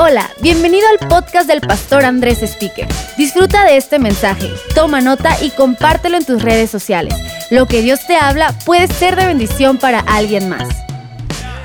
Hola, 0.00 0.30
bienvenido 0.40 0.86
al 0.88 1.08
podcast 1.08 1.48
del 1.48 1.60
pastor 1.60 2.04
Andrés 2.04 2.40
Speaker. 2.40 2.86
Disfruta 3.16 3.64
de 3.64 3.76
este 3.76 3.98
mensaje, 3.98 4.48
toma 4.72 5.00
nota 5.00 5.36
y 5.42 5.50
compártelo 5.50 6.16
en 6.16 6.24
tus 6.24 6.40
redes 6.40 6.70
sociales. 6.70 7.16
Lo 7.50 7.66
que 7.66 7.82
Dios 7.82 8.06
te 8.06 8.14
habla 8.14 8.54
puede 8.64 8.86
ser 8.86 9.16
de 9.16 9.26
bendición 9.26 9.76
para 9.76 9.98
alguien 9.98 10.48
más. 10.48 10.68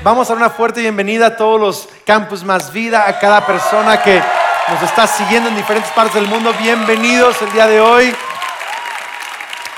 Vamos 0.02 0.28
a 0.28 0.32
dar 0.32 0.38
una 0.38 0.50
fuerte 0.50 0.80
bienvenida 0.80 1.26
a 1.26 1.36
todos 1.36 1.60
los 1.60 1.88
Campus 2.04 2.42
Más 2.42 2.72
Vida, 2.72 3.08
a 3.08 3.20
cada 3.20 3.46
persona 3.46 4.02
que 4.02 4.20
nos 4.68 4.82
está 4.82 5.06
siguiendo 5.06 5.48
en 5.48 5.54
diferentes 5.54 5.92
partes 5.92 6.16
del 6.16 6.26
mundo. 6.26 6.52
Bienvenidos 6.60 7.40
el 7.40 7.52
día 7.52 7.68
de 7.68 7.80
hoy. 7.80 8.12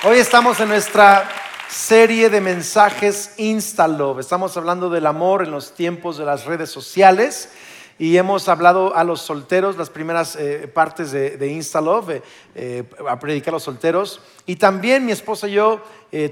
Hoy 0.02 0.16
estamos 0.16 0.58
en 0.60 0.68
nuestra 0.68 1.28
serie 1.68 2.30
de 2.30 2.40
mensajes 2.40 3.32
Instalove. 3.36 4.22
Estamos 4.22 4.56
hablando 4.56 4.88
del 4.88 5.04
amor 5.04 5.42
en 5.42 5.50
los 5.50 5.74
tiempos 5.74 6.16
de 6.16 6.24
las 6.24 6.46
redes 6.46 6.70
sociales 6.70 7.50
y 7.98 8.16
hemos 8.18 8.48
hablado 8.48 8.94
a 8.94 9.04
los 9.04 9.22
solteros, 9.22 9.76
las 9.76 9.88
primeras 9.88 10.36
eh, 10.36 10.68
partes 10.72 11.12
de, 11.12 11.36
de 11.38 11.48
Instalove, 11.48 12.16
eh, 12.16 12.22
eh, 12.54 12.84
a 13.08 13.18
predicar 13.18 13.50
a 13.50 13.56
los 13.56 13.62
solteros. 13.62 14.20
Y 14.44 14.56
también 14.56 15.06
mi 15.06 15.12
esposa 15.12 15.48
y 15.48 15.52
yo 15.52 15.82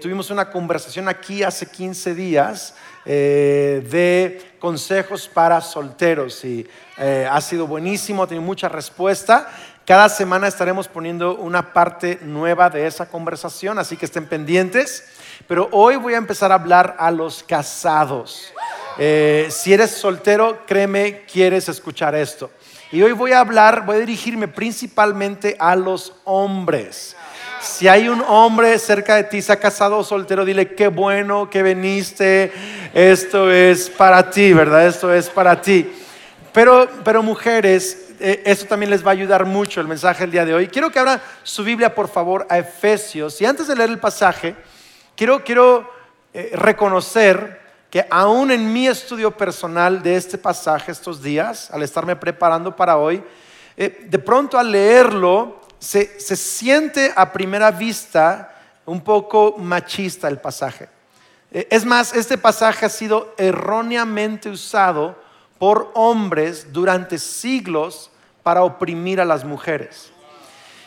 tuvimos 0.01 0.31
una 0.31 0.51
conversación 0.51 1.09
aquí 1.09 1.43
hace 1.43 1.67
15 1.67 2.15
días 2.15 2.75
de 3.05 4.53
consejos 4.59 5.29
para 5.29 5.61
solteros 5.61 6.43
y 6.43 6.67
ha 6.97 7.39
sido 7.43 7.67
buenísimo, 7.67 8.23
ha 8.23 8.27
tenido 8.27 8.47
mucha 8.47 8.69
respuesta. 8.69 9.49
Cada 9.85 10.09
semana 10.09 10.47
estaremos 10.47 10.89
poniendo 10.89 11.37
una 11.37 11.75
parte 11.75 12.21
nueva 12.23 12.71
de 12.71 12.87
esa 12.87 13.07
conversación, 13.11 13.79
así 13.79 13.99
que 13.99 14.07
estén 14.07 14.27
pendientes. 14.27 15.05
Pero 15.47 15.69
hoy 15.73 15.97
voy 15.97 16.15
a 16.15 16.19
empezar 16.19 16.51
a 16.53 16.57
hablar 16.57 16.97
a 16.99 17.11
los 17.11 17.43
casados. 17.43 18.53
Eh, 18.99 19.49
si 19.51 19.73
eres 19.73 19.91
soltero, 19.91 20.65
créeme, 20.67 21.25
quieres 21.31 21.69
escuchar 21.69 22.15
esto. 22.15 22.51
Y 22.91 23.03
hoy 23.03 23.13
voy 23.13 23.33
a 23.33 23.41
hablar, 23.41 23.85
voy 23.85 23.97
a 23.97 24.01
dirigirme 24.01 24.49
principalmente 24.49 25.57
a 25.59 25.75
los 25.75 26.13
hombres. 26.25 27.17
Si 27.61 27.89
hay 27.89 28.09
un 28.09 28.23
hombre 28.29 28.79
cerca 28.79 29.17
de 29.17 29.25
ti, 29.25 29.43
se 29.43 29.53
ha 29.53 29.57
casado 29.59 29.99
o 29.99 30.05
soltero, 30.05 30.45
dile, 30.45 30.75
qué 30.75 30.89
bueno 30.89 31.51
que 31.51 31.63
viniste, 31.63 32.53
esto 32.93 33.51
es 33.51 33.91
para 33.91 34.31
ti, 34.31 34.53
¿verdad? 34.53 34.87
Esto 34.87 35.13
es 35.13 35.29
para 35.29 35.61
ti. 35.61 35.91
Pero, 36.53 36.89
pero 37.03 37.23
mujeres, 37.23 38.13
eh, 38.21 38.43
eso 38.45 38.67
también 38.67 38.91
les 38.91 39.05
va 39.05 39.11
a 39.11 39.13
ayudar 39.13 39.45
mucho 39.45 39.81
el 39.81 39.89
mensaje 39.89 40.21
del 40.21 40.31
día 40.31 40.45
de 40.45 40.55
hoy. 40.55 40.69
Quiero 40.69 40.91
que 40.91 40.99
abran 40.99 41.21
su 41.43 41.65
Biblia, 41.65 41.95
por 41.95 42.09
favor, 42.09 42.47
a 42.49 42.59
Efesios. 42.59 43.41
Y 43.41 43.47
antes 43.47 43.67
de 43.67 43.75
leer 43.75 43.91
el 43.91 43.99
pasaje, 43.99 44.55
quiero, 45.17 45.45
quiero 45.45 45.91
eh, 46.33 46.51
reconocer 46.55 47.63
que 47.91 48.07
aún 48.11 48.51
en 48.51 48.73
mi 48.73 48.89
estudio 48.89 49.31
personal 49.31 50.03
de 50.03 50.17
este 50.17 50.37
pasaje 50.37 50.91
estos 50.91 51.23
días, 51.23 51.71
al 51.71 51.83
estarme 51.83 52.17
preparando 52.17 52.75
para 52.75 52.97
hoy, 52.97 53.23
eh, 53.77 54.07
de 54.09 54.19
pronto 54.19 54.59
al 54.59 54.73
leerlo 54.73 55.61
se, 55.79 56.19
se 56.19 56.35
siente 56.37 57.13
a 57.15 57.33
primera 57.33 57.71
vista 57.71 58.55
un 58.85 59.01
poco 59.01 59.57
machista 59.59 60.29
el 60.29 60.39
pasaje. 60.39 60.89
Eh, 61.53 61.69
es 61.71 61.85
más, 61.85 62.15
este 62.15 62.37
pasaje 62.37 62.85
ha 62.85 62.89
sido 62.89 63.33
erróneamente 63.39 64.49
usado 64.51 65.17
por 65.59 65.93
hombres 65.95 66.73
durante 66.73 67.19
siglos 67.19 68.11
para 68.43 68.65
oprimir 68.65 69.21
a 69.21 69.25
las 69.25 69.45
mujeres. 69.45 70.11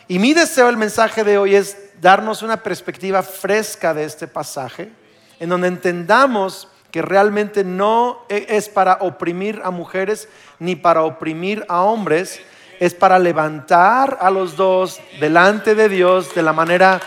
Y 0.10 0.20
mi 0.20 0.34
deseo, 0.34 0.70
el 0.70 0.78
mensaje 0.78 1.24
de 1.24 1.38
hoy 1.38 1.56
es 1.56 1.78
darnos 2.02 2.42
una 2.42 2.64
perspectiva 2.64 3.24
fresca 3.24 3.94
de 3.94 4.04
este 4.04 4.28
pasaje, 4.28 4.92
en 5.40 5.50
donde 5.50 5.68
entendamos 5.68 6.68
que 6.92 7.02
realmente 7.02 7.64
no 7.64 8.26
e, 8.30 8.46
es 8.50 8.70
para 8.70 9.00
oprimir 9.02 9.62
a 9.64 9.72
mujeres 9.72 10.28
ni 10.60 10.76
para 10.76 11.04
oprimir 11.04 11.66
a 11.68 11.82
hombres, 11.82 12.40
es 12.80 12.94
para 12.94 13.20
levantar 13.20 14.18
a 14.22 14.30
los 14.30 14.56
dos 14.56 15.00
delante 15.20 15.76
de 15.76 15.90
Dios 15.90 16.34
de 16.34 16.44
la 16.44 16.54
manera 16.54 17.02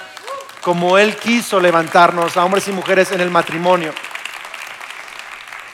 como 0.63 0.99
Él 0.99 1.17
quiso 1.17 1.59
levantarnos 1.59 2.37
a 2.37 2.45
hombres 2.45 2.69
y 2.69 2.73
mujeres 2.73 3.13
en 3.13 3.21
el 3.21 3.31
matrimonio. 3.31 3.93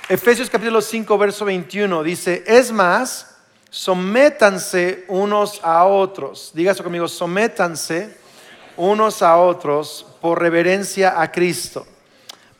Efesios 0.08 0.48
capítulo 0.48 0.80
5, 0.80 1.18
verso 1.18 1.44
21 1.44 2.04
dice, 2.04 2.44
es 2.46 2.70
más, 2.70 3.34
sométanse 3.70 5.04
unos 5.08 5.60
a 5.64 5.84
otros. 5.84 6.52
Dígase 6.54 6.84
conmigo, 6.84 7.08
sométanse 7.08 8.16
unos 8.76 9.22
a 9.22 9.36
otros 9.36 10.06
por 10.20 10.40
reverencia 10.40 11.20
a 11.20 11.30
Cristo 11.32 11.86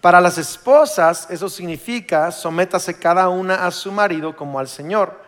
para 0.06 0.20
las 0.20 0.38
esposas 0.38 1.26
eso 1.30 1.48
significa 1.48 2.30
sométase 2.30 2.94
cada 2.94 3.28
una 3.28 3.66
a 3.66 3.72
su 3.72 3.90
marido 3.90 4.36
como 4.36 4.60
al 4.60 4.68
Señor, 4.68 5.18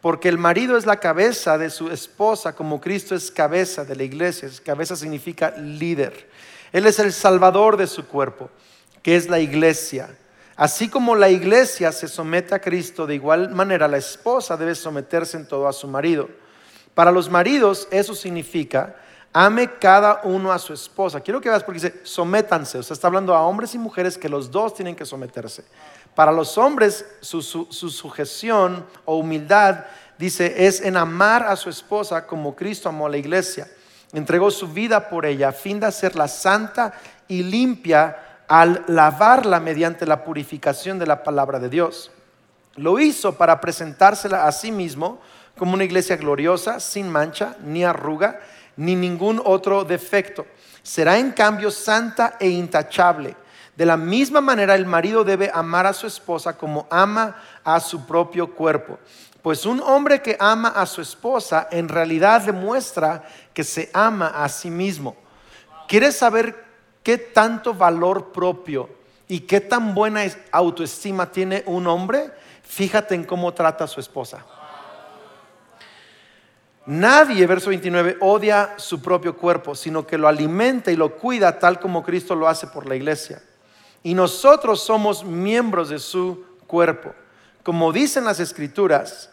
porque 0.00 0.28
el 0.28 0.38
marido 0.38 0.76
es 0.76 0.86
la 0.86 1.00
cabeza 1.00 1.58
de 1.58 1.70
su 1.70 1.90
esposa 1.90 2.54
como 2.54 2.80
Cristo 2.80 3.16
es 3.16 3.32
cabeza 3.32 3.84
de 3.84 3.96
la 3.96 4.04
iglesia. 4.04 4.48
Cabeza 4.64 4.94
significa 4.94 5.50
líder. 5.56 6.28
Él 6.72 6.86
es 6.86 7.00
el 7.00 7.12
salvador 7.12 7.76
de 7.76 7.88
su 7.88 8.06
cuerpo, 8.06 8.48
que 9.02 9.16
es 9.16 9.28
la 9.28 9.40
iglesia. 9.40 10.08
Así 10.54 10.88
como 10.88 11.16
la 11.16 11.30
iglesia 11.30 11.90
se 11.90 12.06
somete 12.06 12.54
a 12.54 12.60
Cristo, 12.60 13.08
de 13.08 13.16
igual 13.16 13.50
manera 13.50 13.88
la 13.88 13.96
esposa 13.96 14.56
debe 14.56 14.76
someterse 14.76 15.36
en 15.36 15.48
todo 15.48 15.66
a 15.66 15.72
su 15.72 15.88
marido. 15.88 16.30
Para 16.94 17.10
los 17.10 17.28
maridos 17.28 17.88
eso 17.90 18.14
significa 18.14 18.94
Ame 19.40 19.70
cada 19.78 20.22
uno 20.24 20.50
a 20.50 20.58
su 20.58 20.72
esposa. 20.72 21.20
Quiero 21.20 21.40
que 21.40 21.48
veas 21.48 21.62
porque 21.62 21.78
dice, 21.78 22.00
sométanse. 22.02 22.76
O 22.76 22.82
sea, 22.82 22.92
está 22.92 23.06
hablando 23.06 23.36
a 23.36 23.42
hombres 23.42 23.72
y 23.72 23.78
mujeres 23.78 24.18
que 24.18 24.28
los 24.28 24.50
dos 24.50 24.74
tienen 24.74 24.96
que 24.96 25.06
someterse. 25.06 25.64
Para 26.16 26.32
los 26.32 26.58
hombres, 26.58 27.06
su, 27.20 27.40
sujeción 27.40 28.84
o 29.04 29.18
humildad, 29.18 29.84
dice, 30.18 30.66
es 30.66 30.80
en 30.80 30.96
amar 30.96 31.44
a 31.44 31.54
su 31.54 31.70
esposa 31.70 32.26
como 32.26 32.56
Cristo 32.56 32.88
amó 32.88 33.06
a 33.06 33.10
la 33.10 33.16
iglesia. 33.16 33.68
Entregó 34.12 34.50
su 34.50 34.66
vida 34.66 35.08
por 35.08 35.24
ella 35.24 35.50
a 35.50 35.52
fin 35.52 35.78
de 35.78 35.86
hacerla 35.86 36.26
santa 36.26 36.94
y 37.28 37.44
limpia 37.44 38.40
al 38.48 38.82
lavarla 38.88 39.60
mediante 39.60 40.04
la 40.04 40.24
purificación 40.24 40.98
de 40.98 41.06
la 41.06 41.22
palabra 41.22 41.60
de 41.60 41.68
Dios. 41.68 42.10
Lo 42.74 42.98
hizo 42.98 43.38
para 43.38 43.60
presentársela 43.60 44.48
a 44.48 44.50
sí 44.50 44.72
mismo 44.72 45.20
como 45.56 45.74
una 45.74 45.84
iglesia 45.84 46.16
gloriosa, 46.16 46.80
sin 46.80 47.08
mancha 47.08 47.54
ni 47.62 47.84
arruga 47.84 48.40
ni 48.78 48.94
ningún 48.94 49.42
otro 49.44 49.84
defecto. 49.84 50.46
Será 50.82 51.18
en 51.18 51.32
cambio 51.32 51.70
santa 51.70 52.36
e 52.40 52.48
intachable. 52.48 53.36
De 53.76 53.84
la 53.84 53.96
misma 53.96 54.40
manera 54.40 54.74
el 54.74 54.86
marido 54.86 55.24
debe 55.24 55.50
amar 55.52 55.86
a 55.86 55.92
su 55.92 56.06
esposa 56.06 56.56
como 56.56 56.86
ama 56.90 57.36
a 57.64 57.78
su 57.80 58.06
propio 58.06 58.54
cuerpo. 58.54 58.98
Pues 59.42 59.66
un 59.66 59.80
hombre 59.80 60.22
que 60.22 60.36
ama 60.40 60.68
a 60.68 60.86
su 60.86 61.00
esposa 61.00 61.68
en 61.70 61.88
realidad 61.88 62.42
demuestra 62.42 63.24
que 63.52 63.64
se 63.64 63.90
ama 63.92 64.28
a 64.28 64.48
sí 64.48 64.70
mismo. 64.70 65.16
¿Quieres 65.88 66.16
saber 66.16 66.64
qué 67.02 67.18
tanto 67.18 67.74
valor 67.74 68.32
propio 68.32 68.88
y 69.26 69.40
qué 69.40 69.60
tan 69.60 69.94
buena 69.94 70.22
autoestima 70.52 71.30
tiene 71.30 71.64
un 71.66 71.86
hombre? 71.86 72.30
Fíjate 72.62 73.14
en 73.14 73.24
cómo 73.24 73.52
trata 73.54 73.84
a 73.84 73.88
su 73.88 73.98
esposa. 74.00 74.44
Nadie, 76.88 77.46
verso 77.46 77.68
29, 77.68 78.16
odia 78.20 78.72
su 78.78 79.02
propio 79.02 79.36
cuerpo, 79.36 79.74
sino 79.74 80.06
que 80.06 80.16
lo 80.16 80.26
alimenta 80.26 80.90
y 80.90 80.96
lo 80.96 81.16
cuida 81.16 81.58
tal 81.58 81.78
como 81.78 82.02
Cristo 82.02 82.34
lo 82.34 82.48
hace 82.48 82.66
por 82.66 82.88
la 82.88 82.96
iglesia. 82.96 83.42
Y 84.02 84.14
nosotros 84.14 84.80
somos 84.80 85.22
miembros 85.22 85.90
de 85.90 85.98
su 85.98 86.46
cuerpo. 86.66 87.12
Como 87.62 87.92
dicen 87.92 88.24
las 88.24 88.40
escrituras, 88.40 89.28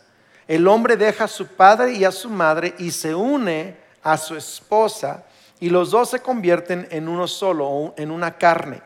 el 0.49 0.67
hombre 0.67 0.97
deja 0.97 1.23
a 1.23 1.29
su 1.29 1.47
padre 1.47 1.93
y 1.93 2.03
a 2.03 2.11
su 2.11 2.29
madre 2.29 2.75
y 2.77 2.91
se 2.91 3.15
une 3.15 3.77
a 4.03 4.17
su 4.17 4.35
esposa 4.35 5.23
y 5.61 5.69
los 5.69 5.91
dos 5.91 6.09
se 6.09 6.19
convierten 6.19 6.89
en 6.91 7.07
uno 7.07 7.25
solo, 7.25 7.93
en 7.95 8.11
una 8.11 8.37
carne. 8.37 8.81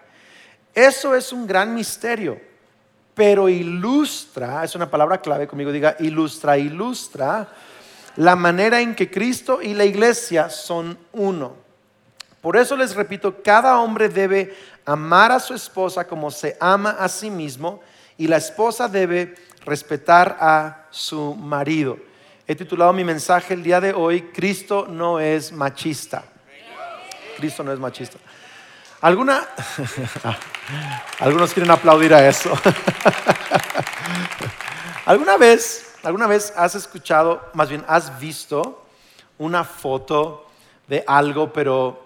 Eso 0.75 1.15
es 1.15 1.33
un 1.33 1.47
gran 1.47 1.73
misterio, 1.73 2.39
pero 3.15 3.49
ilustra, 3.49 4.63
es 4.63 4.75
una 4.75 4.91
palabra 4.91 5.19
clave 5.19 5.47
conmigo, 5.47 5.71
diga, 5.71 5.95
ilustra, 5.97 6.55
ilustra 6.55 7.49
la 8.19 8.35
manera 8.35 8.81
en 8.81 8.95
que 8.95 9.09
Cristo 9.09 9.61
y 9.61 9.73
la 9.73 9.85
iglesia 9.85 10.49
son 10.49 10.97
uno. 11.13 11.55
Por 12.41 12.57
eso 12.57 12.75
les 12.75 12.93
repito, 12.93 13.41
cada 13.41 13.79
hombre 13.79 14.09
debe 14.09 14.53
amar 14.85 15.31
a 15.31 15.39
su 15.39 15.53
esposa 15.53 16.05
como 16.05 16.29
se 16.29 16.57
ama 16.59 16.97
a 16.99 17.07
sí 17.07 17.31
mismo 17.31 17.79
y 18.17 18.27
la 18.27 18.35
esposa 18.35 18.89
debe 18.89 19.35
respetar 19.63 20.35
a 20.37 20.87
su 20.89 21.33
marido. 21.33 21.97
He 22.45 22.55
titulado 22.55 22.91
mi 22.91 23.05
mensaje 23.05 23.53
el 23.53 23.63
día 23.63 23.79
de 23.79 23.93
hoy, 23.93 24.23
Cristo 24.33 24.85
no 24.89 25.21
es 25.21 25.53
machista. 25.53 26.25
Cristo 27.37 27.63
no 27.63 27.71
es 27.71 27.79
machista. 27.79 28.17
¿Alguna? 28.99 29.47
Algunos 31.19 31.53
quieren 31.53 31.71
aplaudir 31.71 32.13
a 32.13 32.27
eso. 32.27 32.51
¿Alguna 35.05 35.37
vez 35.37 35.88
¿Alguna 36.03 36.27
vez 36.27 36.53
has 36.55 36.75
escuchado, 36.75 37.41
más 37.53 37.69
bien 37.69 37.83
has 37.87 38.19
visto 38.19 38.85
una 39.37 39.65
foto 39.65 40.47
de 40.87 41.03
algo, 41.05 41.51
pero 41.51 42.05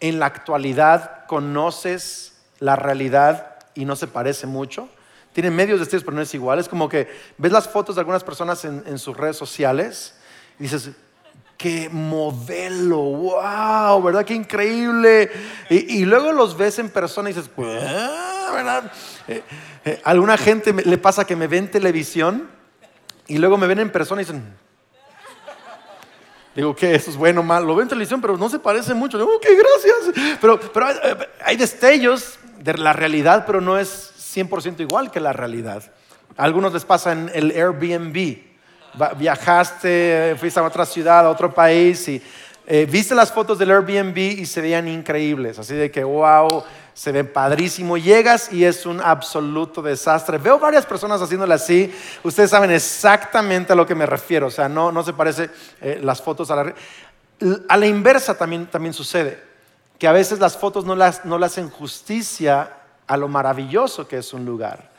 en 0.00 0.18
la 0.18 0.26
actualidad 0.26 1.24
conoces 1.26 2.40
la 2.58 2.76
realidad 2.76 3.56
y 3.74 3.86
no 3.86 3.96
se 3.96 4.06
parece 4.06 4.46
mucho? 4.46 4.88
Tienen 5.32 5.56
medios 5.56 5.80
destellos, 5.80 6.04
pero 6.04 6.14
no 6.14 6.22
es 6.22 6.34
igual. 6.34 6.58
Es 6.58 6.68
como 6.68 6.90
que 6.90 7.08
ves 7.38 7.52
las 7.52 7.68
fotos 7.68 7.94
de 7.94 8.00
algunas 8.00 8.22
personas 8.22 8.66
en, 8.66 8.98
sus 8.98 9.16
redes 9.16 9.38
sociales 9.38 10.14
y 10.58 10.64
dices, 10.64 10.90
qué 11.56 11.88
modelo, 11.90 12.98
wow, 12.98 14.02
¿verdad? 14.02 14.26
Qué 14.26 14.34
increíble. 14.34 15.30
Y, 15.70 16.04
luego 16.04 16.32
los 16.32 16.54
ves 16.54 16.78
en 16.78 16.90
persona 16.90 17.30
y 17.30 17.32
dices, 17.32 17.50
¿verdad? 17.56 18.92
Eh, 19.26 19.42
eh, 19.86 20.02
alguna 20.04 20.36
gente 20.36 20.74
le 20.74 20.98
pasa 20.98 21.24
que 21.24 21.34
me 21.34 21.46
ve 21.46 21.56
en 21.56 21.70
televisión 21.70 22.51
y 23.32 23.38
luego 23.38 23.56
me 23.56 23.66
ven 23.66 23.78
en 23.78 23.90
persona 23.90 24.22
y 24.22 24.24
dicen, 24.24 24.42
Digo, 26.54 26.76
¿qué? 26.76 26.94
Eso 26.94 27.10
es 27.10 27.16
bueno 27.16 27.40
o 27.40 27.44
malo. 27.44 27.66
Lo 27.66 27.76
ven 27.76 27.84
en 27.84 27.88
televisión, 27.88 28.20
pero 28.20 28.36
no 28.36 28.48
se 28.48 28.58
parece 28.58 28.92
mucho. 28.92 29.16
Digo, 29.18 29.34
ok, 29.36 29.46
gracias. 29.46 30.38
Pero, 30.40 30.60
pero 30.60 30.86
hay, 31.44 31.56
destellos 31.56 32.38
de 32.58 32.74
la 32.74 32.92
realidad, 32.92 33.44
pero 33.46 33.60
no 33.60 33.78
es 33.78 34.12
100% 34.36 34.80
igual 34.80 35.10
que 35.10 35.18
la 35.18 35.32
realidad. 35.32 35.82
A 36.36 36.44
algunos 36.44 36.72
les 36.74 36.84
pasa 36.84 37.12
en 37.12 37.30
el 37.32 37.50
Airbnb. 37.52 38.38
Viajaste, 39.16 40.36
fuiste 40.38 40.60
a 40.60 40.64
otra 40.64 40.84
ciudad, 40.84 41.24
a 41.24 41.30
otro 41.30 41.54
país 41.54 42.06
y 42.08 42.22
eh, 42.66 42.86
viste 42.88 43.14
las 43.14 43.32
fotos 43.32 43.58
del 43.58 43.70
Airbnb 43.70 44.18
y 44.18 44.44
se 44.44 44.60
veían 44.60 44.86
increíbles. 44.86 45.58
Así 45.58 45.74
de 45.74 45.90
que, 45.90 46.04
wow, 46.04 46.62
se 46.94 47.12
ven 47.12 47.32
padrísimo. 47.32 47.96
Llegas 47.96 48.52
y 48.52 48.64
es 48.64 48.86
un 48.86 49.00
absoluto 49.00 49.82
desastre. 49.82 50.38
Veo 50.38 50.58
varias 50.58 50.86
personas 50.86 51.20
haciéndolo 51.20 51.54
así. 51.54 51.92
Ustedes 52.22 52.50
saben 52.50 52.70
exactamente 52.70 53.72
a 53.72 53.76
lo 53.76 53.86
que 53.86 53.94
me 53.94 54.06
refiero. 54.06 54.46
O 54.46 54.50
sea, 54.50 54.68
no, 54.68 54.92
no 54.92 55.02
se 55.02 55.12
parece 55.12 55.50
eh, 55.80 56.00
las 56.02 56.20
fotos 56.20 56.50
a 56.50 56.56
la... 56.56 56.74
A 57.68 57.76
la 57.76 57.86
inversa 57.86 58.38
también, 58.38 58.66
también 58.66 58.92
sucede, 58.92 59.42
que 59.98 60.06
a 60.06 60.12
veces 60.12 60.38
las 60.38 60.56
fotos 60.56 60.84
no, 60.84 60.94
las, 60.94 61.24
no 61.24 61.38
le 61.38 61.46
hacen 61.46 61.70
justicia 61.70 62.70
a 63.04 63.16
lo 63.16 63.26
maravilloso 63.26 64.06
que 64.06 64.18
es 64.18 64.32
un 64.32 64.44
lugar. 64.44 64.92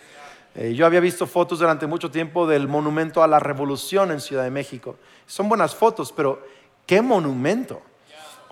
Eh, 0.55 0.73
yo 0.73 0.85
había 0.85 0.99
visto 0.99 1.25
fotos 1.25 1.59
durante 1.59 1.87
mucho 1.87 2.11
tiempo 2.11 2.45
del 2.45 2.67
monumento 2.67 3.23
a 3.23 3.27
la 3.27 3.39
revolución 3.39 4.11
en 4.11 4.19
Ciudad 4.19 4.43
de 4.43 4.51
México. 4.51 4.97
Son 5.25 5.47
buenas 5.47 5.73
fotos, 5.73 6.11
pero 6.11 6.45
¿qué 6.85 7.01
monumento? 7.01 7.81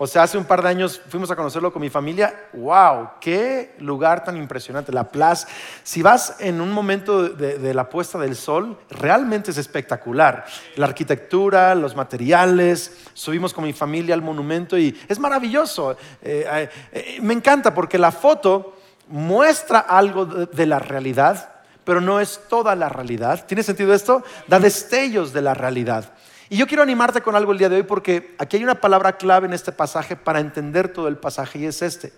O 0.02 0.06
sea, 0.08 0.24
hace 0.24 0.36
un 0.36 0.44
par 0.44 0.64
de 0.64 0.68
años 0.68 1.00
fuimos 1.08 1.30
a 1.30 1.36
conocerlo 1.36 1.72
con 1.72 1.80
mi 1.80 1.88
familia. 1.88 2.48
¡Wow! 2.54 3.10
¡Qué 3.20 3.76
lugar 3.78 4.24
tan 4.24 4.36
impresionante! 4.36 4.90
La 4.90 5.08
plaza. 5.08 5.46
Si 5.84 6.02
vas 6.02 6.38
en 6.40 6.60
un 6.60 6.72
momento 6.72 7.28
de, 7.28 7.72
la 7.72 7.88
puesta 7.88 8.18
del 8.18 8.34
sol, 8.34 8.76
realmente 8.90 9.52
es 9.52 9.58
espectacular. 9.58 10.44
La 10.74 10.86
arquitectura, 10.86 11.76
los 11.76 11.94
materiales. 11.94 12.96
Subimos 13.14 13.54
con 13.54 13.62
mi 13.62 13.72
familia 13.72 14.16
al 14.16 14.22
monumento 14.22 14.76
y 14.76 15.00
es 15.06 15.20
maravilloso. 15.20 15.96
Eh, 16.20 16.68
eh, 16.90 17.18
me 17.22 17.34
encanta 17.34 17.72
porque 17.72 17.96
la 17.96 18.10
foto 18.10 18.78
muestra 19.06 19.78
algo 19.78 20.26
de 20.26 20.66
la 20.66 20.80
realidad, 20.80 21.62
pero 21.84 22.00
no 22.00 22.18
es 22.18 22.40
toda 22.48 22.74
la 22.74 22.88
realidad. 22.88 23.46
¿Tiene 23.46 23.62
sentido 23.62 23.94
esto? 23.94 24.24
Da 24.48 24.58
destellos 24.58 25.32
de 25.32 25.42
la 25.42 25.54
realidad. 25.54 26.12
Y 26.52 26.58
yo 26.58 26.66
quiero 26.66 26.82
animarte 26.82 27.22
con 27.22 27.34
algo 27.34 27.52
el 27.52 27.56
día 27.56 27.70
de 27.70 27.76
hoy 27.76 27.82
porque 27.82 28.34
aquí 28.36 28.58
hay 28.58 28.62
una 28.62 28.78
palabra 28.78 29.16
clave 29.16 29.46
en 29.46 29.54
este 29.54 29.72
pasaje 29.72 30.16
para 30.16 30.38
entender 30.38 30.92
todo 30.92 31.08
el 31.08 31.16
pasaje 31.16 31.60
y 31.60 31.64
es 31.64 31.80
este, 31.80 32.12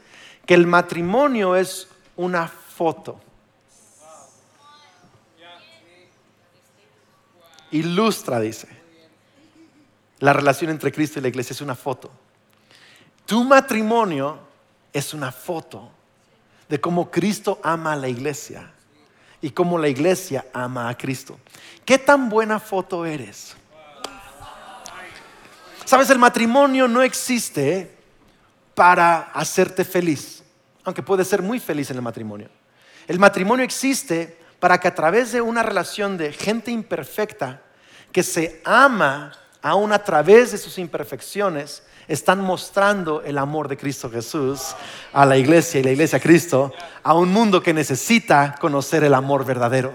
que 0.45 0.55
el 0.55 0.67
matrimonio 0.67 1.55
es 1.55 1.87
una 2.17 2.49
foto. 2.49 3.21
Ilustra, 7.71 8.41
dice. 8.41 8.67
La 10.19 10.33
relación 10.33 10.73
entre 10.73 10.91
Cristo 10.91 11.21
y 11.21 11.23
la 11.23 11.29
iglesia 11.29 11.55
es 11.55 11.61
una 11.61 11.77
foto. 11.77 12.11
Tu 13.27 13.45
matrimonio 13.45 14.41
es 14.93 15.15
una 15.15 15.31
foto 15.31 15.93
de 16.69 16.81
cómo 16.81 17.09
Cristo 17.09 17.61
ama 17.63 17.93
a 17.93 17.97
la 17.97 18.09
iglesia 18.09 18.69
y 19.41 19.51
cómo 19.51 19.79
la 19.79 19.87
iglesia 19.87 20.45
ama 20.53 20.89
a 20.89 20.99
Cristo. 20.99 21.39
¿Qué 21.85 21.99
tan 21.99 22.29
buena 22.29 22.59
foto 22.59 23.07
eres? 23.07 23.55
Sabes, 25.85 26.11
el 26.11 26.19
matrimonio 26.19 26.89
no 26.89 27.03
existe 27.03 27.95
para 28.75 29.31
hacerte 29.35 29.85
feliz, 29.85 30.43
aunque 30.85 31.03
puedes 31.03 31.29
ser 31.29 31.43
muy 31.43 31.61
feliz 31.61 31.91
en 31.91 31.97
el 31.97 32.03
matrimonio. 32.03 32.49
El 33.07 33.19
matrimonio 33.19 33.65
existe 33.65 34.39
para 34.59 34.79
que 34.79 34.89
a 34.89 34.95
través 34.95 35.33
de 35.33 35.41
una 35.41 35.63
relación 35.63 36.17
de 36.17 36.33
gente 36.33 36.71
imperfecta 36.71 37.63
que 38.13 38.23
se 38.23 38.63
ama 38.65 39.33
aún 39.61 39.93
a 39.93 40.05
través 40.05 40.53
de 40.53 40.59
sus 40.59 40.79
imperfecciones, 40.79 41.83
están 42.07 42.41
mostrando 42.41 43.23
el 43.23 43.39
amor 43.39 43.67
de 43.67 43.79
Cristo 43.79 44.11
Jesús 44.11 44.75
a 45.13 45.25
la 45.25 45.39
iglesia 45.39 45.81
y 45.81 45.83
la 45.83 45.91
iglesia 45.91 46.19
a 46.19 46.21
Cristo, 46.21 46.73
a 47.03 47.15
un 47.15 47.31
mundo 47.31 47.63
que 47.63 47.73
necesita 47.73 48.57
conocer 48.61 49.05
el 49.05 49.15
amor 49.15 49.45
verdadero. 49.47 49.93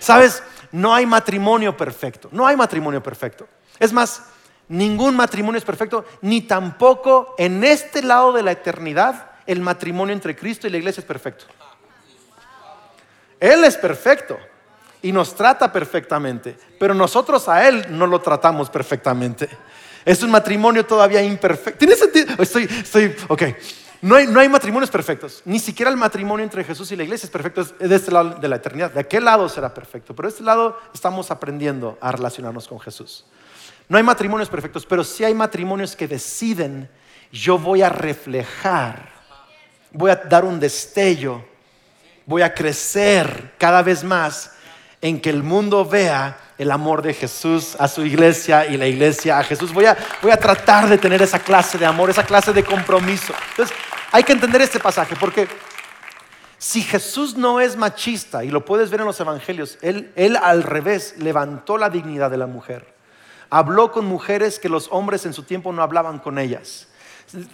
Sabes, 0.00 0.42
no 0.72 0.92
hay 0.92 1.06
matrimonio 1.06 1.76
perfecto, 1.76 2.28
no 2.32 2.46
hay 2.46 2.56
matrimonio 2.56 3.02
perfecto. 3.02 3.46
Es 3.78 3.92
más, 3.92 4.22
ningún 4.68 5.16
matrimonio 5.16 5.58
es 5.58 5.64
perfecto, 5.64 6.04
ni 6.22 6.42
tampoco 6.42 7.34
en 7.38 7.64
este 7.64 8.02
lado 8.02 8.32
de 8.32 8.42
la 8.42 8.52
eternidad 8.52 9.30
el 9.46 9.60
matrimonio 9.60 10.12
entre 10.12 10.34
Cristo 10.34 10.66
y 10.66 10.70
la 10.70 10.78
iglesia 10.78 11.00
es 11.00 11.06
perfecto. 11.06 11.44
Él 13.40 13.64
es 13.64 13.76
perfecto 13.76 14.38
y 15.02 15.12
nos 15.12 15.34
trata 15.34 15.70
perfectamente, 15.70 16.56
pero 16.78 16.94
nosotros 16.94 17.48
a 17.48 17.68
Él 17.68 17.86
no 17.90 18.06
lo 18.06 18.20
tratamos 18.20 18.70
perfectamente. 18.70 19.48
Es 20.04 20.22
un 20.22 20.30
matrimonio 20.30 20.84
todavía 20.86 21.22
imperfecto. 21.22 21.78
¿Tiene 21.78 21.94
sentido? 21.94 22.34
Estoy, 22.42 22.64
estoy, 22.64 23.14
ok. 23.28 23.42
No 24.02 24.16
hay, 24.16 24.26
no 24.26 24.38
hay, 24.38 24.50
matrimonios 24.50 24.90
perfectos. 24.90 25.40
Ni 25.46 25.58
siquiera 25.58 25.90
el 25.90 25.96
matrimonio 25.96 26.44
entre 26.44 26.62
Jesús 26.62 26.92
y 26.92 26.96
la 26.96 27.04
iglesia 27.04 27.26
es 27.26 27.30
perfecto. 27.30 27.62
Es 27.62 27.88
de 27.88 27.96
este 27.96 28.10
lado 28.10 28.30
de 28.38 28.48
la 28.48 28.56
eternidad. 28.56 28.90
De 28.90 29.00
aquel 29.00 29.24
lado 29.24 29.48
será 29.48 29.72
perfecto. 29.72 30.14
Pero 30.14 30.28
de 30.28 30.32
este 30.32 30.44
lado 30.44 30.78
estamos 30.92 31.30
aprendiendo 31.30 31.96
a 32.02 32.12
relacionarnos 32.12 32.68
con 32.68 32.78
Jesús. 32.80 33.24
No 33.88 33.98
hay 33.98 34.02
matrimonios 34.02 34.48
perfectos, 34.48 34.86
pero 34.86 35.04
sí 35.04 35.24
hay 35.24 35.34
matrimonios 35.34 35.94
que 35.94 36.08
deciden, 36.08 36.88
yo 37.30 37.58
voy 37.58 37.82
a 37.82 37.88
reflejar, 37.88 39.10
voy 39.92 40.10
a 40.10 40.16
dar 40.16 40.44
un 40.44 40.58
destello, 40.58 41.44
voy 42.26 42.42
a 42.42 42.54
crecer 42.54 43.52
cada 43.58 43.82
vez 43.82 44.02
más 44.02 44.52
en 45.00 45.20
que 45.20 45.30
el 45.30 45.42
mundo 45.42 45.84
vea 45.84 46.38
el 46.56 46.70
amor 46.70 47.02
de 47.02 47.12
Jesús 47.12 47.76
a 47.78 47.88
su 47.88 48.06
iglesia 48.06 48.66
y 48.66 48.78
la 48.78 48.86
iglesia 48.86 49.38
a 49.38 49.44
Jesús. 49.44 49.72
Voy 49.72 49.84
a, 49.84 49.96
voy 50.22 50.30
a 50.30 50.36
tratar 50.36 50.88
de 50.88 50.96
tener 50.96 51.20
esa 51.20 51.38
clase 51.38 51.76
de 51.76 51.84
amor, 51.84 52.08
esa 52.08 52.24
clase 52.24 52.52
de 52.52 52.64
compromiso. 52.64 53.34
Entonces, 53.50 53.76
hay 54.12 54.22
que 54.22 54.32
entender 54.32 54.62
este 54.62 54.80
pasaje 54.80 55.14
porque 55.20 55.46
si 56.56 56.80
Jesús 56.80 57.36
no 57.36 57.60
es 57.60 57.76
machista, 57.76 58.42
y 58.42 58.48
lo 58.48 58.64
puedes 58.64 58.88
ver 58.88 59.00
en 59.00 59.06
los 59.06 59.20
evangelios, 59.20 59.76
él, 59.82 60.10
él 60.16 60.36
al 60.36 60.62
revés 60.62 61.16
levantó 61.18 61.76
la 61.76 61.90
dignidad 61.90 62.30
de 62.30 62.38
la 62.38 62.46
mujer. 62.46 62.93
Habló 63.54 63.92
con 63.92 64.04
mujeres 64.04 64.58
que 64.58 64.68
los 64.68 64.88
hombres 64.90 65.26
en 65.26 65.32
su 65.32 65.44
tiempo 65.44 65.72
no 65.72 65.80
hablaban 65.80 66.18
con 66.18 66.40
ellas 66.40 66.88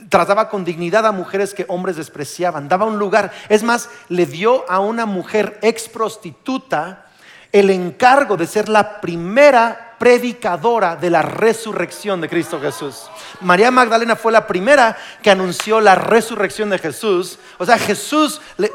trataba 0.09 0.49
con 0.49 0.65
dignidad 0.65 1.07
a 1.07 1.13
mujeres 1.13 1.55
que 1.55 1.65
hombres 1.69 1.97
despreciaban, 1.97 2.69
daba 2.69 2.87
un 2.87 2.99
lugar. 2.99 3.33
Es 3.49 3.63
más, 3.63 3.89
le 4.09 4.27
dio 4.27 4.69
a 4.71 4.81
una 4.81 5.07
mujer 5.07 5.59
ex 5.63 5.89
prostituta 5.89 7.07
el 7.53 7.71
encargo 7.71 8.37
de 8.37 8.47
ser 8.47 8.69
la 8.69 9.01
primera 9.01 9.97
predicadora 9.99 10.97
de 10.97 11.11
la 11.11 11.23
resurrección 11.23 12.21
de 12.21 12.29
Cristo 12.29 12.61
Jesús. 12.61 13.11
María 13.41 13.71
Magdalena 13.71 14.17
fue 14.17 14.33
la 14.33 14.47
primera 14.47 14.97
que 15.23 15.31
anunció 15.31 15.81
la 15.81 15.95
resurrección 15.95 16.69
de 16.71 16.79
Jesús. 16.79 17.39
O 17.59 17.65
sea, 17.65 17.79
Jesús 17.79 18.41
le... 18.57 18.73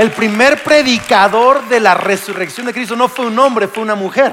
El 0.00 0.12
primer 0.12 0.62
predicador 0.62 1.68
de 1.68 1.78
la 1.78 1.92
resurrección 1.92 2.64
de 2.64 2.72
Cristo 2.72 2.96
no 2.96 3.06
fue 3.06 3.26
un 3.26 3.38
hombre, 3.38 3.68
fue 3.68 3.82
una 3.82 3.94
mujer. 3.94 4.32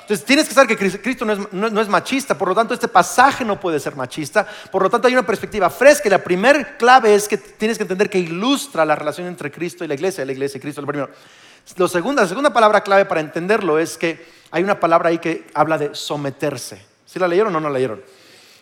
Entonces 0.00 0.24
tienes 0.24 0.48
que 0.48 0.54
saber 0.54 0.74
que 0.74 0.98
Cristo 0.98 1.26
no 1.26 1.80
es, 1.82 1.88
machista, 1.90 2.38
por 2.38 2.48
lo 2.48 2.54
tanto 2.54 2.72
este 2.72 2.88
pasaje 2.88 3.44
no 3.44 3.60
puede 3.60 3.80
ser 3.80 3.94
machista, 3.96 4.46
por 4.72 4.82
lo 4.82 4.88
tanto 4.88 5.06
hay 5.06 5.12
una 5.12 5.26
perspectiva 5.26 5.68
fresca 5.68 6.08
y 6.08 6.10
la 6.10 6.24
primera 6.24 6.78
clave 6.78 7.14
es 7.14 7.28
que 7.28 7.36
tienes 7.36 7.76
que 7.76 7.82
entender 7.82 8.08
que 8.08 8.18
ilustra 8.18 8.86
la 8.86 8.96
relación 8.96 9.26
entre 9.26 9.50
Cristo 9.50 9.84
y 9.84 9.88
la 9.88 9.92
iglesia, 9.92 10.24
la 10.24 10.32
iglesia 10.32 10.56
y 10.56 10.60
Cristo. 10.62 10.80
Lo 10.80 10.86
primero. 10.86 11.10
la 11.76 12.26
segunda 12.26 12.50
palabra 12.50 12.82
clave 12.82 13.04
para 13.04 13.20
entenderlo 13.20 13.78
es 13.78 13.98
que 13.98 14.26
hay 14.50 14.64
una 14.64 14.80
palabra 14.80 15.10
ahí 15.10 15.18
que 15.18 15.48
habla 15.52 15.76
de 15.76 15.94
someterse. 15.94 16.82
¿Sí 17.04 17.18
la 17.18 17.28
leyeron 17.28 17.54
o 17.54 17.60
no 17.60 17.68
la 17.68 17.74
leyeron? 17.74 18.02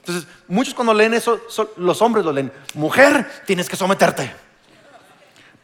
Entonces, 0.00 0.26
muchos 0.48 0.74
cuando 0.74 0.92
leen 0.92 1.14
eso, 1.14 1.40
los 1.76 2.02
hombres 2.02 2.24
lo 2.24 2.32
leen. 2.32 2.50
Mujer, 2.74 3.30
tienes 3.46 3.68
que 3.68 3.76
someterte. 3.76 4.45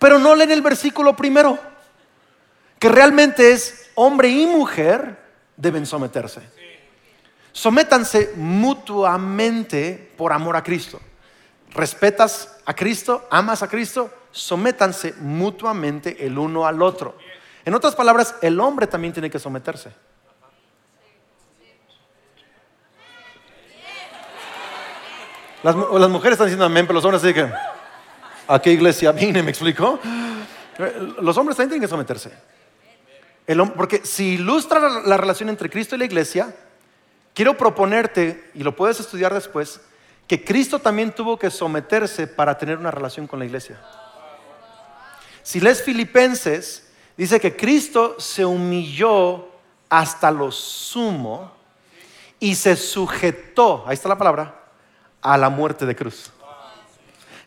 Pero 0.02 0.18
no 0.18 0.35
leen 0.35 0.50
el 0.50 0.62
versículo 0.62 1.14
primero, 1.14 1.56
que 2.80 2.88
realmente 2.88 3.52
es 3.52 3.88
hombre 3.94 4.30
y 4.30 4.49
mujer 4.49 5.16
deben 5.56 5.87
someterse. 5.87 6.40
Sométanse 7.52 8.32
mutuamente 8.35 10.12
por 10.16 10.32
amor 10.32 10.56
a 10.56 10.64
Cristo. 10.64 11.00
Respetas 11.71 12.59
a 12.66 12.75
Cristo, 12.75 13.28
amas 13.30 13.62
a 13.62 13.68
Cristo, 13.68 14.11
sométanse 14.32 15.14
mutuamente 15.21 16.26
el 16.26 16.37
uno 16.37 16.66
al 16.66 16.82
otro. 16.82 17.16
En 17.64 17.73
otras 17.73 17.94
palabras, 17.94 18.35
el 18.42 18.59
hombre 18.59 18.88
también 18.88 19.12
tiene 19.12 19.30
que 19.30 19.38
someterse. 19.38 19.92
Las, 25.62 25.76
las 25.76 26.11
mujeres 26.11 26.32
están 26.32 26.49
diciendo 26.49 26.64
amén, 26.64 26.88
pero 26.88 26.94
los 26.94 27.04
hombres 27.04 27.23
dicen 27.23 27.52
¿A 28.49 28.61
qué 28.61 28.72
iglesia 28.72 29.12
vine? 29.12 29.42
¿Me 29.42 29.50
explicó? 29.50 29.99
Los 31.20 31.37
hombres 31.37 31.56
también 31.56 31.70
tienen 31.70 31.82
que 31.82 31.88
someterse. 31.88 32.32
porque 33.76 34.04
si 34.04 34.34
ilustra 34.34 34.80
la 35.04 35.16
relación 35.16 35.49
entre 35.49 35.70
Cristo 35.70 35.94
y 35.94 35.99
la 35.99 36.04
iglesia, 36.04 36.54
quiero 37.34 37.56
proponerte, 37.56 38.50
y 38.54 38.62
lo 38.62 38.75
puedes 38.75 39.00
estudiar 39.00 39.32
después, 39.32 39.80
que 40.26 40.44
Cristo 40.44 40.78
también 40.78 41.12
tuvo 41.12 41.38
que 41.38 41.50
someterse 41.50 42.26
para 42.26 42.56
tener 42.56 42.78
una 42.78 42.90
relación 42.90 43.26
con 43.26 43.38
la 43.38 43.44
iglesia. 43.44 43.80
Si 45.42 45.61
lees 45.61 45.82
Filipenses, 45.82 46.90
dice 47.16 47.40
que 47.40 47.56
Cristo 47.56 48.16
se 48.18 48.44
humilló 48.44 49.49
hasta 49.88 50.30
lo 50.30 50.50
sumo 50.50 51.52
y 52.40 52.54
se 52.54 52.76
sujetó, 52.76 53.84
ahí 53.87 53.94
está 53.94 54.08
la 54.08 54.18
palabra, 54.18 54.62
a 55.20 55.37
la 55.37 55.50
muerte 55.50 55.84
de 55.84 55.94
cruz. 55.94 56.32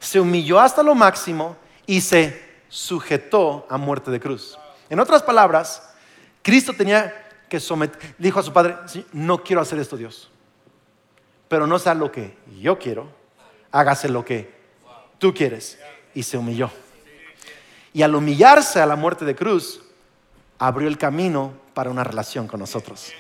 Se 0.06 0.20
humilló 0.20 0.60
hasta 0.60 0.84
lo 0.84 0.94
máximo 0.94 1.58
y 1.88 2.00
se 2.00 2.40
sujetó 2.70 3.66
a 3.72 3.78
muerte 3.80 4.12
de 4.12 4.20
cruz. 4.20 4.56
En 4.88 5.00
otras 5.00 5.24
palabras, 5.24 5.82
Cristo 6.44 6.74
tenía 6.74 7.28
que 7.50 7.60
someter, 7.60 8.14
dijo 8.20 8.40
a 8.40 8.44
su 8.44 8.54
padre, 8.54 8.76
no 9.14 9.44
quiero 9.44 9.64
hacer 9.64 9.80
esto 9.80 9.98
Dios, 9.98 10.30
pero 11.48 11.66
no 11.66 11.80
sea 11.80 11.96
lo 11.96 12.12
que 12.12 12.38
yo 12.60 12.78
quiero, 12.78 13.10
hágase 13.72 14.08
lo 14.08 14.24
que 14.24 14.54
tú 15.18 15.34
quieres. 15.34 15.80
Y 16.14 16.22
se 16.22 16.38
humilló. 16.38 16.70
Y 17.92 18.04
al 18.04 18.14
humillarse 18.14 18.80
a 18.80 18.86
la 18.86 18.96
muerte 18.96 19.26
de 19.26 19.36
cruz, 19.36 19.82
abrió 20.60 20.88
el 20.88 21.00
camino 21.00 21.52
para 21.74 21.90
una 21.90 22.04
relación 22.04 22.48
con 22.48 22.60
nosotros. 22.60 23.12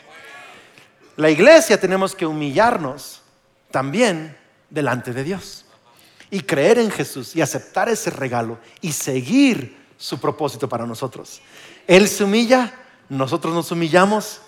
La 1.15 1.31
iglesia 1.31 1.79
tenemos 1.79 2.13
que 2.13 2.27
humillarnos 2.27 3.23
también 3.71 4.37
delante 4.69 5.11
de 5.13 5.23
Dios 5.23 5.64
y 6.29 6.41
creer 6.41 6.79
en 6.79 6.91
Jesús 6.91 7.35
y 7.35 7.41
aceptar 7.41 7.89
ese 7.89 8.09
regalo 8.09 8.57
y 8.81 8.91
seguir 8.91 9.77
su 9.97 10.19
propósito 10.19 10.67
para 10.67 10.85
nosotros. 10.85 11.41
Él 11.87 12.07
se 12.07 12.23
humilla, 12.23 12.73
nosotros 13.09 13.53
nos 13.53 13.71
humillamos, 13.71 14.41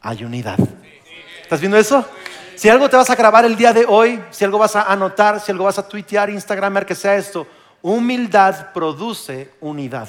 hay 0.00 0.24
unidad. 0.24 0.58
¿Estás 1.42 1.60
viendo 1.60 1.76
eso? 1.76 2.04
Si 2.54 2.68
algo 2.68 2.88
te 2.88 2.96
vas 2.96 3.10
a 3.10 3.16
grabar 3.16 3.44
el 3.44 3.56
día 3.56 3.72
de 3.72 3.84
hoy, 3.86 4.22
si 4.30 4.44
algo 4.44 4.58
vas 4.58 4.76
a 4.76 4.90
anotar, 4.90 5.40
si 5.40 5.52
algo 5.52 5.64
vas 5.64 5.78
a 5.78 5.86
tuitear, 5.86 6.30
Instagramer, 6.30 6.86
que 6.86 6.94
sea 6.94 7.16
esto, 7.16 7.46
humildad 7.82 8.72
produce 8.72 9.52
unidad. 9.60 10.08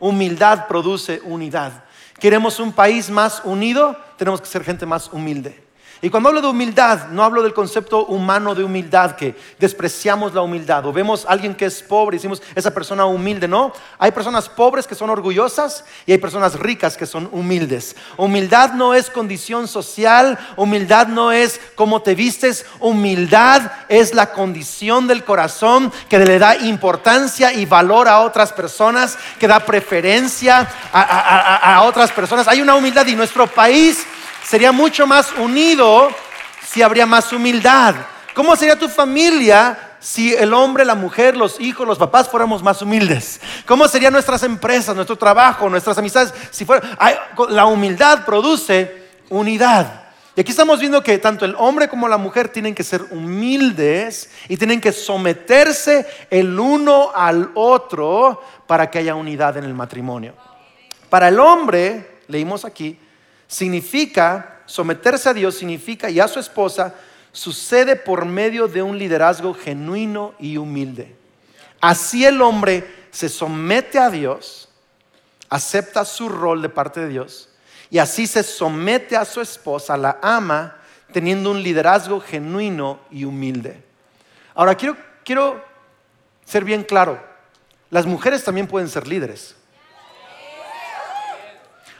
Humildad 0.00 0.66
produce 0.66 1.20
unidad. 1.24 1.84
¿Queremos 2.18 2.58
un 2.60 2.72
país 2.72 3.10
más 3.10 3.42
unido? 3.44 3.96
Tenemos 4.16 4.40
que 4.40 4.46
ser 4.46 4.64
gente 4.64 4.86
más 4.86 5.12
humilde. 5.12 5.62
Y 6.04 6.10
cuando 6.10 6.30
hablo 6.30 6.42
de 6.42 6.48
humildad, 6.48 7.10
no 7.10 7.22
hablo 7.22 7.44
del 7.44 7.54
concepto 7.54 8.06
humano 8.06 8.56
de 8.56 8.64
humildad, 8.64 9.14
que 9.14 9.36
despreciamos 9.60 10.34
la 10.34 10.40
humildad 10.40 10.84
o 10.84 10.92
vemos 10.92 11.24
a 11.24 11.28
alguien 11.28 11.54
que 11.54 11.66
es 11.66 11.80
pobre 11.80 12.16
y 12.16 12.18
decimos, 12.18 12.42
esa 12.56 12.74
persona 12.74 13.06
humilde, 13.06 13.46
no. 13.46 13.72
Hay 14.00 14.10
personas 14.10 14.48
pobres 14.48 14.88
que 14.88 14.96
son 14.96 15.10
orgullosas 15.10 15.84
y 16.04 16.10
hay 16.10 16.18
personas 16.18 16.58
ricas 16.58 16.96
que 16.96 17.06
son 17.06 17.28
humildes. 17.30 17.94
Humildad 18.16 18.72
no 18.72 18.94
es 18.94 19.10
condición 19.10 19.68
social, 19.68 20.36
humildad 20.56 21.06
no 21.06 21.30
es 21.30 21.60
cómo 21.76 22.02
te 22.02 22.16
vistes, 22.16 22.66
humildad 22.80 23.70
es 23.88 24.12
la 24.12 24.32
condición 24.32 25.06
del 25.06 25.22
corazón 25.22 25.92
que 26.08 26.18
le 26.18 26.40
da 26.40 26.56
importancia 26.56 27.52
y 27.52 27.64
valor 27.64 28.08
a 28.08 28.22
otras 28.22 28.52
personas, 28.52 29.16
que 29.38 29.46
da 29.46 29.60
preferencia 29.60 30.68
a, 30.92 31.82
otras 31.84 32.10
personas. 32.10 32.48
Hay 32.48 32.60
una 32.60 32.74
humildad 32.74 33.06
y 33.06 33.14
nuestro 33.14 33.46
país 33.46 34.04
sería 34.44 34.72
mucho 34.72 35.06
más 35.06 35.32
unido 35.32 36.10
si 36.66 36.82
habría 36.82 37.06
más 37.06 37.32
humildad. 37.32 37.94
¿Cómo 38.34 38.56
sería 38.56 38.78
tu 38.78 38.88
familia 38.88 39.96
si 40.00 40.34
el 40.34 40.54
hombre, 40.54 40.84
la 40.84 40.94
mujer, 40.94 41.36
los 41.36 41.60
hijos, 41.60 41.86
los 41.86 41.98
papás 41.98 42.28
fuéramos 42.28 42.62
más 42.62 42.80
humildes? 42.82 43.40
¿Cómo 43.66 43.86
serían 43.86 44.12
nuestras 44.12 44.42
empresas, 44.42 44.94
nuestro 44.94 45.16
trabajo, 45.16 45.68
nuestras 45.68 45.98
amistades? 45.98 46.32
Si 46.50 46.64
fuera, 46.64 46.98
la 47.50 47.66
humildad 47.66 48.24
produce 48.24 49.02
unidad. 49.28 50.02
Y 50.34 50.40
aquí 50.40 50.50
estamos 50.50 50.80
viendo 50.80 51.02
que 51.02 51.18
tanto 51.18 51.44
el 51.44 51.54
hombre 51.58 51.88
como 51.88 52.08
la 52.08 52.16
mujer 52.16 52.48
tienen 52.48 52.74
que 52.74 52.82
ser 52.82 53.02
humildes 53.10 54.30
y 54.48 54.56
tienen 54.56 54.80
que 54.80 54.92
someterse 54.92 56.06
el 56.30 56.58
uno 56.58 57.12
al 57.14 57.50
otro 57.54 58.40
para 58.66 58.90
que 58.90 58.98
haya 58.98 59.14
unidad 59.14 59.58
en 59.58 59.64
el 59.64 59.74
matrimonio. 59.74 60.34
Para 61.10 61.28
el 61.28 61.38
hombre, 61.38 62.20
leímos 62.28 62.64
aquí, 62.64 62.98
significa, 63.52 64.62
someterse 64.64 65.28
a 65.28 65.34
Dios 65.34 65.56
significa, 65.56 66.08
y 66.08 66.18
a 66.20 66.26
su 66.26 66.40
esposa, 66.40 66.94
sucede 67.32 67.96
por 67.96 68.24
medio 68.24 68.66
de 68.66 68.82
un 68.82 68.96
liderazgo 68.96 69.52
genuino 69.52 70.34
y 70.38 70.56
humilde. 70.56 71.14
Así 71.78 72.24
el 72.24 72.40
hombre 72.40 72.88
se 73.10 73.28
somete 73.28 73.98
a 73.98 74.08
Dios, 74.08 74.70
acepta 75.50 76.06
su 76.06 76.30
rol 76.30 76.62
de 76.62 76.70
parte 76.70 77.00
de 77.00 77.08
Dios, 77.08 77.50
y 77.90 77.98
así 77.98 78.26
se 78.26 78.42
somete 78.42 79.18
a 79.18 79.26
su 79.26 79.42
esposa, 79.42 79.98
la 79.98 80.18
ama, 80.22 80.78
teniendo 81.12 81.50
un 81.50 81.62
liderazgo 81.62 82.20
genuino 82.20 83.00
y 83.10 83.24
humilde. 83.24 83.84
Ahora, 84.54 84.76
quiero, 84.76 84.96
quiero 85.26 85.62
ser 86.46 86.64
bien 86.64 86.84
claro, 86.84 87.22
las 87.90 88.06
mujeres 88.06 88.44
también 88.44 88.66
pueden 88.66 88.88
ser 88.88 89.06
líderes. 89.06 89.56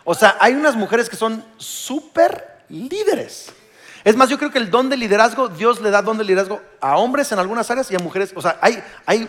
O 0.04 0.14
sea, 0.14 0.37
hay 0.40 0.54
unas 0.54 0.75
mujeres 0.75 1.09
que 1.09 1.16
son 1.16 1.44
súper 1.56 2.64
líderes. 2.68 3.52
Es 4.04 4.16
más, 4.16 4.28
yo 4.28 4.38
creo 4.38 4.50
que 4.50 4.59
el 4.59 4.71
don 4.71 4.88
de 4.88 4.97
liderazgo, 4.97 5.49
Dios 5.49 5.80
le 5.80 5.90
da 5.90 6.02
don 6.02 6.18
de 6.18 6.25
liderazgo 6.25 6.61
a 6.80 6.97
hombres 6.97 7.30
en 7.30 7.38
algunas 7.38 7.71
áreas 7.71 7.90
y 7.90 7.94
a 7.94 8.00
mujeres. 8.00 8.32
O 8.35 8.42
sea, 8.42 8.59
hay, 8.61 8.82
hay, 9.06 9.28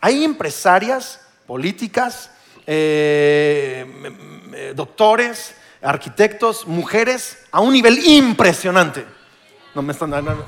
hay 0.00 0.24
empresarias, 0.24 1.20
políticas, 1.46 2.30
eh, 2.66 4.72
doctores, 4.74 5.54
arquitectos, 5.82 6.66
mujeres, 6.66 7.38
a 7.50 7.60
un 7.60 7.72
nivel 7.72 8.06
impresionante. 8.06 9.06
No 9.74 9.82
me 9.82 9.92
están 9.92 10.10
dando. 10.10 10.46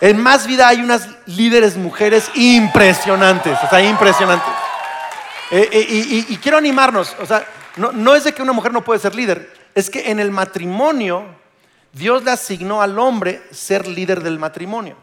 En 0.00 0.22
más 0.22 0.46
vida 0.46 0.68
hay 0.68 0.80
unas 0.80 1.08
líderes 1.26 1.76
mujeres 1.76 2.30
impresionantes, 2.34 3.58
o 3.64 3.68
sea, 3.68 3.82
impresionantes. 3.82 4.63
Eh, 5.56 5.68
eh, 5.70 6.26
y, 6.28 6.36
quiero 6.38 6.58
animarnos, 6.58 7.14
o 7.20 7.26
sea, 7.26 7.46
no, 7.76 8.16
es 8.16 8.24
de 8.24 8.32
que 8.32 8.42
una 8.42 8.52
mujer 8.52 8.72
no 8.72 8.82
puede 8.82 8.98
ser 8.98 9.14
líder, 9.14 9.52
es 9.72 9.88
que 9.88 10.10
en 10.10 10.18
el 10.18 10.32
matrimonio 10.32 11.26
Dios 11.92 12.24
le 12.24 12.32
asignó 12.32 12.82
al 12.82 12.98
hombre 12.98 13.40
ser 13.52 13.86
líder 13.86 14.20
del 14.20 14.40
matrimonio. 14.40 14.96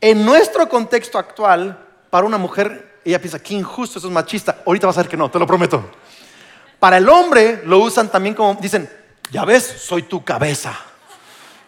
En 0.00 0.24
nuestro 0.24 0.66
contexto 0.70 1.18
actual, 1.18 1.78
para 2.08 2.24
una 2.24 2.38
mujer, 2.38 3.00
ella 3.04 3.18
piensa, 3.18 3.42
que 3.42 3.52
injusto, 3.52 3.98
eso 3.98 4.08
es 4.08 4.14
machista. 4.14 4.62
Ahorita 4.64 4.86
vas 4.86 4.96
a 4.96 5.02
ver 5.02 5.10
que 5.10 5.18
no, 5.18 5.30
te 5.30 5.38
lo 5.38 5.46
prometo. 5.46 5.90
Para 6.78 6.96
el 6.96 7.06
hombre 7.06 7.60
lo 7.66 7.80
usan 7.80 8.10
también 8.10 8.34
como, 8.34 8.58
dicen, 8.58 8.88
ya 9.30 9.44
ves, 9.44 9.82
soy 9.82 10.04
tu 10.04 10.24
cabeza 10.24 10.89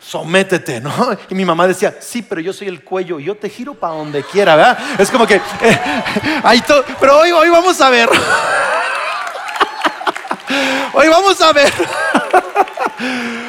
sométete, 0.03 0.81
¿no? 0.81 0.93
Y 1.31 1.35
mi 1.35 1.45
mamá 1.45 1.67
decía, 1.67 1.97
sí, 2.01 2.23
pero 2.23 2.41
yo 2.41 2.53
soy 2.53 2.69
el 2.69 2.83
cuello, 2.83 3.21
yo 3.21 3.37
te 3.37 3.49
giro 3.49 3.75
para 3.75 3.95
donde 3.95 4.23
quiera, 4.25 4.57
¿verdad? 4.57 4.79
Es 4.99 5.11
como 5.11 5.27
que, 5.27 5.37
eh, 5.37 5.81
todo, 6.67 6.85
pero 7.01 7.19
hoy, 7.19 7.31
hoy 7.31 7.49
vamos 7.49 7.81
a 7.81 7.91
ver. 7.91 8.09
Hoy 10.95 11.09
vamos 11.09 11.41
a 11.41 11.53
ver. 11.55 11.73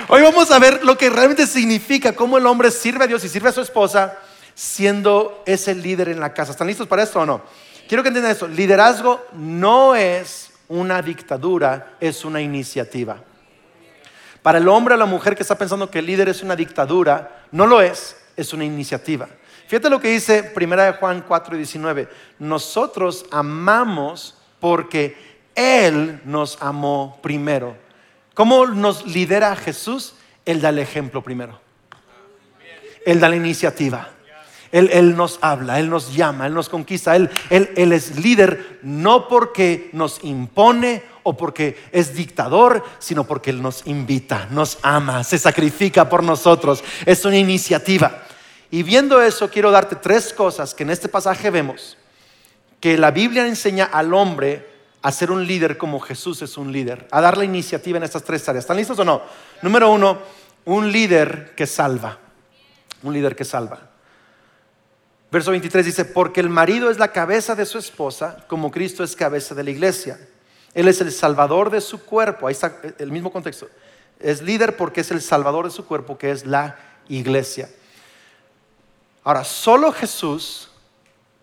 Hoy 0.08 0.22
vamos 0.22 0.50
a 0.50 0.60
ver 0.60 0.86
lo 0.86 0.98
que 0.98 1.10
realmente 1.10 1.46
significa 1.46 2.14
cómo 2.14 2.38
el 2.38 2.46
hombre 2.46 2.72
sirve 2.72 3.04
a 3.04 3.08
Dios 3.08 3.22
y 3.26 3.30
sirve 3.30 3.50
a 3.50 3.52
su 3.52 3.60
esposa 3.60 4.18
siendo 4.56 5.44
ese 5.46 5.76
líder 5.76 6.08
en 6.08 6.22
la 6.22 6.34
casa. 6.34 6.54
¿Están 6.54 6.68
listos 6.68 6.88
para 6.88 7.04
esto 7.04 7.20
o 7.20 7.26
no? 7.26 7.42
Quiero 7.90 8.02
que 8.02 8.08
entiendan 8.08 8.32
esto. 8.32 8.48
Liderazgo 8.48 9.26
no 9.34 9.94
es 9.94 10.52
una 10.70 11.02
dictadura, 11.02 11.98
es 12.00 12.24
una 12.24 12.40
iniciativa. 12.40 13.18
Para 14.44 14.58
el 14.58 14.68
hombre 14.68 14.94
o 14.94 14.98
la 14.98 15.06
mujer 15.06 15.36
que 15.36 15.42
está 15.42 15.58
pensando 15.58 15.90
que 15.90 16.00
el 16.00 16.06
líder 16.06 16.30
es 16.30 16.44
una 16.44 16.56
dictadura, 16.56 17.46
no 17.52 17.66
lo 17.66 17.82
es, 17.82 18.18
es 18.36 18.54
una 18.54 18.66
iniciativa. 18.66 19.28
Fíjate 19.68 19.90
lo 19.90 20.02
que 20.02 20.10
dice 20.10 20.54
1 20.56 20.94
Juan 21.00 21.24
4 21.26 21.56
y 21.56 21.58
19. 21.60 22.10
Nosotros 22.40 23.26
amamos 23.32 24.36
porque 24.60 25.18
Él 25.56 26.22
nos 26.26 26.62
amó 26.62 27.20
primero. 27.24 27.76
¿Cómo 28.34 28.68
nos 28.68 29.06
lidera 29.06 29.56
Jesús? 29.56 30.16
Él 30.46 30.60
da 30.60 30.70
el 30.70 30.80
ejemplo 30.80 31.22
primero. 31.22 31.60
Él 33.06 33.22
da 33.22 33.30
la 33.30 33.38
iniciativa. 33.38 34.10
Él, 34.74 35.16
nos 35.16 35.38
habla, 35.42 35.80
Él 35.80 35.90
nos 35.90 36.16
llama, 36.16 36.48
Él 36.48 36.54
nos 36.54 36.68
conquista. 36.68 37.16
Él, 37.16 37.30
él 37.50 37.94
es 37.94 38.18
líder 38.18 38.80
no 38.82 39.28
porque 39.28 39.90
nos 39.94 40.24
impone 40.24 41.04
o 41.24 41.36
porque 41.36 41.82
es 41.92 42.14
dictador, 42.14 42.84
sino 43.00 43.26
porque 43.26 43.50
Él 43.50 43.62
nos 43.62 43.88
invita, 43.88 44.48
nos 44.52 44.78
ama, 44.82 45.24
se 45.24 45.38
sacrifica 45.38 46.08
por 46.10 46.24
nosotros. 46.24 46.84
Es 47.06 47.26
una 47.26 47.38
iniciativa. 47.38 48.24
Y 48.70 48.84
viendo 48.84 49.22
eso, 49.22 49.50
quiero 49.50 49.72
darte 49.72 49.96
tres 49.96 50.34
cosas 50.34 50.74
que 50.74 50.84
en 50.84 50.90
este 50.90 51.08
pasaje 51.08 51.50
vemos, 51.50 51.98
que 52.80 52.98
la 52.98 53.12
Biblia 53.12 53.48
enseña 53.48 53.86
al 53.86 54.14
hombre 54.14 54.68
a 55.04 55.12
ser 55.12 55.32
un 55.32 55.46
líder 55.46 55.78
como 55.78 56.00
Jesús 56.00 56.42
es 56.42 56.58
un 56.58 56.72
líder, 56.72 57.08
a 57.12 57.22
dar 57.22 57.38
la 57.38 57.44
iniciativa 57.44 57.98
en 57.98 58.04
estas 58.04 58.24
tres 58.24 58.48
áreas. 58.48 58.64
¿Están 58.64 58.78
listos 58.78 58.98
o 58.98 59.06
no? 59.06 59.22
Número 59.62 59.92
uno, 59.92 60.20
un 60.66 60.92
líder 60.92 61.54
que 61.56 61.68
salva. 61.68 62.18
Un 63.04 63.14
líder 63.14 63.36
que 63.36 63.44
salva. 63.44 63.80
Verso 65.30 65.52
23 65.52 65.86
dice, 65.86 66.06
porque 66.06 66.40
el 66.40 66.50
marido 66.50 66.90
es 66.90 67.00
la 67.00 67.12
cabeza 67.12 67.54
de 67.54 67.66
su 67.66 67.78
esposa, 67.78 68.46
como 68.48 68.72
Cristo 68.72 69.04
es 69.04 69.16
cabeza 69.16 69.54
de 69.54 69.64
la 69.64 69.72
iglesia. 69.72 70.20
Él 70.74 70.88
es 70.88 71.02
el 71.02 71.12
salvador 71.12 71.70
de 71.70 71.82
su 71.82 72.04
cuerpo. 72.04 72.48
Ahí 72.48 72.54
está 72.54 72.82
el 72.98 73.12
mismo 73.12 73.32
contexto. 73.32 73.68
Es 74.20 74.42
líder 74.42 74.78
porque 74.78 75.02
es 75.02 75.12
el 75.12 75.22
salvador 75.22 75.66
de 75.66 75.72
su 75.72 75.86
cuerpo, 75.86 76.18
que 76.18 76.32
es 76.32 76.46
la 76.46 76.78
iglesia. 77.08 77.70
Ahora, 79.24 79.44
solo 79.44 79.92
Jesús 79.92 80.70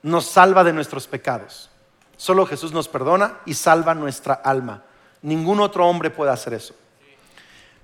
nos 0.02 0.26
salva 0.26 0.64
de 0.64 0.72
nuestros 0.72 1.06
pecados. 1.06 1.70
Solo 2.16 2.46
Jesús 2.46 2.72
nos 2.72 2.88
perdona 2.88 3.38
y 3.46 3.54
salva 3.54 3.94
nuestra 3.94 4.34
alma. 4.34 4.82
Ningún 5.22 5.60
otro 5.60 5.86
hombre 5.86 6.10
puede 6.10 6.30
hacer 6.30 6.54
eso. 6.54 6.74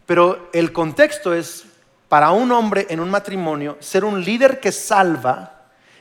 Pero 0.06 0.50
el 0.52 0.72
contexto 0.72 1.34
es, 1.34 1.64
para 2.08 2.30
un 2.30 2.52
hombre 2.52 2.86
en 2.90 3.00
un 3.00 3.10
matrimonio, 3.10 3.76
ser 3.80 4.04
un 4.04 4.22
líder 4.22 4.60
que 4.60 4.72
salva 4.72 5.52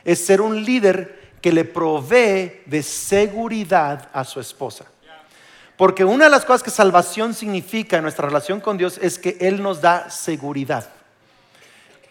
es 0.03 0.23
ser 0.23 0.41
un 0.41 0.63
líder 0.63 1.33
que 1.41 1.51
le 1.51 1.65
provee 1.65 2.61
de 2.65 2.83
seguridad 2.83 4.09
a 4.13 4.23
su 4.23 4.39
esposa. 4.39 4.85
Porque 5.77 6.05
una 6.05 6.25
de 6.25 6.32
las 6.32 6.46
cosas 6.46 6.63
que 6.63 6.70
salvación 6.70 7.34
significa 7.34 7.98
en 7.98 8.03
nuestra 8.03 8.27
relación 8.27 8.62
con 8.62 8.77
Dios 8.77 8.98
es 9.01 9.20
que 9.20 9.38
Él 9.41 9.62
nos 9.62 9.82
da 9.82 10.10
seguridad. 10.10 10.89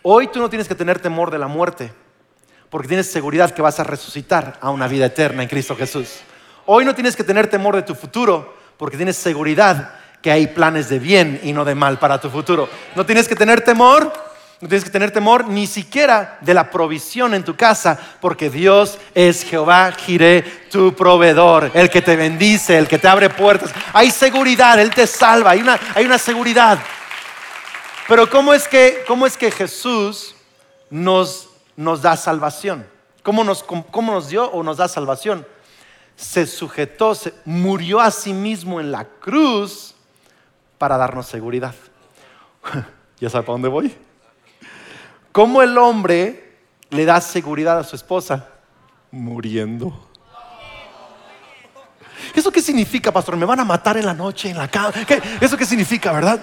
Hoy 0.03 0.29
tú 0.29 0.39
no 0.39 0.51
tienes 0.51 0.69
que 0.69 0.75
tener 0.75 0.99
temor 0.99 1.31
de 1.31 1.39
la 1.39 1.49
muerte, 1.49 1.93
porque 2.69 2.89
tienes 2.89 3.11
seguridad 3.11 3.53
que 3.53 3.63
vas 3.63 3.81
a 3.81 3.85
resucitar 3.85 4.59
a 4.61 4.71
una 4.71 4.87
vida 4.87 5.07
eterna 5.07 5.43
en 5.43 5.49
Cristo 5.49 5.75
Jesús. 5.75 6.21
Hoy 6.67 6.85
no 6.85 6.95
tienes 6.95 7.17
que 7.17 7.25
tener 7.25 7.47
temor 7.47 7.75
de 7.75 7.83
tu 7.83 7.95
futuro, 7.95 8.55
porque 8.77 8.97
tienes 8.97 9.17
seguridad 9.17 9.95
que 10.21 10.31
hay 10.31 10.47
planes 10.49 10.89
de 10.89 10.99
bien 10.99 11.41
y 11.43 11.53
no 11.53 11.65
de 11.65 11.75
mal 11.75 11.99
para 11.99 12.21
tu 12.21 12.29
futuro. 12.29 12.69
No 12.95 13.07
tienes 13.07 13.29
que 13.29 13.37
tener 13.37 13.63
temor 13.63 14.13
no 14.61 14.69
tienes 14.69 14.85
que 14.85 14.91
tener 14.91 15.11
temor 15.11 15.49
ni 15.49 15.67
siquiera 15.67 16.39
de 16.41 16.55
la 16.55 16.71
provisión 16.71 17.35
en 17.35 17.45
tu 17.45 17.57
casa, 17.57 17.99
porque 18.21 18.49
Dios 18.49 18.99
es 19.15 19.43
Jehová 19.45 19.93
Jiré, 19.93 20.43
tu 20.71 20.95
proveedor, 20.95 21.71
el 21.75 21.91
que 21.91 22.01
te 22.01 22.17
bendice, 22.17 22.79
el 22.79 22.89
que 22.89 22.99
te 22.99 23.09
abre 23.09 23.31
puertas. 23.31 23.73
Hay 23.93 24.11
seguridad, 24.11 24.79
Él 24.81 24.91
te 24.91 25.07
salva, 25.07 25.51
hay 25.51 25.61
una, 25.61 25.79
hay 25.95 26.07
una 26.07 26.19
seguridad. 26.19 26.79
Pero 28.09 28.29
¿cómo 28.31 28.55
es 28.55 28.69
que, 28.69 29.05
cómo 29.07 29.27
es 29.27 29.37
que 29.37 29.51
Jesús 29.51 30.35
nos, 30.89 31.49
nos 31.77 32.01
da 32.01 32.17
salvación? 32.17 32.87
¿Cómo 33.23 33.43
nos, 33.43 33.63
¿Cómo 33.63 34.13
nos 34.13 34.29
dio 34.29 34.51
o 34.51 34.63
nos 34.63 34.77
da 34.77 34.87
salvación? 34.87 35.47
Se 36.17 36.47
sujetó, 36.47 37.15
se 37.15 37.35
murió 37.45 38.01
a 38.01 38.11
sí 38.11 38.33
mismo 38.33 38.81
en 38.81 38.93
la 38.93 39.05
cruz 39.05 39.95
para 40.79 40.97
darnos 40.97 41.27
seguridad. 41.27 41.75
¿Ya 43.21 43.31
sabe 43.31 43.45
para 43.45 43.55
dónde 43.55 43.69
voy? 43.69 43.97
¿Cómo 45.35 45.63
el 45.63 45.77
hombre 45.79 46.61
le 46.91 47.05
da 47.05 47.21
seguridad 47.21 47.77
a 47.81 47.83
su 47.83 47.97
esposa? 47.97 48.51
Muriendo. 49.11 50.09
¿Eso 52.33 52.53
qué 52.53 52.63
significa, 52.63 53.11
pastor? 53.11 53.37
¿Me 53.37 53.45
van 53.45 53.59
a 53.59 53.65
matar 53.65 53.97
en 53.97 54.07
la 54.07 54.15
noche, 54.15 54.51
en 54.51 54.59
la 54.59 54.69
cama? 54.69 54.93
¿Eso 55.41 55.57
qué 55.57 55.67
significa, 55.67 56.13
verdad? 56.13 56.41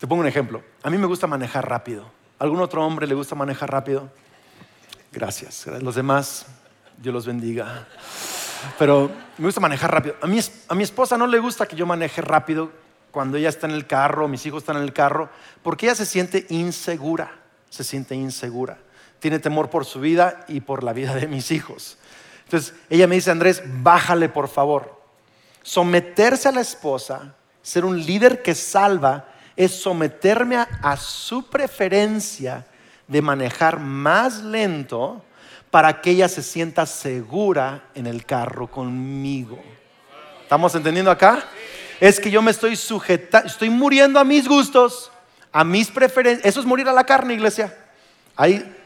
Te 0.00 0.08
pongo 0.08 0.22
un 0.22 0.26
ejemplo. 0.26 0.60
A 0.82 0.90
mí 0.90 0.98
me 0.98 1.06
gusta 1.06 1.28
manejar 1.28 1.68
rápido. 1.68 2.10
¿Algún 2.40 2.60
otro 2.60 2.84
hombre 2.84 3.06
le 3.06 3.14
gusta 3.14 3.36
manejar 3.36 3.70
rápido? 3.70 4.10
Gracias. 5.12 5.68
Los 5.80 5.94
demás, 5.94 6.46
Dios 6.96 7.14
los 7.14 7.26
bendiga. 7.26 7.86
Pero 8.76 9.08
me 9.38 9.44
gusta 9.44 9.60
manejar 9.60 9.92
rápido. 9.92 10.16
A 10.20 10.26
mi, 10.26 10.40
a 10.66 10.74
mi 10.74 10.82
esposa 10.82 11.16
no 11.16 11.28
le 11.28 11.38
gusta 11.38 11.66
que 11.66 11.76
yo 11.76 11.86
maneje 11.86 12.20
rápido 12.22 12.89
cuando 13.10 13.36
ella 13.36 13.48
está 13.48 13.66
en 13.66 13.74
el 13.74 13.86
carro, 13.86 14.28
mis 14.28 14.44
hijos 14.46 14.62
están 14.62 14.76
en 14.76 14.82
el 14.82 14.92
carro, 14.92 15.30
porque 15.62 15.86
ella 15.86 15.94
se 15.94 16.06
siente 16.06 16.46
insegura, 16.48 17.32
se 17.68 17.84
siente 17.84 18.14
insegura. 18.14 18.78
Tiene 19.18 19.38
temor 19.38 19.68
por 19.68 19.84
su 19.84 20.00
vida 20.00 20.44
y 20.48 20.60
por 20.60 20.82
la 20.82 20.92
vida 20.92 21.14
de 21.14 21.26
mis 21.26 21.50
hijos. 21.50 21.98
Entonces, 22.44 22.74
ella 22.88 23.06
me 23.06 23.16
dice, 23.16 23.30
Andrés, 23.30 23.62
bájale 23.64 24.28
por 24.28 24.48
favor. 24.48 25.00
Someterse 25.62 26.48
a 26.48 26.52
la 26.52 26.60
esposa, 26.60 27.34
ser 27.62 27.84
un 27.84 28.04
líder 28.04 28.42
que 28.42 28.54
salva, 28.54 29.28
es 29.56 29.72
someterme 29.72 30.56
a, 30.56 30.96
su 30.96 31.48
preferencia 31.48 32.66
de 33.06 33.20
manejar 33.20 33.78
más 33.78 34.42
lento 34.42 35.22
para 35.70 36.00
que 36.00 36.12
ella 36.12 36.28
se 36.28 36.42
sienta 36.42 36.86
segura 36.86 37.84
en 37.94 38.06
el 38.06 38.24
carro 38.24 38.70
conmigo. 38.70 39.62
¿Estamos 40.42 40.74
entendiendo 40.74 41.10
acá? 41.10 41.44
Es 42.00 42.18
que 42.18 42.30
yo 42.30 42.40
me 42.40 42.50
estoy 42.50 42.76
sujetando, 42.76 43.46
estoy 43.46 43.68
muriendo 43.68 44.18
a 44.18 44.24
mis 44.24 44.48
gustos, 44.48 45.12
a 45.52 45.62
mis 45.64 45.90
preferencias. 45.90 46.46
Eso 46.46 46.60
es 46.60 46.66
morir 46.66 46.88
a 46.88 46.92
la 46.92 47.04
carne, 47.04 47.34
iglesia. 47.34 47.76
Ahí. 48.34 48.76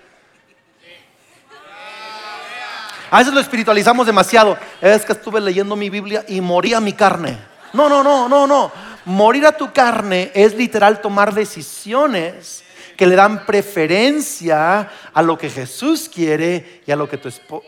A 3.11 3.19
veces 3.19 3.33
lo 3.33 3.41
espiritualizamos 3.41 4.07
demasiado. 4.07 4.59
Es 4.81 5.05
que 5.05 5.13
estuve 5.13 5.41
leyendo 5.41 5.77
mi 5.77 5.89
Biblia 5.89 6.25
y 6.27 6.41
morí 6.41 6.75
a 6.75 6.81
mi 6.81 6.93
carne. 6.93 7.39
No, 7.73 7.89
no, 7.89 8.03
no, 8.03 8.29
no, 8.29 8.49
no. 8.49 8.73
Morir 9.05 9.47
a 9.47 9.57
tu 9.57 9.73
carne 9.73 10.33
es 10.35 10.55
literal 10.57 11.01
tomar 11.01 11.33
decisiones 11.35 12.65
que 12.97 13.07
le 13.07 13.15
dan 13.15 13.47
preferencia 13.47 14.91
a 15.13 15.23
lo 15.23 15.39
que 15.39 15.51
Jesús 15.51 16.11
quiere 16.13 16.83
y 16.87 16.91
a 16.91 16.97
lo 16.97 17.09
que 17.09 17.19
tu 17.19 17.29
esposa 17.29 17.67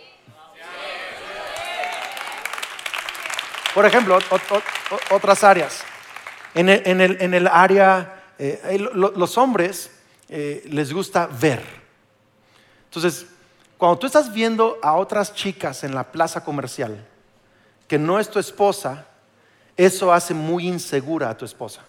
Por 3.76 3.84
ejemplo, 3.84 4.18
otras 5.10 5.44
áreas. 5.44 5.84
En 6.54 6.70
el, 6.70 7.46
área, 7.46 8.22
eh, 8.38 8.78
los 8.80 9.36
hombres 9.36 9.90
eh, 10.30 10.64
les 10.70 10.94
gusta 10.94 11.26
ver. 11.26 11.62
Entonces, 12.86 13.26
cuando 13.76 13.98
tú 13.98 14.06
estás 14.06 14.32
viendo 14.32 14.78
a 14.82 14.94
otras 14.94 15.34
chicas 15.34 15.84
en 15.84 15.94
la 15.94 16.10
plaza 16.10 16.42
comercial 16.42 17.06
que 17.86 17.98
no 17.98 18.18
es 18.18 18.30
tu 18.30 18.38
esposa, 18.38 19.08
eso 19.76 20.10
hace 20.10 20.32
muy 20.32 20.66
insegura 20.66 21.28
a 21.28 21.36
tu 21.36 21.44
esposa. 21.44 21.82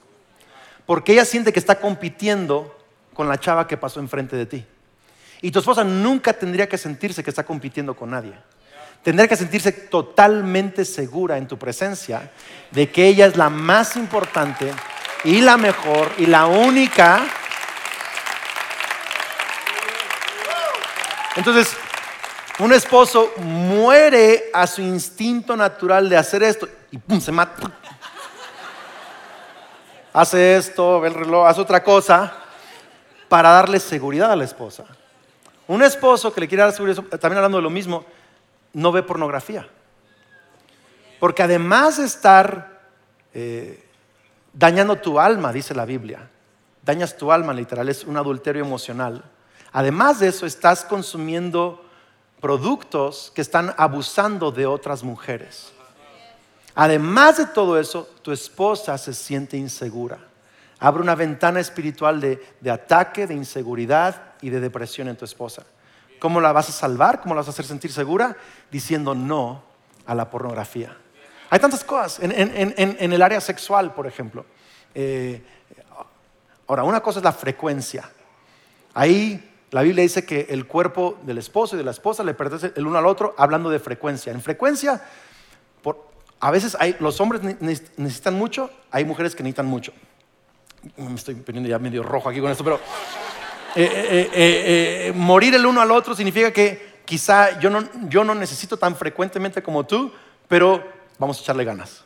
Porque 0.85 1.13
ella 1.13 1.23
siente 1.23 1.53
que 1.53 1.59
está 1.59 1.79
compitiendo 1.79 2.77
con 3.13 3.29
la 3.29 3.39
chava 3.39 3.65
que 3.65 3.77
pasó 3.77 4.01
enfrente 4.01 4.35
de 4.35 4.45
ti. 4.45 4.65
Y 5.41 5.51
tu 5.51 5.59
esposa 5.59 5.85
nunca 5.85 6.33
tendría 6.33 6.67
que 6.67 6.77
sentirse 6.77 7.23
que 7.23 7.29
está 7.29 7.45
compitiendo 7.45 7.95
con 7.95 8.09
nadie. 8.09 8.33
Tendrá 9.03 9.27
que 9.27 9.35
sentirse 9.35 9.71
totalmente 9.71 10.83
segura 10.83 11.37
en 11.37 11.47
tu 11.47 11.57
presencia 11.57 12.31
de 12.71 12.89
que 12.91 13.07
ella 13.07 13.25
es 13.25 13.37
la 13.37 13.49
más 13.49 13.95
importante 13.95 14.73
y 15.23 15.41
la 15.41 15.57
mejor 15.57 16.11
y 16.17 16.25
la 16.25 16.45
única. 16.45 17.25
Entonces, 21.35 21.75
un 22.59 22.73
esposo 22.73 23.31
muere 23.37 24.45
a 24.53 24.65
su 24.65 24.81
instinto 24.81 25.55
natural 25.55 26.09
de 26.09 26.17
hacer 26.17 26.41
esto 26.43 26.67
y 26.91 26.97
pum, 26.97 27.21
se 27.21 27.31
mata. 27.31 27.71
Hace 30.11 30.57
esto, 30.57 30.99
ve 30.99 31.09
el 31.09 31.13
reloj, 31.13 31.47
hace 31.47 31.61
otra 31.61 31.83
cosa 31.83 32.33
para 33.27 33.51
darle 33.51 33.79
seguridad 33.79 34.31
a 34.31 34.35
la 34.35 34.45
esposa. 34.45 34.85
Un 35.67 35.83
esposo 35.83 36.33
que 36.33 36.41
le 36.41 36.47
quiere 36.47 36.63
dar 36.63 36.73
seguridad, 36.73 37.03
también 37.03 37.37
hablando 37.37 37.57
de 37.57 37.63
lo 37.63 37.69
mismo, 37.69 38.03
no 38.77 38.91
ve 38.91 39.01
pornografía. 39.01 39.67
Porque 41.19 41.41
además 41.41 41.97
de 41.97 42.05
estar 42.05 42.79
eh, 43.33 43.83
dañando 44.53 44.97
tu 44.97 45.19
alma, 45.19 45.51
dice 45.51 45.73
la 45.73 45.83
Biblia, 45.83 46.29
dañas 46.83 47.17
tu 47.17 47.31
alma 47.31 47.53
literal, 47.53 47.89
es 47.89 48.03
un 48.03 48.17
adulterio 48.17 48.63
emocional. 48.63 49.23
Además 49.71 50.19
de 50.19 50.27
eso, 50.27 50.45
estás 50.45 50.85
consumiendo 50.85 51.83
productos 52.39 53.31
que 53.33 53.41
están 53.41 53.73
abusando 53.77 54.51
de 54.51 54.67
otras 54.67 55.03
mujeres. 55.03 55.73
Además 56.75 57.37
de 57.37 57.47
todo 57.47 57.79
eso, 57.79 58.07
tu 58.21 58.31
esposa 58.31 58.95
se 58.99 59.15
siente 59.15 59.57
insegura. 59.57 60.19
Abre 60.77 61.01
una 61.01 61.15
ventana 61.15 61.59
espiritual 61.59 62.21
de 62.21 62.71
ataque, 62.71 63.25
de 63.25 63.33
inseguridad 63.33 64.35
y 64.39 64.51
de 64.51 64.59
depresión 64.59 65.07
en 65.07 65.17
tu 65.17 65.25
esposa. 65.25 65.63
¿Cómo 66.19 66.41
la 66.41 66.51
vas 66.51 66.69
a 66.69 66.71
salvar? 66.71 67.21
¿Cómo 67.21 67.33
la 67.33 67.41
vas 67.41 67.47
a 67.47 67.51
hacer 67.51 67.65
sentir 67.65 67.91
segura? 67.91 68.37
Diciendo 68.71 69.15
no 69.15 69.63
a 70.05 70.15
la 70.15 70.29
pornografía. 70.29 70.95
Hay 71.49 71.59
tantas 71.59 71.83
cosas 71.83 72.19
en, 72.21 73.13
el 73.13 73.21
área 73.21 73.39
sexual, 73.39 73.93
por 73.93 74.07
ejemplo. 74.07 74.45
Eh, 74.93 75.41
ahora, 76.67 76.83
una 76.83 77.01
cosa 77.01 77.19
es 77.19 77.23
la 77.23 77.31
frecuencia. 77.31 78.09
Ahí 78.93 79.47
la 79.71 79.81
Biblia 79.81 80.01
dice 80.01 80.25
que 80.25 80.47
el 80.49 80.65
cuerpo 80.65 81.17
del 81.23 81.37
esposo 81.37 81.75
y 81.75 81.77
de 81.77 81.83
la 81.83 81.91
esposa 81.91 82.23
le 82.23 82.33
pertenece 82.33 82.73
el 82.75 82.87
uno 82.87 82.97
al 82.97 83.05
otro, 83.05 83.35
hablando 83.37 83.69
de 83.69 83.79
frecuencia. 83.79 84.31
En 84.31 84.41
frecuencia, 84.41 85.01
a 86.39 86.51
veces 86.51 86.77
los 86.99 87.19
hombres 87.19 87.41
necesitan 87.61 88.35
mucho, 88.35 88.69
hay 88.91 89.05
mujeres 89.05 89.35
que 89.35 89.43
necesitan 89.43 89.65
mucho. 89.65 89.91
Me 90.95 91.15
estoy 91.15 91.35
poniendo 91.35 91.69
ya 91.69 91.79
medio 91.79 92.03
rojo 92.03 92.29
aquí 92.29 92.39
con 92.39 92.51
esto, 92.51 92.63
pero 92.63 92.79
eh, 93.75 94.29
eh, 94.33 95.07
eh, 95.09 95.13
morir 95.15 95.55
el 95.55 95.65
uno 95.65 95.81
al 95.81 95.91
otro 95.91 96.15
significa 96.15 96.51
que 96.51 97.01
quizá 97.05 97.59
yo 97.59 97.69
no, 97.69 97.87
yo 98.09 98.23
no 98.23 98.35
necesito 98.35 98.77
tan 98.77 98.95
frecuentemente 98.95 99.61
como 99.61 99.85
tú, 99.85 100.11
pero 100.47 100.83
vamos 101.17 101.39
a 101.39 101.41
echarle 101.41 101.63
ganas. 101.63 102.03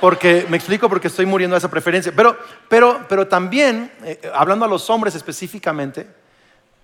Porque, 0.00 0.46
me 0.48 0.56
explico, 0.56 0.88
porque 0.88 1.08
estoy 1.08 1.26
muriendo 1.26 1.54
a 1.54 1.58
esa 1.58 1.70
preferencia. 1.70 2.12
Pero, 2.14 2.36
pero, 2.68 3.06
pero 3.08 3.28
también, 3.28 3.92
hablando 4.34 4.64
a 4.64 4.68
los 4.68 4.90
hombres 4.90 5.14
específicamente, 5.14 6.08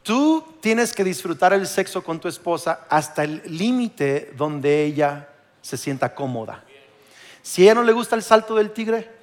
Tú 0.09 0.55
tienes 0.63 0.95
que 0.95 1.05
disfrutar 1.05 1.53
el 1.53 1.67
sexo 1.67 2.03
con 2.03 2.19
tu 2.19 2.29
esposa 2.29 2.87
hasta 2.89 3.25
el 3.25 3.43
límite 3.45 4.33
donde 4.39 4.85
ella 4.85 5.29
se 5.61 5.77
sienta 5.77 6.15
cómoda. 6.15 6.65
Si 7.43 7.61
a 7.61 7.65
ella 7.65 7.75
no 7.75 7.83
le 7.83 7.93
gusta 7.93 8.17
el 8.17 8.23
salto 8.23 8.55
del 8.55 8.71
tigre, 8.71 9.18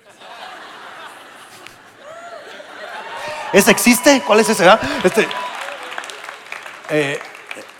¿ese 3.53 3.71
existe? 3.71 4.21
¿Cuál 4.25 4.39
es 4.39 4.49
ese? 4.49 4.65
Este, 5.03 5.27
eh, 6.89 7.19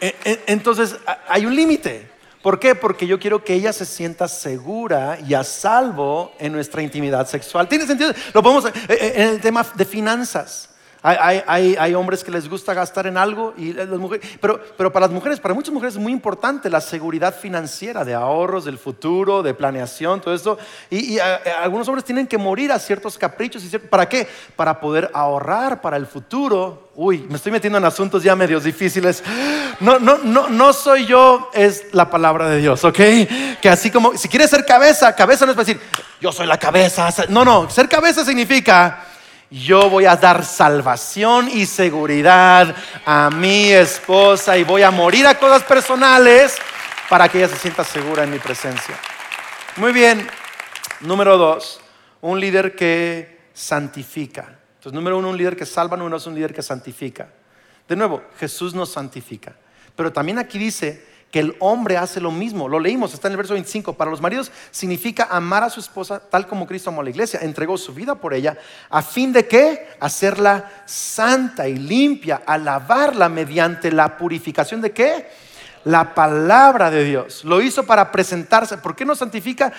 eh, 0.01 0.15
eh, 0.23 0.43
entonces 0.47 0.95
hay 1.28 1.45
un 1.45 1.56
límite. 1.56 2.10
¿Por 2.41 2.60
qué? 2.60 2.75
Porque 2.75 3.08
yo 3.08 3.19
quiero 3.19 3.43
que 3.43 3.54
ella 3.54 3.73
se 3.73 3.86
sienta 3.86 4.28
segura 4.28 5.17
y 5.28 5.34
a 5.34 5.43
salvo 5.43 6.34
en 6.38 6.51
nuestra 6.51 6.82
intimidad 6.84 7.28
sexual. 7.28 7.67
¿Tiene 7.67 7.88
sentido? 7.88 8.13
Lo 8.34 8.43
podemos 8.43 8.65
en 8.88 9.30
el 9.30 9.41
tema 9.41 9.65
de 9.73 9.86
finanzas. 9.86 10.69
Hay, 11.07 11.93
hombres 11.93 12.23
que 12.23 12.31
les 12.31 12.49
gusta 12.49 12.73
gastar 12.73 13.05
en 13.05 13.15
algo, 13.15 13.53
y 13.57 13.73
las 13.73 13.87
mujeres, 13.89 14.27
pero, 14.41 14.59
pero 14.75 14.91
para 14.91 15.05
las 15.05 15.13
mujeres, 15.13 15.39
para 15.39 15.53
muchas 15.53 15.71
mujeres 15.71 15.93
es 15.93 16.01
muy 16.01 16.11
importante 16.11 16.67
la 16.67 16.81
seguridad 16.81 17.35
financiera 17.35 18.03
de 18.03 18.15
ahorros, 18.15 18.65
del 18.65 18.79
futuro, 18.79 19.43
de 19.43 19.53
planeación, 19.53 20.19
todo 20.19 20.33
esto. 20.33 20.57
Y, 20.89 21.19
algunos 21.19 21.87
hombres 21.87 22.03
tienen 22.03 22.25
que 22.25 22.39
morir 22.39 22.71
a 22.71 22.79
ciertos 22.79 23.19
caprichos. 23.19 23.63
Y 23.63 23.77
¿Para 23.77 24.09
qué? 24.09 24.27
Para 24.55 24.79
poder 24.79 25.11
ahorrar 25.13 25.79
para 25.79 25.97
el 25.97 26.07
futuro. 26.07 26.89
Uy, 26.95 27.19
me 27.29 27.35
estoy 27.35 27.51
metiendo 27.51 27.77
en 27.77 27.85
asuntos 27.85 28.23
ya 28.23 28.35
medios 28.35 28.63
difíciles. 28.63 29.23
No, 29.81 29.99
no, 29.99 30.17
no, 30.23 30.49
no 30.49 30.73
soy 30.73 31.05
yo, 31.05 31.51
es 31.53 31.85
la 31.91 32.09
palabra 32.09 32.49
de 32.49 32.57
Dios, 32.57 32.83
¿ok? 32.83 32.97
Que 33.61 33.69
así 33.69 33.91
como, 33.91 34.17
si 34.17 34.27
quieres 34.27 34.49
ser 34.49 34.65
cabeza, 34.65 35.13
cabeza 35.13 35.45
no 35.45 35.51
es 35.51 35.55
para 35.55 35.67
decir, 35.67 35.81
yo 36.19 36.31
soy 36.31 36.47
la 36.47 36.57
cabeza. 36.57 37.09
No, 37.29 37.45
no, 37.45 37.69
ser 37.69 37.87
cabeza 37.87 38.25
significa 38.25 39.05
yo 39.63 39.89
voy 39.89 40.05
a 40.05 40.17
dar 40.17 40.43
salvación 40.43 41.47
y 41.49 41.65
seguridad 41.65 42.75
a 43.05 43.29
mi 43.29 43.71
esposa 43.71 44.57
y 44.57 44.65
voy 44.65 44.81
a 44.81 44.91
morir 44.91 45.25
a 45.25 45.39
cosas 45.39 45.63
personales 45.63 46.57
para 47.09 47.29
que 47.29 47.37
ella 47.37 47.47
se 47.47 47.55
sienta 47.55 47.85
segura 47.85 48.23
en 48.23 48.31
mi 48.31 48.39
presencia. 48.39 48.95
Muy 49.77 49.93
bien, 49.93 50.27
número 50.99 51.37
dos, 51.37 51.79
un 52.19 52.39
líder 52.39 52.75
que 52.75 53.47
santifica. 53.53 54.41
Entonces, 54.75 54.93
número 54.93 55.17
uno, 55.17 55.29
un 55.29 55.37
líder 55.37 55.55
que 55.55 55.65
salva, 55.65 55.95
número 55.95 56.17
dos, 56.17 56.27
un 56.27 56.35
líder 56.35 56.53
que 56.53 56.61
santifica. 56.61 57.29
De 57.87 57.95
nuevo, 57.95 58.23
Jesús 58.37 58.73
nos 58.73 58.91
santifica. 58.91 59.55
Pero 59.95 60.11
también 60.11 60.37
aquí 60.37 60.57
dice 60.57 61.05
que 61.31 61.39
el 61.39 61.55
hombre 61.59 61.97
hace 61.97 62.21
lo 62.21 62.31
mismo. 62.31 62.69
Lo 62.69 62.79
leímos, 62.79 63.13
está 63.13 63.27
en 63.27 63.33
el 63.33 63.38
verso 63.38 63.53
25. 63.53 63.93
Para 63.93 64.09
los 64.09 64.21
maridos 64.21 64.51
significa 64.71 65.27
amar 65.29 65.63
a 65.63 65.69
su 65.69 65.81
esposa 65.81 66.19
tal 66.19 66.47
como 66.47 66.65
Cristo 66.65 66.89
amó 66.89 67.01
a 67.01 67.03
la 67.03 67.09
iglesia, 67.09 67.41
entregó 67.41 67.77
su 67.77 67.93
vida 67.93 68.15
por 68.15 68.33
ella, 68.33 68.57
a 68.89 69.01
fin 69.01 69.33
de 69.33 69.45
que 69.45 69.85
hacerla 69.99 70.83
santa 70.85 71.67
y 71.67 71.75
limpia, 71.75 72.41
alabarla 72.45 73.27
mediante 73.27 73.91
la 73.91 74.17
purificación 74.17 74.79
de 74.79 74.91
qué? 74.91 75.29
La 75.83 76.15
palabra 76.15 76.89
de 76.89 77.03
Dios. 77.03 77.43
Lo 77.43 77.61
hizo 77.61 77.85
para 77.85 78.11
presentarse. 78.11 78.77
¿Por 78.77 78.95
qué 78.95 79.03
no 79.03 79.13
santifica? 79.13 79.73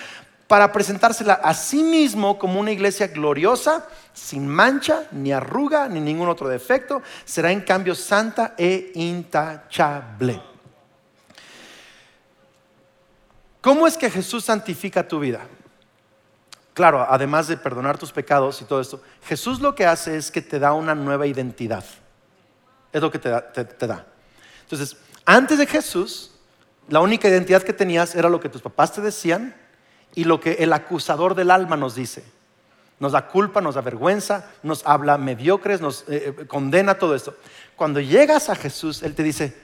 Para 0.47 0.71
presentársela 0.71 1.33
a 1.33 1.53
sí 1.53 1.83
mismo 1.83 2.37
como 2.37 2.59
una 2.59 2.71
iglesia 2.71 3.07
gloriosa, 3.07 3.87
sin 4.13 4.47
mancha, 4.47 5.03
ni 5.11 5.33
arruga, 5.33 5.89
ni 5.89 5.99
ningún 5.99 6.29
otro 6.29 6.47
defecto. 6.47 7.01
Será 7.25 7.51
en 7.51 7.61
cambio 7.61 7.95
santa 7.95 8.53
e 8.57 8.91
intachable. 8.93 10.39
¿Cómo 13.61 13.87
es 13.87 13.97
que 13.97 14.09
Jesús 14.09 14.45
santifica 14.45 15.07
tu 15.07 15.19
vida? 15.19 15.47
Claro, 16.73 17.05
además 17.09 17.47
de 17.47 17.57
perdonar 17.57 17.97
tus 17.97 18.11
pecados 18.11 18.61
y 18.61 18.65
todo 18.65 18.79
esto, 18.79 19.01
Jesús 19.23 19.61
lo 19.61 19.73
que 19.73 19.85
hace 19.85 20.15
es 20.15 20.29
que 20.29 20.41
te 20.41 20.59
da 20.59 20.73
una 20.73 20.93
nueva 20.93 21.25
identidad. 21.25 21.83
Es 22.93 23.01
lo 23.01 23.11
que 23.11 23.19
te 23.19 23.29
da. 23.29 24.05
Entonces, 24.61 24.97
antes 25.25 25.57
de 25.57 25.65
Jesús, 25.65 26.31
la 26.87 26.99
única 26.99 27.27
identidad 27.27 27.63
que 27.63 27.73
tenías 27.73 28.15
era 28.15 28.29
lo 28.29 28.39
que 28.39 28.49
tus 28.49 28.61
papás 28.61 28.93
te 28.93 29.01
decían 29.01 29.55
y 30.15 30.23
lo 30.23 30.39
que 30.39 30.53
el 30.59 30.71
acusador 30.71 31.35
del 31.35 31.51
alma 31.51 31.77
nos 31.77 31.95
dice. 31.95 32.23
Nos 32.99 33.11
da 33.11 33.27
culpa, 33.27 33.61
nos 33.61 33.75
da 33.75 33.81
vergüenza, 33.81 34.49
nos 34.63 34.85
habla 34.85 35.17
mediocres, 35.17 35.81
nos 35.81 36.01
eh, 36.07 36.35
eh, 36.37 36.47
condena 36.47 36.97
todo 36.97 37.15
esto. 37.15 37.35
Cuando 37.75 37.99
llegas 37.99 38.49
a 38.49 38.55
Jesús, 38.55 39.03
Él 39.03 39.15
te 39.15 39.23
dice, 39.23 39.55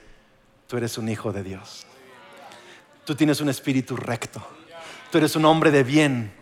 tú 0.66 0.76
eres 0.76 0.98
un 0.98 1.08
hijo 1.08 1.32
de 1.32 1.42
Dios. 1.42 1.86
Tú 3.04 3.14
tienes 3.14 3.40
un 3.40 3.48
espíritu 3.48 3.96
recto. 3.96 4.46
Tú 5.10 5.18
eres 5.18 5.36
un 5.36 5.44
hombre 5.44 5.70
de 5.70 5.84
bien 5.84 6.32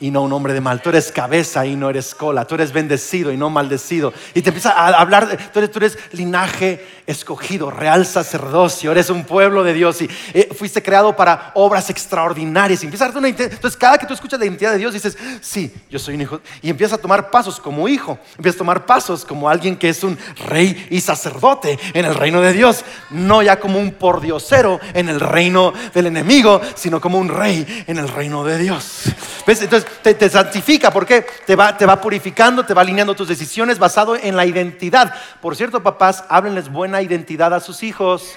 y 0.00 0.10
no 0.10 0.22
un 0.22 0.32
hombre 0.32 0.52
de 0.52 0.60
mal. 0.60 0.82
Tú 0.82 0.90
eres 0.90 1.10
cabeza 1.10 1.64
y 1.64 1.76
no 1.76 1.88
eres 1.88 2.14
cola. 2.14 2.44
Tú 2.44 2.54
eres 2.54 2.72
bendecido 2.72 3.32
y 3.32 3.36
no 3.36 3.50
maldecido. 3.50 4.12
Y 4.34 4.42
te 4.42 4.50
empieza 4.50 4.72
a 4.72 4.88
hablar, 4.88 5.28
tú, 5.52 5.58
eres, 5.58 5.70
tú 5.70 5.78
eres 5.78 5.98
linaje 6.12 6.84
escogido, 7.06 7.70
real 7.70 8.04
sacerdocio. 8.04 8.92
Eres 8.92 9.10
un 9.10 9.24
pueblo 9.24 9.64
de 9.64 9.72
Dios 9.72 10.02
y 10.02 10.10
eh, 10.34 10.48
fuiste 10.56 10.82
creado 10.82 11.16
para 11.16 11.52
obras 11.54 11.88
extraordinarias. 11.88 12.82
Y 12.82 12.86
empiezas 12.86 13.14
a 13.14 13.18
una 13.18 13.28
Entonces, 13.28 13.76
cada 13.76 13.98
que 13.98 14.06
tú 14.06 14.14
escuchas 14.14 14.38
la 14.38 14.46
identidad 14.46 14.72
de 14.72 14.78
Dios, 14.78 14.92
dices, 14.92 15.16
sí, 15.40 15.72
yo 15.90 15.98
soy 15.98 16.14
un 16.14 16.20
hijo. 16.20 16.40
Y 16.60 16.68
empiezas 16.68 16.98
a 16.98 17.02
tomar 17.02 17.30
pasos 17.30 17.58
como 17.58 17.88
hijo. 17.88 18.18
Empiezas 18.36 18.56
a 18.56 18.58
tomar 18.58 18.84
pasos 18.86 19.24
como 19.24 19.48
alguien 19.48 19.76
que 19.76 19.88
es 19.88 20.04
un 20.04 20.18
rey 20.46 20.88
y 20.90 21.00
sacerdote 21.00 21.78
en 21.94 22.04
el 22.04 22.14
reino 22.14 22.40
de 22.40 22.52
Dios. 22.52 22.84
No 23.10 23.42
ya 23.42 23.58
como 23.58 23.78
un 23.78 23.92
pordiosero 23.92 24.78
en 24.92 25.08
el 25.08 25.20
reino 25.20 25.72
del 25.94 26.06
enemigo, 26.06 26.60
sino 26.74 27.00
como 27.00 27.18
un 27.18 27.28
rey 27.28 27.84
en 27.86 27.98
el 27.98 28.08
reino 28.08 28.44
de 28.44 28.58
Dios. 28.58 29.04
¿Ves? 29.46 29.62
Entonces, 29.62 29.85
te, 30.02 30.28
santifica, 30.28 30.90
porque 30.90 31.26
te 31.46 31.56
va, 31.56 31.76
te 31.76 31.86
va 31.86 32.00
purificando, 32.00 32.64
te 32.64 32.74
va 32.74 32.82
alineando 32.82 33.14
tus 33.14 33.28
decisiones 33.28 33.78
basado 33.78 34.16
en 34.16 34.36
la 34.36 34.46
identidad. 34.46 35.14
Por 35.40 35.56
cierto, 35.56 35.82
papás, 35.82 36.24
háblenles 36.28 36.70
buena 36.70 37.02
identidad 37.02 37.52
a 37.54 37.60
sus 37.60 37.82
hijos. 37.82 38.36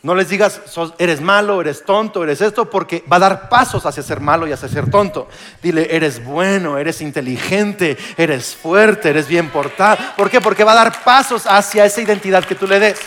No 0.00 0.14
les 0.14 0.28
digas, 0.28 0.60
eres 0.98 1.20
malo, 1.20 1.60
eres 1.60 1.84
tonto, 1.84 2.22
eres 2.22 2.40
esto, 2.40 2.70
porque 2.70 3.02
va 3.10 3.16
a 3.16 3.20
dar 3.20 3.48
pasos 3.48 3.84
hacia 3.84 4.02
ser 4.02 4.20
malo 4.20 4.46
y 4.46 4.52
hacia 4.52 4.68
ser 4.68 4.88
tonto. 4.88 5.28
Dile, 5.60 5.88
eres 5.90 6.24
bueno, 6.24 6.78
eres 6.78 7.00
inteligente, 7.00 7.98
eres 8.16 8.54
fuerte, 8.54 9.10
eres 9.10 9.26
bien 9.26 9.50
portado. 9.50 9.98
¿Por 10.16 10.30
qué? 10.30 10.40
Porque 10.40 10.62
va 10.62 10.72
a 10.72 10.84
dar 10.84 11.02
pasos 11.02 11.46
hacia 11.46 11.84
esa 11.84 12.00
identidad 12.00 12.44
que 12.44 12.54
tú 12.54 12.68
le 12.68 12.78
des. 12.78 13.00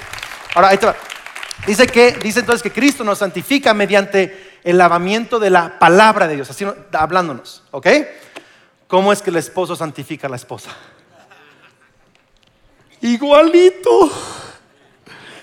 Ahora, 0.53 0.67
ahí 0.69 0.77
te 0.77 0.87
va. 0.87 0.95
Dice 1.65 1.87
que, 1.87 2.11
dice 2.21 2.41
entonces 2.41 2.61
que 2.61 2.71
Cristo 2.71 3.05
nos 3.05 3.19
santifica 3.19 3.73
mediante 3.73 4.50
el 4.63 4.77
lavamiento 4.77 5.39
de 5.39 5.49
la 5.49 5.79
palabra 5.79 6.27
de 6.27 6.35
Dios, 6.35 6.49
así 6.49 6.65
hablándonos, 6.91 7.63
¿ok? 7.71 7.87
¿Cómo 8.87 9.13
es 9.13 9.21
que 9.21 9.29
el 9.29 9.37
esposo 9.37 9.75
santifica 9.75 10.27
a 10.27 10.29
la 10.29 10.35
esposa? 10.35 10.71
Igualito. 13.01 14.11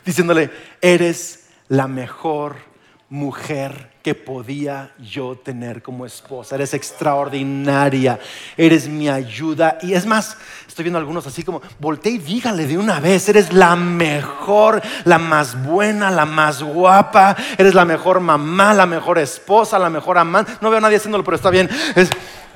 Diciéndole, 0.04 0.50
eres 0.80 1.48
la 1.68 1.88
mejor 1.88 2.67
mujer 3.10 3.90
que 4.02 4.14
podía 4.14 4.92
yo 4.98 5.36
tener 5.36 5.82
como 5.82 6.04
esposa. 6.04 6.56
Eres 6.56 6.74
extraordinaria, 6.74 8.18
eres 8.56 8.88
mi 8.88 9.08
ayuda. 9.08 9.78
Y 9.82 9.94
es 9.94 10.04
más, 10.04 10.36
estoy 10.66 10.84
viendo 10.84 10.98
algunos 10.98 11.26
así 11.26 11.42
como, 11.42 11.62
volteé 11.78 12.12
y 12.12 12.18
dígale 12.18 12.66
de 12.66 12.76
una 12.76 13.00
vez, 13.00 13.28
eres 13.28 13.52
la 13.52 13.76
mejor, 13.76 14.82
la 15.04 15.18
más 15.18 15.62
buena, 15.64 16.10
la 16.10 16.26
más 16.26 16.62
guapa, 16.62 17.36
eres 17.56 17.74
la 17.74 17.84
mejor 17.84 18.20
mamá, 18.20 18.74
la 18.74 18.86
mejor 18.86 19.18
esposa, 19.18 19.78
la 19.78 19.90
mejor 19.90 20.18
amante. 20.18 20.52
No 20.60 20.70
veo 20.70 20.78
a 20.78 20.82
nadie 20.82 20.96
haciéndolo, 20.96 21.24
pero 21.24 21.36
está 21.36 21.50
bien. 21.50 21.68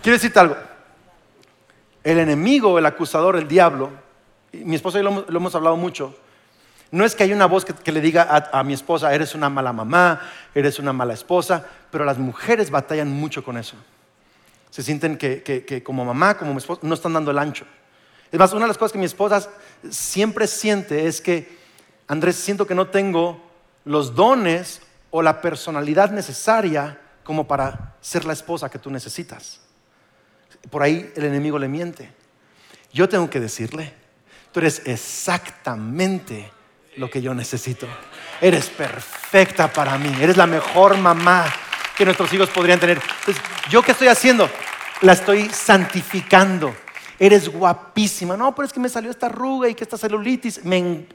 quiero 0.02 0.16
decirte 0.16 0.38
algo. 0.38 0.56
El 2.04 2.18
enemigo, 2.18 2.78
el 2.78 2.86
acusador, 2.86 3.36
el 3.36 3.48
diablo, 3.48 3.90
mi 4.52 4.74
esposa 4.74 5.00
y 5.00 5.02
yo 5.02 5.24
lo 5.28 5.38
hemos 5.38 5.54
hablado 5.54 5.76
mucho, 5.76 6.14
no 6.92 7.06
es 7.06 7.16
que 7.16 7.24
haya 7.24 7.34
una 7.34 7.46
voz 7.46 7.64
que, 7.64 7.90
le 7.90 8.02
diga 8.02 8.50
a, 8.52 8.62
mi 8.62 8.74
esposa, 8.74 9.14
eres 9.14 9.34
una 9.34 9.48
mala 9.48 9.72
mamá, 9.72 10.20
eres 10.54 10.78
una 10.78 10.92
mala 10.92 11.14
esposa, 11.14 11.66
pero 11.90 12.04
las 12.04 12.18
mujeres 12.18 12.70
batallan 12.70 13.10
mucho 13.10 13.42
con 13.42 13.56
eso. 13.56 13.76
Se 14.68 14.82
sienten 14.82 15.16
que, 15.16 15.82
como 15.82 16.04
mamá, 16.04 16.36
como 16.36 16.52
mi 16.52 16.58
esposa, 16.58 16.82
no 16.84 16.92
están 16.92 17.14
dando 17.14 17.30
el 17.30 17.38
ancho. 17.38 17.64
Es 18.30 18.38
más, 18.38 18.52
una 18.52 18.66
de 18.66 18.68
las 18.68 18.76
cosas 18.76 18.92
que 18.92 18.98
mi 18.98 19.06
esposa 19.06 19.48
siempre 19.88 20.46
siente 20.46 21.06
es 21.06 21.22
que, 21.22 21.58
Andrés, 22.08 22.36
siento 22.36 22.66
que 22.66 22.74
no 22.74 22.86
tengo 22.88 23.40
los 23.86 24.14
dones 24.14 24.82
o 25.10 25.22
la 25.22 25.40
personalidad 25.40 26.10
necesaria 26.10 27.00
como 27.24 27.48
para 27.48 27.94
ser 28.02 28.26
la 28.26 28.34
esposa 28.34 28.68
que 28.68 28.78
tú 28.78 28.90
necesitas. 28.90 29.60
Por 30.70 30.82
ahí 30.82 31.10
el 31.16 31.24
enemigo 31.24 31.58
le 31.58 31.68
miente. 31.68 32.12
Yo 32.92 33.08
tengo 33.08 33.30
que 33.30 33.40
decirle, 33.40 33.94
tú 34.52 34.60
eres 34.60 34.82
exactamente 34.84 36.52
lo 36.96 37.10
que 37.10 37.22
yo 37.22 37.34
necesito. 37.34 37.86
Eres 38.40 38.68
perfecta 38.68 39.72
para 39.72 39.96
mí. 39.98 40.12
Eres 40.20 40.36
la 40.36 40.46
mejor 40.46 40.96
mamá 40.98 41.44
que 41.96 42.04
nuestros 42.04 42.32
hijos 42.32 42.48
podrían 42.50 42.80
tener. 42.80 43.00
Entonces, 43.20 43.42
¿yo 43.70 43.82
qué 43.82 43.92
estoy 43.92 44.08
haciendo? 44.08 44.48
La 45.00 45.12
estoy 45.12 45.48
santificando. 45.50 46.74
Eres 47.18 47.48
guapísima. 47.48 48.36
No, 48.36 48.54
pero 48.54 48.66
es 48.66 48.72
que 48.72 48.80
me 48.80 48.88
salió 48.88 49.10
esta 49.10 49.26
arruga 49.26 49.68
y 49.68 49.74
que 49.74 49.84
esta 49.84 49.96
celulitis. 49.96 50.64
Me, 50.64 51.06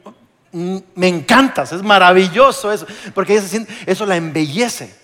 me 0.51 1.07
encantas. 1.07 1.71
Es 1.73 1.83
maravilloso 1.83 2.71
eso. 2.71 2.87
Porque 3.13 3.33
ella 3.33 3.41
se 3.41 3.49
siente, 3.49 3.73
eso 3.85 4.05
la 4.05 4.15
embellece. 4.15 4.95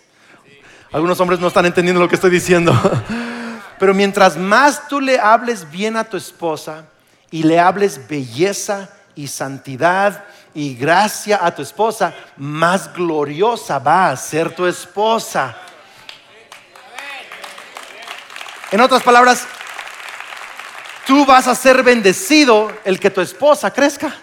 Algunos 0.91 1.19
hombres 1.19 1.39
no 1.39 1.47
están 1.47 1.65
entendiendo 1.65 2.01
lo 2.01 2.07
que 2.07 2.15
estoy 2.15 2.31
diciendo. 2.31 2.73
Pero 3.79 3.93
mientras 3.93 4.37
más 4.37 4.87
tú 4.87 5.01
le 5.01 5.19
hables 5.19 5.69
bien 5.69 5.97
a 5.97 6.03
tu 6.03 6.15
esposa 6.15 6.85
y 7.31 7.43
le 7.43 7.59
hables 7.59 8.07
belleza 8.07 8.89
y 9.15 9.27
santidad 9.27 10.25
y 10.53 10.75
gracia 10.75 11.39
a 11.41 11.53
tu 11.53 11.61
esposa, 11.61 12.13
más 12.37 12.93
gloriosa 12.93 13.79
va 13.79 14.09
a 14.09 14.17
ser 14.17 14.55
tu 14.55 14.65
esposa. 14.65 15.55
En 18.71 18.81
otras 18.81 19.03
palabras, 19.03 19.45
tú 21.05 21.25
vas 21.25 21.47
a 21.47 21.55
ser 21.55 21.83
bendecido 21.83 22.71
el 22.83 22.99
que 22.99 23.09
tu 23.09 23.21
esposa 23.21 23.71
crezca. 23.71 24.15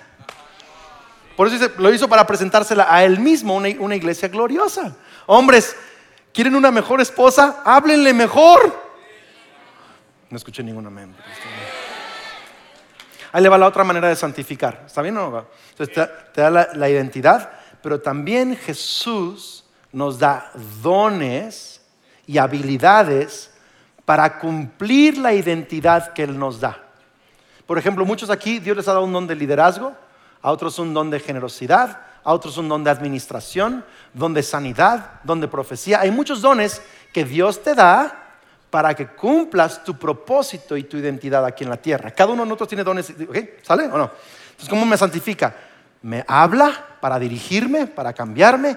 Por 1.36 1.48
eso 1.48 1.70
lo 1.78 1.92
hizo 1.92 2.08
para 2.08 2.26
presentársela 2.26 2.86
a 2.88 3.04
él 3.04 3.18
mismo, 3.18 3.54
una, 3.54 3.68
una 3.78 3.96
iglesia 3.96 4.28
gloriosa. 4.28 4.94
Hombres, 5.26 5.76
¿quieren 6.34 6.54
una 6.54 6.70
mejor 6.70 7.00
esposa? 7.00 7.62
Háblenle 7.64 8.12
mejor. 8.12 8.90
No 10.28 10.36
escuché 10.36 10.62
ningún 10.62 10.86
amén. 10.86 11.14
Ahí 13.32 13.42
le 13.42 13.48
va 13.48 13.58
la 13.58 13.66
otra 13.66 13.84
manera 13.84 14.08
de 14.08 14.16
santificar. 14.16 14.84
¿Está 14.86 15.02
bien 15.02 15.16
o 15.16 15.30
no? 15.30 15.46
Entonces 15.70 16.08
te, 16.32 16.40
da 16.40 16.50
la, 16.50 16.68
la 16.74 16.88
identidad, 16.88 17.50
pero 17.82 18.00
también 18.00 18.56
Jesús 18.56 19.64
nos 19.92 20.18
da 20.18 20.50
dones 20.82 21.80
y 22.26 22.38
habilidades 22.38 23.52
para 24.04 24.38
cumplir 24.38 25.18
la 25.18 25.32
identidad 25.32 26.12
que 26.12 26.24
Él 26.24 26.38
nos 26.38 26.60
da. 26.60 26.78
Por 27.66 27.78
ejemplo, 27.78 28.04
muchos 28.04 28.30
aquí 28.30 28.58
Dios 28.58 28.76
les 28.76 28.88
ha 28.88 28.92
dado 28.92 29.04
un 29.04 29.12
don 29.12 29.26
de 29.26 29.36
liderazgo, 29.36 29.94
a 30.42 30.50
otros 30.50 30.78
un 30.78 30.92
don 30.92 31.10
de 31.10 31.20
generosidad, 31.20 32.00
a 32.24 32.32
otros 32.32 32.56
un 32.56 32.68
don 32.68 32.82
de 32.82 32.90
administración, 32.90 33.84
don 34.12 34.34
de 34.34 34.42
sanidad, 34.42 35.20
don 35.22 35.40
de 35.40 35.48
profecía. 35.48 36.00
Hay 36.00 36.10
muchos 36.10 36.42
dones 36.42 36.82
que 37.12 37.24
Dios 37.24 37.62
te 37.62 37.74
da 37.74 38.29
para 38.70 38.94
que 38.94 39.08
cumplas 39.08 39.82
tu 39.84 39.98
propósito 39.98 40.76
y 40.76 40.84
tu 40.84 40.96
identidad 40.96 41.44
aquí 41.44 41.64
en 41.64 41.70
la 41.70 41.76
tierra. 41.76 42.12
Cada 42.12 42.32
uno 42.32 42.42
de 42.42 42.48
nosotros 42.48 42.68
tiene 42.68 42.84
dones, 42.84 43.10
¿ok? 43.10 43.38
¿Sale 43.62 43.84
o 43.84 43.98
no? 43.98 44.10
Entonces, 44.50 44.68
¿cómo 44.68 44.86
me 44.86 44.96
santifica? 44.96 45.54
Me 46.02 46.24
habla 46.26 46.96
para 47.00 47.18
dirigirme, 47.18 47.86
para 47.86 48.12
cambiarme 48.12 48.76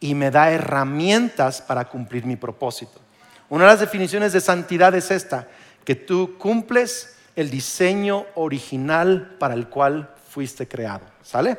y 0.00 0.14
me 0.14 0.30
da 0.30 0.50
herramientas 0.50 1.60
para 1.60 1.84
cumplir 1.84 2.24
mi 2.24 2.36
propósito. 2.36 3.00
Una 3.48 3.64
de 3.64 3.70
las 3.70 3.80
definiciones 3.80 4.32
de 4.32 4.40
santidad 4.40 4.94
es 4.94 5.10
esta, 5.10 5.48
que 5.84 5.94
tú 5.94 6.36
cumples 6.38 7.16
el 7.36 7.50
diseño 7.50 8.24
original 8.34 9.36
para 9.38 9.54
el 9.54 9.68
cual 9.68 10.10
fuiste 10.30 10.66
creado. 10.66 11.04
¿Sale? 11.22 11.58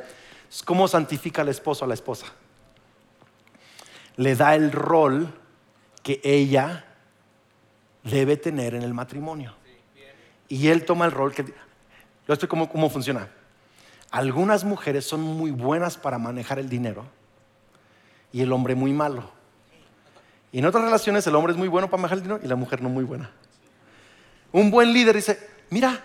¿Cómo 0.63 0.87
santifica 0.87 1.41
el 1.41 1.49
esposo 1.49 1.85
a 1.85 1.87
la 1.87 1.93
esposa? 1.93 2.27
Le 4.17 4.35
da 4.35 4.55
el 4.55 4.71
rol 4.71 5.33
que 6.01 6.21
ella 6.23 6.85
debe 8.05 8.37
tener 8.37 8.75
en 8.75 8.83
el 8.83 8.93
matrimonio. 8.93 9.53
Y 10.47 10.67
él 10.67 10.85
toma 10.85 11.05
el 11.05 11.11
rol 11.11 11.33
que... 11.33 11.45
Esto 12.27 12.47
cómo, 12.47 12.69
cómo 12.69 12.89
funciona. 12.89 13.27
Algunas 14.11 14.63
mujeres 14.63 15.05
son 15.05 15.21
muy 15.21 15.51
buenas 15.51 15.97
para 15.97 16.17
manejar 16.17 16.57
el 16.57 16.69
dinero 16.69 17.05
y 18.31 18.41
el 18.41 18.51
hombre 18.51 18.73
muy 18.73 18.93
malo. 18.93 19.29
Y 20.51 20.59
en 20.59 20.65
otras 20.65 20.85
relaciones 20.85 21.27
el 21.27 21.35
hombre 21.35 21.53
es 21.53 21.57
muy 21.57 21.67
bueno 21.67 21.89
para 21.89 22.01
manejar 22.01 22.19
el 22.19 22.23
dinero 22.23 22.39
y 22.43 22.47
la 22.47 22.55
mujer 22.55 22.81
no 22.81 22.89
muy 22.89 23.03
buena. 23.03 23.31
Un 24.51 24.71
buen 24.71 24.93
líder 24.93 25.15
dice, 25.15 25.37
mira, 25.69 26.01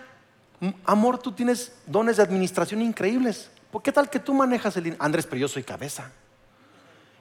amor, 0.85 1.19
tú 1.19 1.31
tienes 1.31 1.81
dones 1.85 2.17
de 2.17 2.23
administración 2.23 2.81
increíbles. 2.81 3.49
¿Por 3.71 3.81
qué 3.81 3.91
tal 3.91 4.09
que 4.09 4.19
tú 4.19 4.33
manejas 4.33 4.75
el 4.75 4.83
dinero? 4.83 5.01
Andrés, 5.01 5.25
pero 5.25 5.39
yo 5.39 5.47
soy 5.47 5.63
cabeza. 5.63 6.11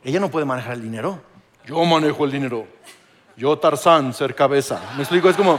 Ella 0.03 0.19
no 0.19 0.31
puede 0.31 0.45
manejar 0.45 0.73
el 0.73 0.83
dinero. 0.83 1.23
Yo 1.65 1.85
manejo 1.85 2.25
el 2.25 2.33
dinero. 2.33 2.67
Yo, 3.41 3.59
Tarzán, 3.59 4.13
ser 4.13 4.35
cabeza. 4.35 4.79
¿Me 4.97 5.03
explico? 5.03 5.31
Es 5.31 5.35
como... 5.35 5.59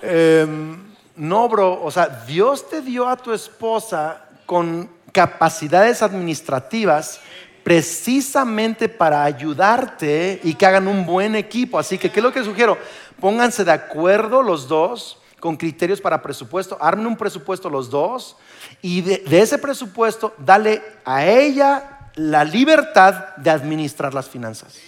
Em, 0.00 0.82
no, 1.16 1.46
bro, 1.50 1.84
o 1.84 1.90
sea, 1.90 2.24
Dios 2.26 2.66
te 2.66 2.80
dio 2.80 3.06
a 3.06 3.14
tu 3.14 3.30
esposa 3.30 4.24
con 4.46 4.88
capacidades 5.12 6.00
administrativas 6.00 7.20
precisamente 7.62 8.88
para 8.88 9.22
ayudarte 9.22 10.40
y 10.44 10.54
que 10.54 10.64
hagan 10.64 10.88
un 10.88 11.04
buen 11.04 11.36
equipo. 11.36 11.78
Así 11.78 11.98
que, 11.98 12.10
¿qué 12.10 12.20
es 12.20 12.24
lo 12.24 12.32
que 12.32 12.42
sugiero? 12.42 12.78
Pónganse 13.20 13.62
de 13.62 13.72
acuerdo 13.72 14.42
los 14.42 14.66
dos 14.66 15.18
con 15.40 15.58
criterios 15.58 16.00
para 16.00 16.22
presupuesto, 16.22 16.78
armen 16.80 17.06
un 17.06 17.18
presupuesto 17.18 17.68
los 17.68 17.90
dos 17.90 18.38
y 18.80 19.02
de, 19.02 19.18
de 19.18 19.42
ese 19.42 19.58
presupuesto 19.58 20.34
dale 20.38 20.82
a 21.04 21.26
ella 21.26 22.08
la 22.14 22.44
libertad 22.44 23.36
de 23.36 23.50
administrar 23.50 24.14
las 24.14 24.26
finanzas. 24.26 24.78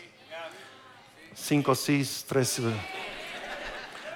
5, 1.41 1.75
6, 1.75 2.25
3. 2.29 2.61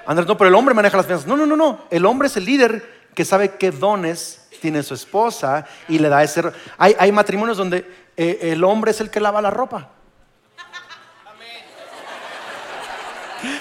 Andrés, 0.07 0.29
no, 0.29 0.37
pero 0.37 0.49
el 0.49 0.55
hombre 0.55 0.75
maneja 0.75 0.97
las 0.97 1.07
finanzas. 1.07 1.27
No, 1.27 1.37
no, 1.37 1.47
no, 1.47 1.57
no. 1.57 1.87
El 1.91 2.05
hombre 2.07 2.29
es 2.29 2.37
el 2.37 2.45
líder 2.45 3.09
que 3.15 3.25
sabe 3.25 3.57
qué 3.57 3.71
dones 3.71 4.49
tiene 4.61 4.83
su 4.83 4.95
esposa 4.95 5.67
y 5.89 5.99
le 5.99 6.09
da 6.09 6.23
ese. 6.23 6.43
Hay, 6.79 6.95
hay 6.99 7.13
matrimonios 7.13 7.57
donde 7.57 7.87
eh, 8.17 8.39
el 8.43 8.65
hombre 8.65 8.91
es 8.91 9.01
el 9.01 9.11
que 9.11 9.21
lava 9.21 9.41
la 9.43 9.51
ropa. 9.51 9.91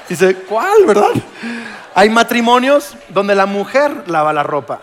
Dice, 0.07 0.35
¿cuál, 0.35 0.85
verdad? 0.85 1.11
Hay 1.95 2.09
matrimonios 2.09 2.95
donde 3.09 3.35
la 3.35 3.45
mujer 3.45 4.03
lava 4.07 4.33
la 4.33 4.43
ropa. 4.43 4.79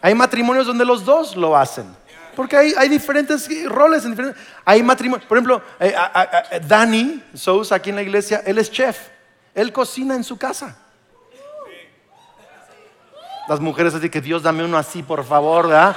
Hay 0.00 0.14
matrimonios 0.14 0.66
donde 0.66 0.84
los 0.84 1.04
dos 1.04 1.36
lo 1.36 1.56
hacen. 1.56 1.99
Porque 2.40 2.56
hay, 2.56 2.88
diferentes 2.88 3.46
roles. 3.66 4.02
hay 4.64 4.82
matrimonio. 4.82 5.28
Por 5.28 5.36
ejemplo, 5.36 5.62
eh, 5.78 5.94
Danny 6.66 7.22
Sousa 7.34 7.74
aquí 7.74 7.90
en 7.90 7.96
la 7.96 8.02
iglesia, 8.02 8.40
él 8.46 8.56
es 8.56 8.70
chef. 8.70 8.96
Él 9.54 9.74
cocina 9.74 10.14
en 10.14 10.24
su 10.24 10.38
casa. 10.38 10.74
Las 13.46 13.60
mujeres 13.60 13.92
así 13.92 14.08
que 14.08 14.22
Dios 14.22 14.42
dame 14.42 14.64
uno 14.64 14.78
así, 14.78 15.02
por 15.02 15.22
favor, 15.22 15.68
¿verdad? 15.68 15.94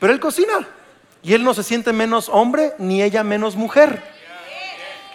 Pero 0.00 0.10
él 0.10 0.18
cocina. 0.18 0.66
Y 1.22 1.34
él 1.34 1.44
no 1.44 1.52
se 1.52 1.64
siente 1.64 1.92
menos 1.92 2.30
hombre 2.30 2.72
ni 2.78 3.02
ella 3.02 3.22
menos 3.22 3.56
mujer. 3.56 4.02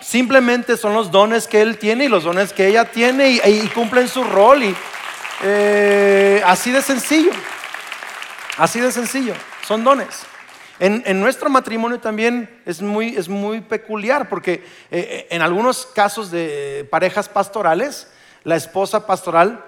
Simplemente 0.02 0.78
son 0.78 0.94
los 0.94 1.10
dones 1.10 1.48
que 1.48 1.62
él 1.62 1.80
tiene 1.80 2.06
y 2.06 2.10
los 2.10 2.26
dones 2.26 2.54
que 2.54 2.68
ella 2.68 2.86
tiene 2.86 3.42
y, 3.44 3.68
cumplen 3.74 4.08
su 4.08 4.24
rol. 4.24 4.62
Y 4.62 4.76
eh, 5.42 6.44
así 6.46 6.70
de 6.70 6.84
sencillo. 6.84 7.32
Así 8.58 8.80
de 8.80 8.92
sencillo, 8.92 9.34
son 9.68 9.84
dones. 9.84 10.26
En, 10.80 11.20
nuestro 11.20 11.50
matrimonio 11.50 12.00
también 12.00 12.62
es 12.66 12.82
muy, 12.82 13.62
peculiar 13.62 14.30
porque 14.30 14.54
eh, 14.54 14.64
eh, 14.92 15.28
en 15.32 15.42
algunos 15.42 15.88
casos 15.88 16.30
de 16.30 16.88
parejas 16.90 17.30
pastorales, 17.30 18.08
la 18.44 18.56
esposa 18.56 19.06
pastoral 19.08 19.64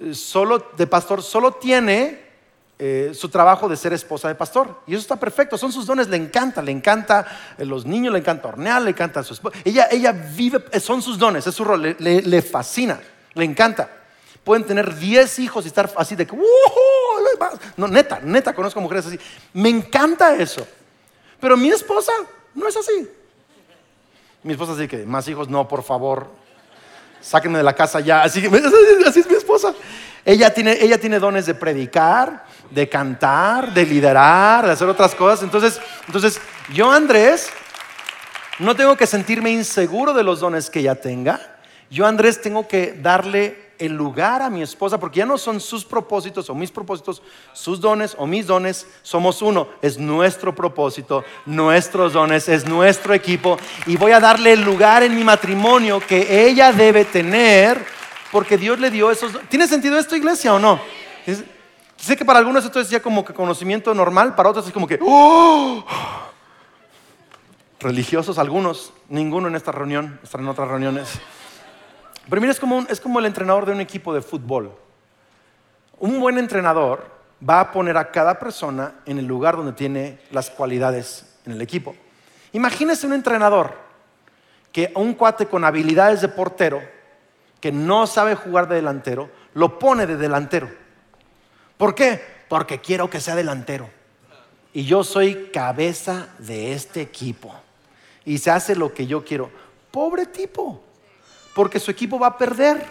eh, 0.00 0.14
solo, 0.14 0.70
de 0.76 0.86
pastor 0.86 1.22
solo 1.22 1.52
tiene 1.52 2.22
su 3.14 3.30
trabajo 3.30 3.66
de 3.66 3.76
ser 3.76 3.94
esposa 3.94 4.28
de 4.28 4.34
pastor. 4.34 4.82
Y 4.86 4.92
eso 4.92 5.00
está 5.00 5.16
perfecto, 5.16 5.56
son 5.56 5.72
sus 5.72 5.86
dones, 5.86 6.08
le 6.08 6.18
encanta, 6.18 6.60
le 6.60 6.70
encanta 6.70 7.24
los 7.56 7.86
niños, 7.86 8.12
le 8.12 8.18
encanta 8.18 8.48
hornear, 8.48 8.82
le 8.82 8.90
encanta 8.90 9.20
a 9.20 9.22
su 9.22 9.32
esposa. 9.32 9.56
Ella, 9.64 9.88
ella 9.90 10.12
vive, 10.12 10.62
son 10.80 11.00
sus 11.00 11.16
dones, 11.16 11.46
es 11.46 11.54
su 11.54 11.64
rol, 11.64 11.96
le 11.98 12.42
fascina, 12.42 13.00
le 13.32 13.44
encanta. 13.44 13.88
Pueden 14.44 14.64
tener 14.64 14.94
10 14.94 15.38
hijos 15.38 15.64
y 15.64 15.68
estar 15.68 15.90
así 15.96 16.14
de 16.14 16.26
que, 16.26 16.36
no, 17.76 17.88
neta, 17.88 18.20
neta, 18.22 18.54
conozco 18.54 18.80
mujeres 18.80 19.06
así. 19.06 19.18
Me 19.52 19.68
encanta 19.68 20.34
eso. 20.36 20.66
Pero 21.40 21.56
mi 21.56 21.70
esposa 21.70 22.12
no 22.54 22.68
es 22.68 22.76
así. 22.76 23.08
Mi 24.42 24.52
esposa 24.52 24.72
dice 24.72 24.88
que 24.88 25.06
más 25.06 25.26
hijos, 25.28 25.48
no, 25.48 25.66
por 25.66 25.82
favor. 25.82 26.28
Sáquenme 27.20 27.58
de 27.58 27.64
la 27.64 27.74
casa 27.74 28.00
ya. 28.00 28.22
Así, 28.24 28.46
así 29.06 29.20
es 29.20 29.26
mi 29.26 29.34
esposa. 29.34 29.74
Ella 30.26 30.52
tiene, 30.52 30.76
ella 30.80 30.98
tiene 30.98 31.18
dones 31.18 31.46
de 31.46 31.54
predicar, 31.54 32.44
de 32.70 32.88
cantar, 32.88 33.72
de 33.72 33.86
liderar, 33.86 34.66
de 34.66 34.72
hacer 34.72 34.88
otras 34.88 35.14
cosas. 35.14 35.42
Entonces, 35.42 35.80
entonces, 36.06 36.40
yo, 36.72 36.90
Andrés, 36.90 37.50
no 38.58 38.76
tengo 38.76 38.96
que 38.96 39.06
sentirme 39.06 39.50
inseguro 39.50 40.12
de 40.12 40.22
los 40.22 40.40
dones 40.40 40.70
que 40.70 40.80
ella 40.80 40.94
tenga. 40.94 41.40
Yo, 41.90 42.06
Andrés, 42.06 42.40
tengo 42.40 42.68
que 42.68 42.98
darle 43.00 43.63
el 43.78 43.92
lugar 43.92 44.42
a 44.42 44.50
mi 44.50 44.62
esposa, 44.62 44.98
porque 44.98 45.18
ya 45.18 45.26
no 45.26 45.38
son 45.38 45.60
sus 45.60 45.84
propósitos 45.84 46.48
o 46.50 46.54
mis 46.54 46.70
propósitos, 46.70 47.22
sus 47.52 47.80
dones 47.80 48.14
o 48.18 48.26
mis 48.26 48.46
dones, 48.46 48.86
somos 49.02 49.42
uno, 49.42 49.68
es 49.82 49.98
nuestro 49.98 50.54
propósito, 50.54 51.24
nuestros 51.46 52.12
dones, 52.12 52.48
es 52.48 52.66
nuestro 52.66 53.14
equipo, 53.14 53.58
y 53.86 53.96
voy 53.96 54.12
a 54.12 54.20
darle 54.20 54.52
el 54.52 54.62
lugar 54.62 55.02
en 55.02 55.14
mi 55.14 55.24
matrimonio 55.24 56.00
que 56.00 56.46
ella 56.46 56.72
debe 56.72 57.04
tener, 57.04 57.84
porque 58.32 58.58
Dios 58.58 58.78
le 58.80 58.90
dio 58.90 59.10
esos... 59.10 59.32
¿Tiene 59.48 59.68
sentido 59.68 59.98
esto, 59.98 60.16
iglesia, 60.16 60.54
o 60.54 60.58
no? 60.58 60.80
Sé 61.96 62.16
que 62.16 62.24
para 62.24 62.38
algunos 62.38 62.64
esto 62.64 62.80
es 62.80 62.90
ya 62.90 63.00
como 63.00 63.24
que 63.24 63.32
conocimiento 63.32 63.94
normal, 63.94 64.34
para 64.34 64.50
otros 64.50 64.66
es 64.66 64.72
como 64.72 64.86
que... 64.86 64.98
¡oh! 65.00 65.84
Religiosos 67.80 68.38
algunos, 68.38 68.92
ninguno 69.08 69.48
en 69.48 69.56
esta 69.56 69.70
reunión, 69.70 70.18
están 70.22 70.40
en 70.40 70.48
otras 70.48 70.68
reuniones. 70.68 71.08
Pero 72.28 72.40
mira, 72.40 72.52
es 72.52 72.60
como, 72.60 72.80
es 72.88 73.00
como 73.00 73.18
el 73.18 73.26
entrenador 73.26 73.66
de 73.66 73.72
un 73.72 73.80
equipo 73.80 74.14
de 74.14 74.22
fútbol. 74.22 74.72
Un 75.98 76.20
buen 76.20 76.38
entrenador 76.38 77.04
va 77.48 77.60
a 77.60 77.72
poner 77.72 77.96
a 77.96 78.10
cada 78.10 78.38
persona 78.38 78.94
en 79.06 79.18
el 79.18 79.26
lugar 79.26 79.56
donde 79.56 79.72
tiene 79.72 80.18
las 80.30 80.50
cualidades 80.50 81.38
en 81.44 81.52
el 81.52 81.62
equipo. 81.62 81.94
Imagínese 82.52 83.06
un 83.06 83.12
entrenador 83.12 83.74
que 84.72 84.92
un 84.94 85.14
cuate 85.14 85.46
con 85.46 85.64
habilidades 85.64 86.20
de 86.20 86.28
portero, 86.28 86.82
que 87.60 87.72
no 87.72 88.06
sabe 88.06 88.34
jugar 88.34 88.68
de 88.68 88.76
delantero, 88.76 89.30
lo 89.54 89.78
pone 89.78 90.06
de 90.06 90.16
delantero. 90.16 90.68
¿Por 91.76 91.94
qué? 91.94 92.20
Porque 92.48 92.80
quiero 92.80 93.08
que 93.08 93.20
sea 93.20 93.34
delantero. 93.34 93.88
Y 94.72 94.84
yo 94.84 95.04
soy 95.04 95.50
cabeza 95.52 96.28
de 96.38 96.72
este 96.72 97.00
equipo. 97.00 97.54
Y 98.24 98.38
se 98.38 98.50
hace 98.50 98.74
lo 98.74 98.92
que 98.92 99.06
yo 99.06 99.24
quiero. 99.24 99.50
Pobre 99.90 100.26
tipo. 100.26 100.83
Porque 101.54 101.78
su 101.80 101.90
equipo 101.90 102.18
va 102.18 102.28
a 102.28 102.38
perder. 102.38 102.84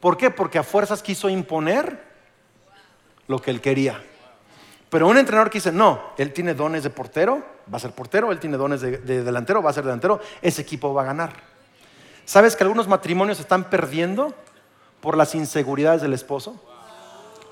¿Por 0.00 0.16
qué? 0.16 0.30
Porque 0.30 0.58
a 0.58 0.62
fuerzas 0.62 1.02
quiso 1.02 1.28
imponer 1.28 2.02
lo 3.28 3.40
que 3.40 3.50
él 3.50 3.60
quería. 3.60 4.02
Pero 4.92 5.08
un 5.08 5.16
entrenador 5.16 5.48
que 5.48 5.56
dice, 5.56 5.72
no, 5.72 6.02
él 6.18 6.34
tiene 6.34 6.52
dones 6.52 6.82
de 6.82 6.90
portero, 6.90 7.42
va 7.72 7.78
a 7.78 7.80
ser 7.80 7.92
portero, 7.92 8.30
él 8.30 8.38
tiene 8.38 8.58
dones 8.58 8.82
de, 8.82 8.98
delantero, 8.98 9.62
va 9.62 9.70
a 9.70 9.72
ser 9.72 9.84
delantero, 9.84 10.20
ese 10.42 10.60
equipo 10.60 10.92
va 10.92 11.00
a 11.00 11.06
ganar. 11.06 11.32
¿Sabes 12.26 12.56
que 12.56 12.64
algunos 12.64 12.88
matrimonios 12.88 13.40
están 13.40 13.70
perdiendo 13.70 14.34
por 15.00 15.16
las 15.16 15.34
inseguridades 15.34 16.02
del 16.02 16.12
esposo? 16.12 16.60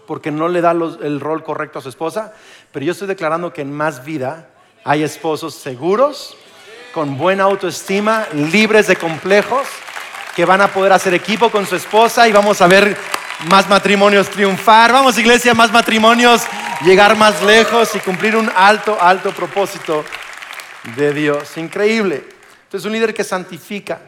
Porque 0.06 0.30
no 0.30 0.48
le 0.48 0.60
da 0.60 0.72
el 0.72 1.18
rol 1.18 1.42
correcto 1.42 1.78
a 1.78 1.82
su 1.82 1.88
esposa. 1.88 2.34
Pero 2.72 2.84
yo 2.84 2.92
estoy 2.92 3.08
declarando 3.08 3.54
que 3.54 3.62
en 3.62 3.72
más 3.72 4.04
vida 4.04 4.50
hay 4.84 5.02
esposos 5.02 5.54
seguros, 5.54 6.36
con 6.92 7.16
buena 7.16 7.44
autoestima, 7.44 8.26
libres 8.32 8.86
de 8.88 8.96
complejos, 8.96 9.66
que 10.34 10.44
van 10.44 10.60
a 10.60 10.68
poder 10.68 10.92
hacer 10.92 11.14
equipo 11.14 11.50
con 11.50 11.66
su 11.66 11.76
esposa 11.76 12.28
y 12.28 12.32
vamos 12.32 12.60
a 12.60 12.66
ver 12.66 12.96
más 13.48 13.68
matrimonios 13.68 14.28
triunfar. 14.28 14.92
Vamos, 14.92 15.18
iglesia, 15.18 15.54
más 15.54 15.72
matrimonios 15.72 16.42
llegar 16.84 17.16
más 17.16 17.42
lejos 17.42 17.94
y 17.94 18.00
cumplir 18.00 18.36
un 18.36 18.50
alto, 18.54 18.96
alto 19.00 19.32
propósito 19.32 20.04
de 20.96 21.12
Dios. 21.12 21.56
Increíble. 21.56 22.24
Entonces, 22.64 22.86
un 22.86 22.92
líder 22.92 23.14
que 23.14 23.24
santifica. 23.24 24.00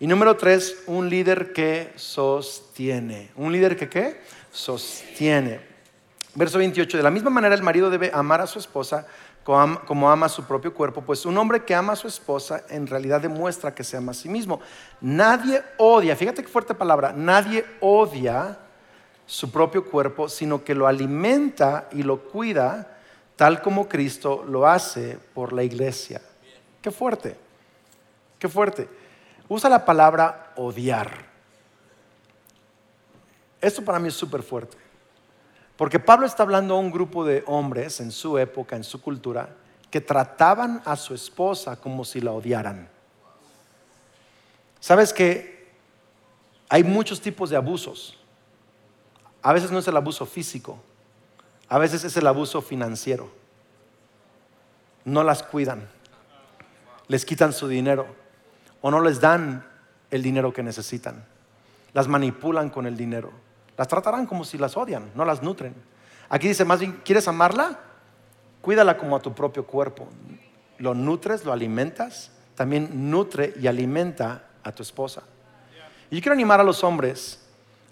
Y 0.00 0.06
número 0.06 0.36
tres, 0.36 0.78
un 0.86 1.08
líder 1.08 1.52
que 1.52 1.92
sostiene. 1.96 3.30
¿Un 3.36 3.52
líder 3.52 3.76
que 3.76 3.88
qué? 3.88 4.20
Sostiene. 4.52 5.60
Verso 6.34 6.58
28. 6.58 6.96
De 6.96 7.02
la 7.02 7.10
misma 7.10 7.30
manera, 7.30 7.54
el 7.54 7.62
marido 7.62 7.90
debe 7.90 8.10
amar 8.12 8.40
a 8.40 8.46
su 8.46 8.58
esposa 8.58 9.06
como 9.44 10.10
ama 10.10 10.28
su 10.28 10.44
propio 10.44 10.72
cuerpo, 10.72 11.02
pues 11.02 11.26
un 11.26 11.36
hombre 11.36 11.64
que 11.64 11.74
ama 11.74 11.92
a 11.92 11.96
su 11.96 12.08
esposa 12.08 12.64
en 12.70 12.86
realidad 12.86 13.20
demuestra 13.20 13.74
que 13.74 13.84
se 13.84 13.96
ama 13.96 14.12
a 14.12 14.14
sí 14.14 14.28
mismo. 14.28 14.60
Nadie 15.00 15.62
odia, 15.76 16.16
fíjate 16.16 16.42
qué 16.42 16.48
fuerte 16.48 16.74
palabra, 16.74 17.12
nadie 17.12 17.64
odia 17.80 18.58
su 19.26 19.50
propio 19.50 19.84
cuerpo, 19.84 20.28
sino 20.28 20.64
que 20.64 20.74
lo 20.74 20.86
alimenta 20.86 21.88
y 21.92 22.02
lo 22.02 22.20
cuida 22.20 22.98
tal 23.36 23.60
como 23.60 23.88
Cristo 23.88 24.44
lo 24.48 24.66
hace 24.66 25.18
por 25.34 25.52
la 25.52 25.62
iglesia. 25.62 26.22
Qué 26.80 26.90
fuerte, 26.90 27.36
qué 28.38 28.48
fuerte. 28.48 28.88
Usa 29.48 29.68
la 29.68 29.84
palabra 29.84 30.52
odiar. 30.56 31.10
Esto 33.60 33.84
para 33.84 33.98
mí 33.98 34.08
es 34.08 34.14
súper 34.14 34.42
fuerte. 34.42 34.83
Porque 35.76 35.98
Pablo 35.98 36.26
está 36.26 36.42
hablando 36.44 36.74
a 36.74 36.78
un 36.78 36.90
grupo 36.90 37.24
de 37.24 37.42
hombres 37.46 38.00
en 38.00 38.12
su 38.12 38.38
época, 38.38 38.76
en 38.76 38.84
su 38.84 39.00
cultura, 39.00 39.56
que 39.90 40.00
trataban 40.00 40.82
a 40.84 40.96
su 40.96 41.14
esposa 41.14 41.76
como 41.76 42.04
si 42.04 42.20
la 42.20 42.32
odiaran. 42.32 42.88
¿Sabes 44.80 45.12
que 45.12 45.72
hay 46.68 46.84
muchos 46.84 47.20
tipos 47.20 47.50
de 47.50 47.56
abusos? 47.56 48.18
A 49.42 49.52
veces 49.52 49.70
no 49.70 49.78
es 49.78 49.88
el 49.88 49.96
abuso 49.96 50.26
físico, 50.26 50.78
a 51.68 51.78
veces 51.78 52.04
es 52.04 52.16
el 52.16 52.26
abuso 52.26 52.62
financiero. 52.62 53.30
No 55.04 55.22
las 55.22 55.42
cuidan, 55.42 55.88
les 57.08 57.24
quitan 57.24 57.52
su 57.52 57.68
dinero 57.68 58.06
o 58.80 58.90
no 58.90 59.00
les 59.00 59.20
dan 59.20 59.66
el 60.10 60.22
dinero 60.22 60.52
que 60.52 60.62
necesitan. 60.62 61.24
Las 61.92 62.08
manipulan 62.08 62.70
con 62.70 62.86
el 62.86 62.96
dinero. 62.96 63.43
Las 63.76 63.88
tratarán 63.88 64.26
como 64.26 64.44
si 64.44 64.58
las 64.58 64.76
odian, 64.76 65.10
no 65.14 65.24
las 65.24 65.42
nutren. 65.42 65.74
Aquí 66.28 66.48
dice 66.48 66.64
más 66.64 66.80
bien, 66.80 67.00
¿quieres 67.04 67.28
amarla? 67.28 67.80
Cuídala 68.60 68.96
como 68.96 69.16
a 69.16 69.20
tu 69.20 69.34
propio 69.34 69.66
cuerpo. 69.66 70.08
Lo 70.78 70.94
nutres, 70.94 71.44
lo 71.44 71.52
alimentas. 71.52 72.30
También 72.54 73.10
nutre 73.10 73.52
y 73.60 73.66
alimenta 73.66 74.44
a 74.62 74.72
tu 74.72 74.82
esposa. 74.82 75.22
Y 76.10 76.16
yo 76.16 76.22
quiero 76.22 76.34
animar 76.34 76.60
a 76.60 76.64
los 76.64 76.84
hombres 76.84 77.40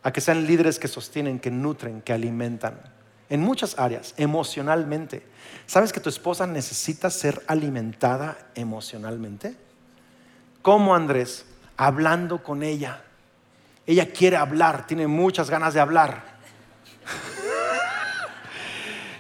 a 0.03 0.13
que 0.13 0.21
sean 0.21 0.47
líderes 0.47 0.79
que 0.79 0.89
sostienen, 0.89 1.39
que 1.39 1.51
nutren, 1.51 2.03
que 2.03 2.13
alimentan. 2.13 2.81
En 3.29 3.41
muchas 3.41 3.79
áreas, 3.79 4.15
emocionalmente. 4.17 5.23
¿Sabes 5.67 5.93
que 5.93 6.01
tu 6.01 6.09
esposa 6.09 6.47
necesita 6.47 7.11
ser 7.11 7.43
alimentada 7.47 8.37
emocionalmente? 8.55 9.57
¿Cómo 10.61 10.95
Andrés? 10.95 11.47
Hablando 11.77 12.43
con 12.43 12.63
ella. 12.63 13.03
Ella 13.87 14.07
quiere 14.11 14.37
hablar, 14.37 14.87
tiene 14.87 15.07
muchas 15.07 15.51
ganas 15.51 15.75
de 15.75 15.81
hablar. 15.81 16.33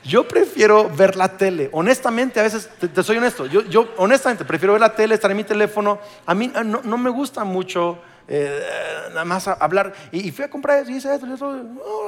Yo 0.05 0.27
prefiero 0.27 0.88
ver 0.90 1.16
la 1.16 1.37
tele. 1.37 1.68
Honestamente, 1.72 2.40
a 2.40 2.42
veces, 2.42 2.68
te, 2.79 3.03
soy 3.03 3.18
honesto, 3.18 3.46
yo, 3.46 3.94
honestamente 3.98 4.44
prefiero 4.44 4.72
ver 4.72 4.81
la 4.81 4.94
tele, 4.94 5.14
estar 5.14 5.31
en 5.31 5.37
mi 5.37 5.44
teléfono. 5.44 6.01
A 6.27 6.35
mí 6.35 6.53
no, 6.64 6.81
no 6.83 6.98
me 6.98 7.11
gusta 7.11 7.44
mucho 7.44 8.01
eh, 8.29 8.62
nada 9.11 9.25
más 9.25 9.46
hablar. 9.48 9.92
Y, 10.11 10.31
fui 10.31 10.44
a 10.44 10.51
comprar 10.51 10.88
y 10.88 10.96
hice 10.96 11.14
esto, 11.14 11.27
y 11.27 11.33
eso. 11.33 11.55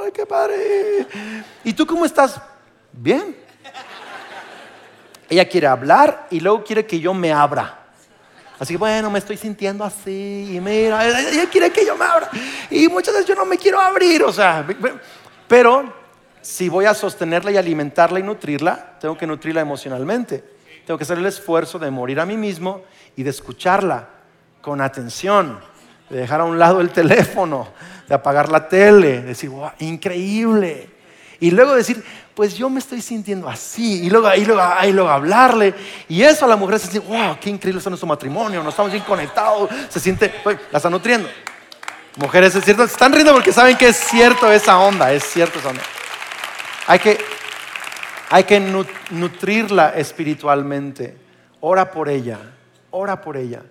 ¡Ay, 0.05 0.13
qué 0.13 0.27
padre! 0.27 1.07
¿Y 1.63 1.73
tú 1.73 1.87
cómo 1.87 2.05
estás? 2.05 2.41
Bien. 2.93 3.37
Ella 5.29 5.49
quiere 5.49 5.67
hablar 5.67 6.27
y 6.31 6.41
luego 6.41 6.65
quiere 6.65 6.87
que 6.87 7.01
yo 7.01 7.15
me 7.15 7.33
abra. 7.33 7.84
Así 8.59 8.75
que 8.75 8.79
bueno, 8.79 9.11
me 9.11 9.19
estoy 9.19 9.37
sintiendo 9.37 9.85
así 9.85 10.53
y 10.55 10.61
mira, 10.61 11.07
ella 11.07 11.49
quiere 11.51 11.71
que 11.71 11.85
yo 11.85 11.97
me 11.97 12.05
abra. 12.05 12.31
Y 12.71 12.89
muchas 12.89 13.15
veces 13.15 13.29
yo 13.29 13.35
no 13.35 13.45
me 13.45 13.59
quiero 13.59 13.81
abrir, 13.81 14.23
o 14.23 14.33
sea, 14.33 14.67
pero 15.49 15.93
si 16.41 16.69
voy 16.69 16.85
a 16.85 16.95
sostenerla 16.95 17.51
y 17.51 17.57
alimentarla 17.57 18.21
y 18.21 18.23
nutrirla, 18.23 18.99
tengo 19.01 19.17
que 19.19 19.27
nutrirla 19.27 19.61
emocionalmente. 19.61 20.45
Tengo 20.87 20.99
que 20.99 21.05
hacer 21.05 21.19
el 21.19 21.27
esfuerzo 21.27 21.79
de 21.79 21.91
morir 21.91 22.21
a 22.21 22.27
mí 22.27 22.37
mismo 22.37 22.83
y 23.17 23.23
de 23.23 23.31
escucharla 23.31 24.09
con 24.61 24.81
atención 24.81 25.59
de 26.09 26.19
dejar 26.19 26.41
a 26.41 26.45
un 26.45 26.59
lado 26.59 26.81
el 26.81 26.91
teléfono, 26.91 27.69
de 28.09 28.15
apagar 28.15 28.51
la 28.51 28.69
tele, 28.69 29.23
decir, 29.23 29.51
wow, 29.51 29.71
increíble. 29.81 30.91
Y 31.41 31.51
luego 31.51 31.75
decir, 31.75 32.03
pues 32.35 32.57
yo 32.57 32.69
me 32.69 32.81
estoy 32.81 33.01
sintiendo 33.01 33.49
así. 33.49 34.05
Y 34.05 34.11
luego, 34.11 34.35
y 34.35 34.45
luego, 34.45 34.63
luego 34.93 35.09
hablarle. 35.09 35.75
Y 36.09 36.23
eso 36.23 36.45
a 36.45 36.49
la 36.49 36.57
mujer 36.57 36.81
se 36.81 36.89
siente, 36.89 37.09
wow, 37.09 37.39
qué 37.41 37.49
increíble 37.49 37.79
está 37.79 37.91
nuestro 37.91 38.09
matrimonio, 38.09 38.63
nos 38.63 38.73
estamos 38.73 38.91
bien 38.91 39.05
conectados. 39.05 39.71
Se 39.89 40.01
siente, 40.01 40.35
la 40.45 40.77
está 40.77 40.91
nutriendo. 40.91 41.29
Mujeres, 42.17 42.55
es 42.55 42.65
cierto, 42.65 42.85
están 42.85 43.13
riendo 43.13 43.33
porque 43.33 43.53
saben 43.53 43.77
que 43.77 43.89
es 43.89 43.97
cierto 43.97 44.51
esa 44.51 44.79
onda, 44.79 45.13
es 45.13 45.25
cierto 45.25 45.59
esa 45.59 45.69
onda. 45.69 45.83
Hay 46.87 46.99
que, 46.99 47.19
hay 48.31 48.45
que 48.45 48.61
nutrirla 49.11 49.91
espiritualmente. 49.91 51.17
Ora 51.61 51.91
por 51.91 52.09
ella, 52.09 52.39
ora 52.91 53.21
por 53.21 53.37
ella. 53.37 53.63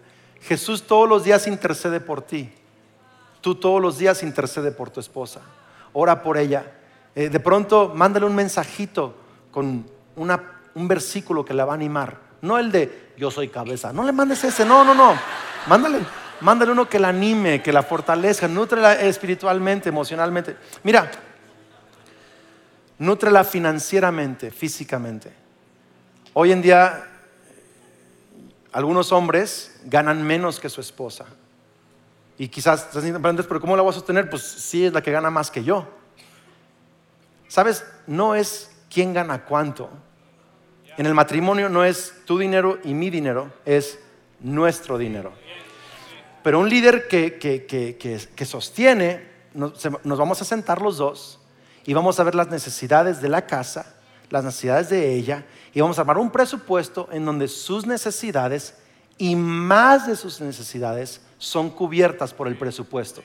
Jesús 0.41 0.83
todos 0.83 1.07
los 1.07 1.23
días 1.23 1.47
intercede 1.47 1.99
por 1.99 2.21
ti. 2.21 2.51
Tú 3.39 3.55
todos 3.55 3.81
los 3.81 3.97
días 3.97 4.23
intercede 4.23 4.71
por 4.71 4.89
tu 4.89 4.99
esposa. 4.99 5.41
Ora 5.93 6.21
por 6.21 6.37
ella. 6.37 6.65
Eh, 7.15 7.29
de 7.29 7.39
pronto, 7.39 7.91
mándale 7.93 8.25
un 8.25 8.35
mensajito 8.35 9.15
con 9.51 9.85
un 10.15 10.87
versículo 10.87 11.45
que 11.45 11.53
la 11.53 11.65
va 11.65 11.73
a 11.73 11.75
animar. 11.75 12.17
No 12.41 12.57
el 12.57 12.71
de 12.71 13.13
yo 13.17 13.31
soy 13.31 13.49
cabeza. 13.49 13.93
No 13.93 14.03
le 14.03 14.11
mandes 14.11 14.43
ese. 14.43 14.65
No, 14.65 14.83
no, 14.83 14.93
no. 14.93 15.13
Mándale, 15.67 15.99
mándale 16.41 16.71
uno 16.71 16.89
que 16.89 16.99
la 16.99 17.09
anime, 17.09 17.61
que 17.61 17.71
la 17.71 17.83
fortalezca, 17.83 18.47
nutrela 18.47 18.93
espiritualmente, 18.93 19.89
emocionalmente. 19.89 20.57
Mira, 20.83 21.09
nutrela 22.97 23.43
financieramente, 23.43 24.51
físicamente. 24.51 25.31
Hoy 26.33 26.51
en 26.51 26.61
día 26.61 27.09
algunos 28.71 29.11
hombres 29.11 29.79
ganan 29.85 30.23
menos 30.23 30.59
que 30.59 30.67
su 30.67 30.81
esposa. 30.81 31.25
Y 32.37 32.47
quizás 32.47 32.89
pero 33.47 33.61
¿cómo 33.61 33.77
la 33.77 33.83
voy 33.83 33.91
a 33.91 33.93
sostener? 33.93 34.29
Pues 34.29 34.41
sí 34.41 34.85
es 34.85 34.93
la 34.93 35.01
que 35.01 35.11
gana 35.11 35.29
más 35.29 35.51
que 35.51 35.63
yo. 35.63 35.87
¿Sabes? 37.53 37.85
No 38.07 38.33
es 38.33 38.71
quién 38.91 39.13
gana 39.13 39.45
cuánto. 39.45 39.87
En 40.97 41.05
el 41.05 41.13
matrimonio 41.13 41.69
no 41.69 41.85
es 41.85 42.11
tu 42.25 42.39
dinero 42.39 42.79
y 42.83 42.95
mi 42.95 43.11
dinero, 43.11 43.53
es 43.63 43.99
nuestro 44.39 44.97
dinero. 44.97 45.33
Pero 46.41 46.59
un 46.59 46.67
líder 46.67 47.07
que, 47.07 47.37
que, 47.37 48.45
sostiene, 48.47 49.29
nos, 49.53 49.87
nos 50.03 50.17
vamos 50.17 50.41
a 50.41 50.45
sentar 50.45 50.81
los 50.81 50.97
dos 50.97 51.41
y 51.85 51.93
vamos 51.93 52.19
a 52.19 52.23
ver 52.23 52.33
las 52.33 52.47
necesidades 52.47 53.21
de 53.21 53.29
la 53.29 53.45
casa, 53.45 53.97
las 54.31 54.43
necesidades 54.43 54.89
de 54.89 55.13
ella 55.13 55.45
y 55.75 55.81
vamos 55.81 55.99
a 55.99 56.01
armar 56.01 56.17
un 56.17 56.31
presupuesto 56.31 57.07
en 57.11 57.23
donde 57.23 57.47
sus 57.47 57.85
necesidades 57.85 58.79
y 59.19 59.35
más 59.35 60.07
de 60.07 60.15
sus 60.15 60.41
necesidades 60.41 61.21
son 61.37 61.69
cubiertas 61.69 62.33
por 62.33 62.47
el 62.47 62.57
presupuesto. 62.57 63.21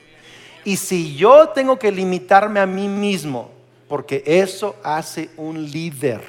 Y 0.65 0.77
si 0.77 1.15
yo 1.15 1.49
tengo 1.49 1.79
que 1.79 1.91
limitarme 1.91 2.59
a 2.59 2.67
mí 2.67 2.87
mismo, 2.87 3.57
porque 3.89 4.23
eso 4.25 4.77
hace 4.83 5.29
un 5.35 5.69
líder 5.69 6.21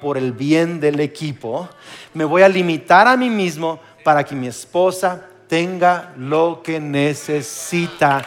por 0.00 0.18
el 0.18 0.32
bien 0.32 0.80
del 0.80 0.98
equipo, 0.98 1.68
me 2.14 2.24
voy 2.24 2.42
a 2.42 2.48
limitar 2.48 3.06
a 3.06 3.16
mí 3.16 3.30
mismo 3.30 3.78
para 4.02 4.24
que 4.24 4.34
mi 4.34 4.48
esposa 4.48 5.28
tenga 5.46 6.12
lo 6.16 6.60
que 6.64 6.80
necesita 6.80 8.24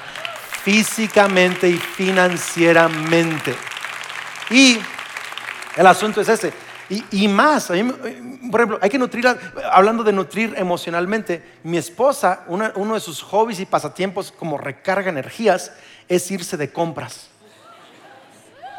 físicamente 0.64 1.68
y 1.68 1.74
financieramente. 1.74 3.54
Y 4.50 4.78
el 5.76 5.88
asunto 5.88 6.22
es 6.22 6.30
ese. 6.30 6.54
Y, 7.12 7.28
más, 7.28 7.68
por 7.68 8.62
ejemplo, 8.62 8.80
hay 8.80 8.90
que 8.92 9.00
nutrirla, 9.00 9.38
hablando 9.72 10.04
de 10.04 10.14
nutrir 10.14 10.54
emocionalmente, 10.56 11.44
mi 11.64 11.78
esposa, 11.78 12.44
uno 12.48 12.94
de 12.94 13.00
sus 13.00 13.24
hobbies 13.24 13.60
y 13.60 13.66
pasatiempos 13.66 14.32
como 14.32 14.60
recarga 14.60 15.10
energías 15.10 15.72
es 16.08 16.30
irse 16.30 16.58
de 16.58 16.72
compras. 16.72 17.32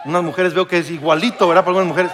Unas 0.07 0.22
mujeres 0.22 0.54
veo 0.54 0.68
que 0.68 0.78
es 0.78 0.90
igualito, 0.90 1.48
¿verdad? 1.48 1.64
Para 1.64 1.78
algunas 1.78 1.88
mujeres. 1.88 2.12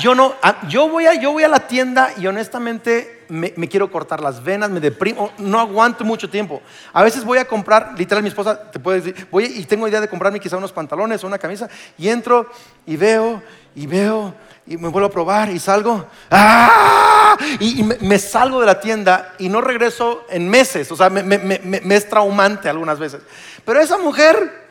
Yo 0.00 0.14
no, 0.14 0.34
ah, 0.42 0.56
yo 0.68 0.88
voy 0.88 1.06
a, 1.06 1.14
yo 1.14 1.32
voy 1.32 1.44
a 1.44 1.48
la 1.48 1.66
tienda 1.66 2.12
y 2.16 2.26
honestamente 2.26 3.24
me, 3.28 3.52
quiero 3.68 3.90
cortar 3.90 4.20
las 4.20 4.42
venas, 4.42 4.70
me 4.70 4.80
deprimo, 4.80 5.30
no 5.38 5.60
aguanto 5.60 6.04
mucho 6.04 6.28
tiempo. 6.28 6.62
A 6.92 7.02
veces 7.02 7.24
voy 7.24 7.38
a 7.38 7.46
comprar, 7.46 7.94
literal 7.96 8.22
mi 8.22 8.28
esposa 8.28 8.70
te 8.70 8.78
puede 8.78 9.00
decir, 9.00 9.28
voy 9.30 9.44
y 9.44 9.64
tengo 9.64 9.86
idea 9.86 10.00
de 10.00 10.08
comprarme 10.08 10.40
quizá 10.40 10.56
unos 10.56 10.72
pantalones 10.72 11.22
o 11.22 11.26
una 11.26 11.38
camisa 11.38 11.68
y 11.96 12.08
entro 12.08 12.50
y 12.86 12.96
veo 12.96 13.42
y 13.74 13.86
veo 13.86 14.34
y 14.66 14.76
me 14.76 14.88
vuelvo 14.88 15.08
a 15.08 15.12
probar 15.12 15.50
y 15.50 15.58
salgo, 15.58 16.06
¡ah! 16.30 17.36
y, 17.60 17.82
me, 17.82 18.18
salgo 18.18 18.60
de 18.60 18.66
la 18.66 18.80
tienda 18.80 19.34
y 19.38 19.48
no 19.48 19.60
regreso 19.60 20.24
en 20.28 20.48
meses, 20.48 20.90
o 20.90 20.96
sea, 20.96 21.10
me, 21.10 21.22
me 21.22 21.94
es 21.94 22.08
traumante 22.08 22.68
algunas 22.68 22.98
veces. 22.98 23.20
Pero 23.64 23.80
esa 23.80 23.98
mujer 23.98 24.63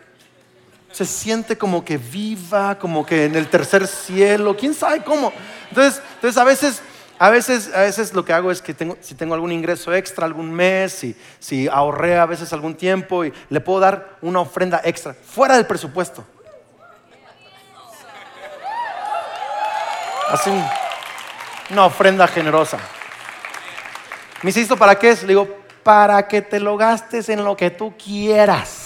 se 0.94 1.06
siente 1.06 1.58
como 1.58 1.84
que 1.84 1.98
viva, 1.98 2.78
como 2.78 3.06
que 3.06 3.26
en 3.26 3.36
el 3.36 3.50
tercer 3.50 3.88
cielo, 3.88 4.56
quién 4.56 4.74
sabe 4.76 5.04
cómo. 5.04 5.34
Entonces, 5.70 6.02
entonces 6.16 6.38
a 6.40 6.44
veces, 6.44 6.82
a 7.18 7.30
veces, 7.32 7.72
a 7.74 7.82
veces 7.82 8.14
lo 8.14 8.24
que 8.24 8.32
hago 8.32 8.52
es 8.52 8.62
que 8.62 8.76
tengo, 8.76 8.96
si 9.02 9.16
tengo 9.16 9.34
algún 9.34 9.52
ingreso 9.52 9.92
extra 9.92 10.26
algún 10.26 10.52
mes, 10.52 10.94
si, 10.94 11.16
si 11.40 11.68
ahorré 11.68 12.20
a 12.20 12.28
veces 12.28 12.54
algún 12.54 12.76
tiempo 12.76 13.26
y 13.26 13.34
le 13.50 13.60
puedo 13.60 13.80
dar 13.80 14.18
una 14.22 14.40
ofrenda 14.40 14.82
extra 14.84 15.16
fuera 15.16 15.56
del 15.56 15.66
presupuesto. 15.66 16.24
Así 20.30 20.52
una 21.72 21.86
ofrenda 21.86 22.28
generosa. 22.28 22.78
Me 24.44 24.52
insisto, 24.52 24.78
¿para 24.78 25.00
qué 25.00 25.10
es? 25.10 25.24
Le 25.24 25.30
digo, 25.30 25.48
para 25.82 26.28
que 26.28 26.44
te 26.44 26.60
lo 26.60 26.78
gastes 26.78 27.30
en 27.30 27.44
lo 27.44 27.58
que 27.58 27.72
tú 27.72 27.96
quieras. 27.98 28.83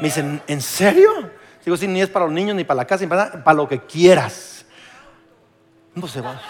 Me 0.00 0.08
dicen, 0.08 0.40
¿en 0.46 0.62
serio? 0.62 1.30
Digo, 1.64 1.76
sí, 1.76 1.86
ni 1.86 2.00
es 2.00 2.08
para 2.08 2.24
los 2.24 2.34
niños, 2.34 2.56
ni 2.56 2.64
para 2.64 2.78
la 2.78 2.86
casa, 2.86 3.02
ni 3.04 3.08
para 3.08 3.26
nada, 3.26 3.44
para 3.44 3.56
lo 3.56 3.68
que 3.68 3.80
quieras. 3.80 4.64
No 5.94 6.06
se 6.06 6.20
va. 6.20 6.40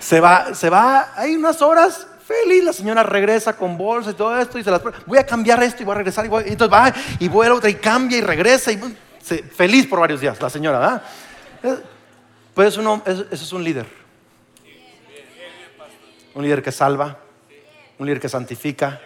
Se 0.00 0.20
va, 0.20 0.54
se 0.54 0.68
va, 0.68 1.12
hay 1.16 1.36
unas 1.36 1.62
horas, 1.62 2.06
feliz, 2.26 2.64
la 2.64 2.72
señora 2.72 3.02
regresa 3.04 3.56
con 3.56 3.78
bolsa 3.78 4.10
y 4.10 4.14
todo 4.14 4.38
esto 4.38 4.58
y 4.58 4.64
se 4.64 4.70
las 4.70 4.82
voy 5.06 5.18
a 5.18 5.24
cambiar 5.24 5.62
esto 5.62 5.82
y 5.82 5.86
voy 5.86 5.92
a 5.92 5.98
regresar 5.98 6.26
y, 6.26 6.28
voy, 6.28 6.44
entonces 6.46 6.76
va 6.76 6.92
y 7.20 7.28
a 7.28 7.54
otra 7.54 7.70
y 7.70 7.74
cambia 7.76 8.18
y 8.18 8.20
regresa 8.20 8.72
y 8.72 8.78
feliz 9.54 9.86
por 9.86 10.00
varios 10.00 10.20
días 10.20 10.40
la 10.42 10.50
señora, 10.50 10.78
¿verdad? 10.78 11.82
Pues 12.52 12.68
eso, 12.68 13.02
eso 13.06 13.26
es 13.30 13.52
un 13.52 13.62
líder. 13.62 13.86
Un 16.34 16.42
líder 16.42 16.62
que 16.62 16.72
salva, 16.72 17.18
un 17.98 18.06
líder 18.06 18.20
que 18.20 18.28
santifica 18.28 19.00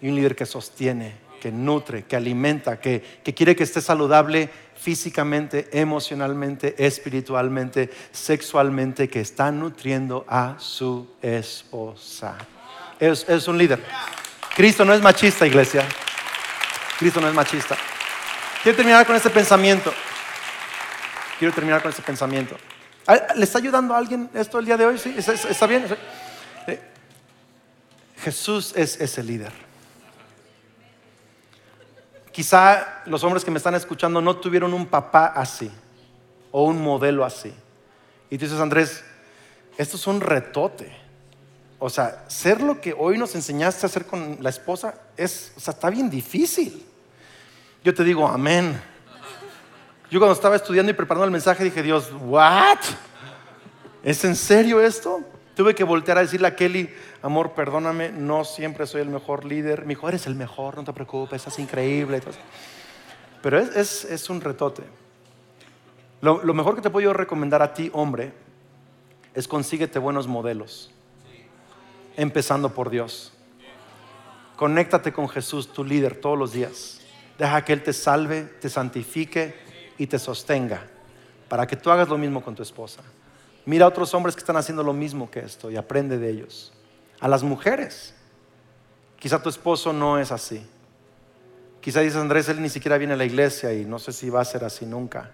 y 0.00 0.08
un 0.08 0.16
líder 0.16 0.34
que 0.34 0.44
sostiene 0.44 1.27
que 1.38 1.50
nutre, 1.50 2.04
que 2.04 2.16
alimenta, 2.16 2.80
que, 2.80 3.02
quiere 3.34 3.56
que 3.56 3.64
esté 3.64 3.80
saludable 3.80 4.50
físicamente, 4.76 5.68
emocionalmente, 5.72 6.74
espiritualmente, 6.78 7.90
sexualmente, 8.12 9.08
que 9.08 9.20
está 9.20 9.50
nutriendo 9.50 10.24
a 10.28 10.56
su 10.58 11.14
esposa. 11.22 12.36
Es, 12.98 13.28
es, 13.28 13.48
un 13.48 13.58
líder. 13.58 13.82
Cristo 14.54 14.84
no 14.84 14.92
es 14.92 15.00
machista, 15.00 15.46
iglesia. 15.46 15.86
Cristo 16.98 17.20
no 17.20 17.28
es 17.28 17.34
machista. 17.34 17.76
Quiero 18.62 18.76
terminar 18.76 19.06
con 19.06 19.14
este 19.16 19.30
pensamiento. 19.30 19.92
Quiero 21.38 21.54
terminar 21.54 21.80
con 21.80 21.90
este 21.90 22.02
pensamiento. 22.02 22.56
¿Le 23.36 23.44
está 23.44 23.58
ayudando 23.58 23.94
a 23.94 23.98
alguien 23.98 24.28
esto 24.34 24.58
el 24.58 24.66
día 24.66 24.76
de 24.76 24.86
hoy? 24.86 25.00
¿Está 25.16 25.66
bien? 25.66 25.86
Eh, 26.66 26.80
Jesús 28.22 28.74
es 28.76 29.00
ese 29.00 29.22
líder. 29.22 29.67
Quizá 32.38 33.02
los 33.06 33.24
hombres 33.24 33.44
que 33.44 33.50
me 33.50 33.56
están 33.56 33.74
escuchando 33.74 34.20
no 34.20 34.36
tuvieron 34.36 34.72
un 34.72 34.86
papá 34.86 35.26
así 35.26 35.68
o 36.52 36.62
un 36.66 36.80
modelo 36.80 37.24
así. 37.24 37.52
Y 38.30 38.38
tú 38.38 38.44
dices, 38.44 38.60
Andrés, 38.60 39.02
esto 39.76 39.96
es 39.96 40.06
un 40.06 40.20
retote. 40.20 40.96
O 41.80 41.90
sea, 41.90 42.26
ser 42.28 42.60
lo 42.60 42.80
que 42.80 42.94
hoy 42.96 43.18
nos 43.18 43.34
enseñaste 43.34 43.84
a 43.84 43.88
hacer 43.88 44.06
con 44.06 44.38
la 44.40 44.50
esposa 44.50 44.94
es, 45.16 45.52
o 45.56 45.58
sea, 45.58 45.74
está 45.74 45.90
bien 45.90 46.08
difícil. 46.08 46.86
Yo 47.82 47.92
te 47.92 48.04
digo, 48.04 48.28
amén. 48.28 48.80
Yo 50.08 50.20
cuando 50.20 50.34
estaba 50.34 50.54
estudiando 50.54 50.92
y 50.92 50.94
preparando 50.94 51.24
el 51.24 51.32
mensaje 51.32 51.64
dije, 51.64 51.82
Dios, 51.82 52.12
¿what? 52.20 52.78
¿Es 54.04 54.24
en 54.24 54.36
serio 54.36 54.80
esto? 54.80 55.24
Tuve 55.58 55.74
que 55.74 55.82
voltear 55.82 56.18
a 56.18 56.20
decirle 56.20 56.46
a 56.46 56.54
Kelly, 56.54 56.88
amor, 57.20 57.50
perdóname, 57.50 58.12
no 58.12 58.44
siempre 58.44 58.86
soy 58.86 59.00
el 59.00 59.08
mejor 59.08 59.44
líder. 59.44 59.80
Me 59.80 59.88
dijo, 59.88 60.08
eres 60.08 60.28
el 60.28 60.36
mejor, 60.36 60.76
no 60.76 60.84
te 60.84 60.92
preocupes, 60.92 61.44
es 61.44 61.58
increíble. 61.58 62.20
Pero 63.42 63.58
es, 63.58 64.30
un 64.30 64.40
retote. 64.40 64.84
Lo, 66.20 66.44
lo, 66.44 66.54
mejor 66.54 66.76
que 66.76 66.80
te 66.80 66.90
puedo 66.90 67.12
recomendar 67.12 67.60
a 67.60 67.74
ti, 67.74 67.90
hombre, 67.92 68.32
es 69.34 69.48
consíguete 69.48 69.98
buenos 69.98 70.28
modelos. 70.28 70.92
Empezando 72.16 72.72
por 72.72 72.88
Dios. 72.88 73.32
Conéctate 74.54 75.12
con 75.12 75.28
Jesús, 75.28 75.72
tu 75.72 75.82
líder, 75.82 76.20
todos 76.20 76.38
los 76.38 76.52
días. 76.52 77.00
Deja 77.36 77.64
que 77.64 77.72
Él 77.72 77.82
te 77.82 77.92
salve, 77.92 78.42
te 78.42 78.70
santifique 78.70 79.56
y 79.98 80.06
te 80.06 80.20
sostenga 80.20 80.86
para 81.48 81.66
que 81.66 81.74
tú 81.74 81.90
hagas 81.90 82.08
lo 82.08 82.16
mismo 82.16 82.44
con 82.44 82.54
tu 82.54 82.62
esposa. 82.62 83.02
Mira 83.68 83.84
a 83.84 83.88
otros 83.88 84.14
hombres 84.14 84.34
que 84.34 84.38
están 84.38 84.56
haciendo 84.56 84.82
lo 84.82 84.94
mismo 84.94 85.30
que 85.30 85.40
esto 85.40 85.70
y 85.70 85.76
aprende 85.76 86.16
de 86.16 86.30
ellos. 86.30 86.72
A 87.20 87.28
las 87.28 87.42
mujeres. 87.42 88.14
Quizá 89.18 89.42
tu 89.42 89.50
esposo 89.50 89.92
no 89.92 90.18
es 90.18 90.32
así. 90.32 90.66
Quizá 91.82 92.00
dices, 92.00 92.16
Andrés, 92.16 92.48
él 92.48 92.62
ni 92.62 92.70
siquiera 92.70 92.96
viene 92.96 93.12
a 93.12 93.16
la 93.18 93.26
iglesia 93.26 93.74
y 93.74 93.84
no 93.84 93.98
sé 93.98 94.14
si 94.14 94.30
va 94.30 94.40
a 94.40 94.44
ser 94.46 94.64
así 94.64 94.86
nunca. 94.86 95.32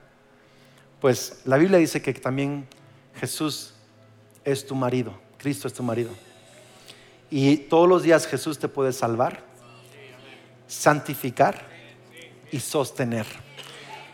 Pues 1.01 1.43
la 1.45 1.57
Biblia 1.59 1.79
dice 1.79 2.03
que 2.03 2.13
también 2.13 2.67
Jesús 3.21 3.75
es 4.45 4.67
tu 4.67 4.75
marido, 4.75 5.17
Cristo 5.39 5.69
es 5.69 5.75
tu 5.75 5.85
marido. 5.85 6.11
Y 7.31 7.59
todos 7.59 7.89
los 7.89 8.03
días 8.03 8.27
Jesús 8.27 8.59
te 8.59 8.67
puede 8.67 8.93
salvar, 8.93 9.45
santificar 10.67 11.69
y 12.51 12.59
sostener. 12.59 13.27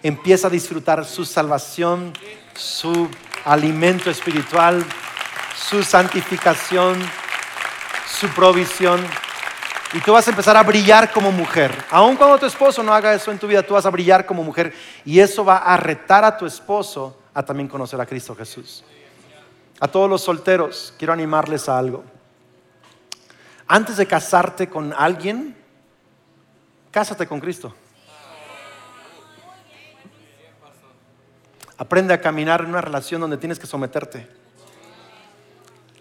Empieza 0.03 0.49
a 0.49 0.51
disfrutar 0.51 1.07
su 1.07 1.25
salvación, 1.25 2.13
su 2.55 3.09
alimento 3.45 4.11
espiritual, 4.11 4.85
su 5.55 5.83
santificación, 5.83 6.99
su 8.07 8.29
provisión. 8.29 9.05
Y 9.93 10.01
tú 10.01 10.13
vas 10.13 10.27
a 10.27 10.31
empezar 10.31 10.57
a 10.57 10.63
brillar 10.63 11.11
como 11.11 11.33
mujer. 11.33 11.73
Aun 11.91 12.17
cuando 12.17 12.39
tu 12.39 12.47
esposo 12.47 12.83
no 12.83 12.95
haga 12.95 13.13
eso 13.15 13.33
en 13.33 13.39
tu 13.39 13.47
vida, 13.47 13.63
tú 13.63 13.75
vas 13.75 13.87
a 13.87 13.91
brillar 13.91 14.25
como 14.25 14.45
mujer. 14.45 14.73
Y 15.05 15.19
eso 15.19 15.45
va 15.45 15.59
a 15.59 15.77
retar 15.77 16.25
a 16.25 16.37
tu 16.37 16.47
esposo 16.47 17.19
a 17.35 17.43
también 17.43 17.69
conocer 17.69 18.01
a 18.01 18.07
Cristo 18.07 18.35
Jesús. 18.37 18.85
A 19.81 19.89
todos 19.89 20.09
los 20.09 20.23
solteros, 20.23 20.95
quiero 20.99 21.13
animarles 21.13 21.69
a 21.69 21.79
algo. 21.79 22.05
Antes 23.67 23.97
de 23.97 24.07
casarte 24.07 24.69
con 24.69 24.93
alguien, 24.93 25.57
cásate 26.91 27.27
con 27.27 27.41
Cristo. 27.41 27.75
Aprende 31.81 32.13
a 32.13 32.21
caminar 32.21 32.61
en 32.61 32.67
una 32.67 32.83
relación 32.83 33.23
donde 33.23 33.39
tienes 33.39 33.59
que 33.59 33.67
someterte. 33.67 34.29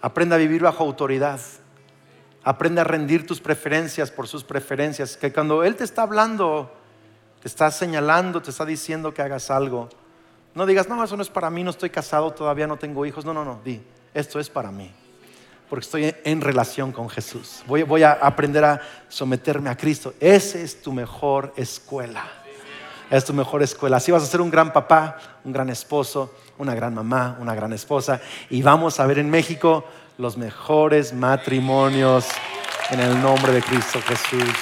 Aprende 0.01 0.35
a 0.35 0.37
vivir 0.37 0.61
bajo 0.61 0.83
autoridad. 0.83 1.39
Aprende 2.43 2.81
a 2.81 2.83
rendir 2.83 3.25
tus 3.25 3.39
preferencias 3.39 4.11
por 4.11 4.27
sus 4.27 4.43
preferencias. 4.43 5.15
Que 5.15 5.31
cuando 5.31 5.63
Él 5.63 5.77
te 5.77 5.85
está 5.85 6.01
hablando, 6.01 6.69
te 7.41 7.47
está 7.47 7.71
señalando, 7.71 8.41
te 8.41 8.49
está 8.51 8.65
diciendo 8.65 9.13
que 9.13 9.21
hagas 9.21 9.49
algo, 9.49 9.87
no 10.53 10.65
digas, 10.65 10.89
no, 10.89 11.01
eso 11.01 11.15
no 11.15 11.23
es 11.23 11.29
para 11.29 11.49
mí, 11.49 11.63
no 11.63 11.69
estoy 11.69 11.91
casado, 11.91 12.31
todavía 12.31 12.67
no 12.67 12.75
tengo 12.75 13.05
hijos. 13.05 13.23
No, 13.23 13.33
no, 13.33 13.45
no, 13.45 13.61
di, 13.63 13.81
esto 14.13 14.37
es 14.41 14.49
para 14.49 14.71
mí. 14.71 14.91
Porque 15.69 15.85
estoy 15.85 16.13
en 16.25 16.41
relación 16.41 16.91
con 16.91 17.07
Jesús. 17.09 17.63
Voy, 17.65 17.83
voy 17.83 18.03
a 18.03 18.11
aprender 18.11 18.65
a 18.65 18.81
someterme 19.07 19.69
a 19.69 19.77
Cristo. 19.77 20.13
Esa 20.19 20.59
es 20.59 20.81
tu 20.81 20.91
mejor 20.91 21.53
escuela 21.55 22.39
es 23.09 23.25
tu 23.25 23.33
mejor 23.33 23.63
escuela. 23.63 23.97
Así 23.97 24.11
vas 24.11 24.23
a 24.23 24.27
ser 24.27 24.41
un 24.41 24.49
gran 24.49 24.71
papá, 24.71 25.17
un 25.43 25.51
gran 25.51 25.69
esposo, 25.69 26.33
una 26.57 26.75
gran 26.75 26.93
mamá, 26.93 27.37
una 27.39 27.55
gran 27.55 27.73
esposa. 27.73 28.21
Y 28.49 28.61
vamos 28.61 28.99
a 28.99 29.05
ver 29.05 29.19
en 29.19 29.29
México 29.29 29.85
los 30.17 30.37
mejores 30.37 31.13
matrimonios 31.13 32.27
en 32.91 32.99
el 32.99 33.21
nombre 33.21 33.53
de 33.53 33.61
Cristo 33.61 33.99
Jesús. 34.05 34.53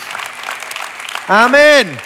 Amén. 1.27 1.97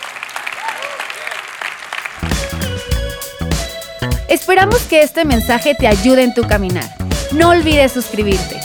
Esperamos 4.27 4.81
que 4.83 5.03
este 5.03 5.25
mensaje 5.25 5.75
te 5.75 5.87
ayude 5.87 6.23
en 6.23 6.33
tu 6.33 6.43
caminar. 6.47 6.89
No 7.33 7.49
olvides 7.49 7.91
suscribirte. 7.91 8.59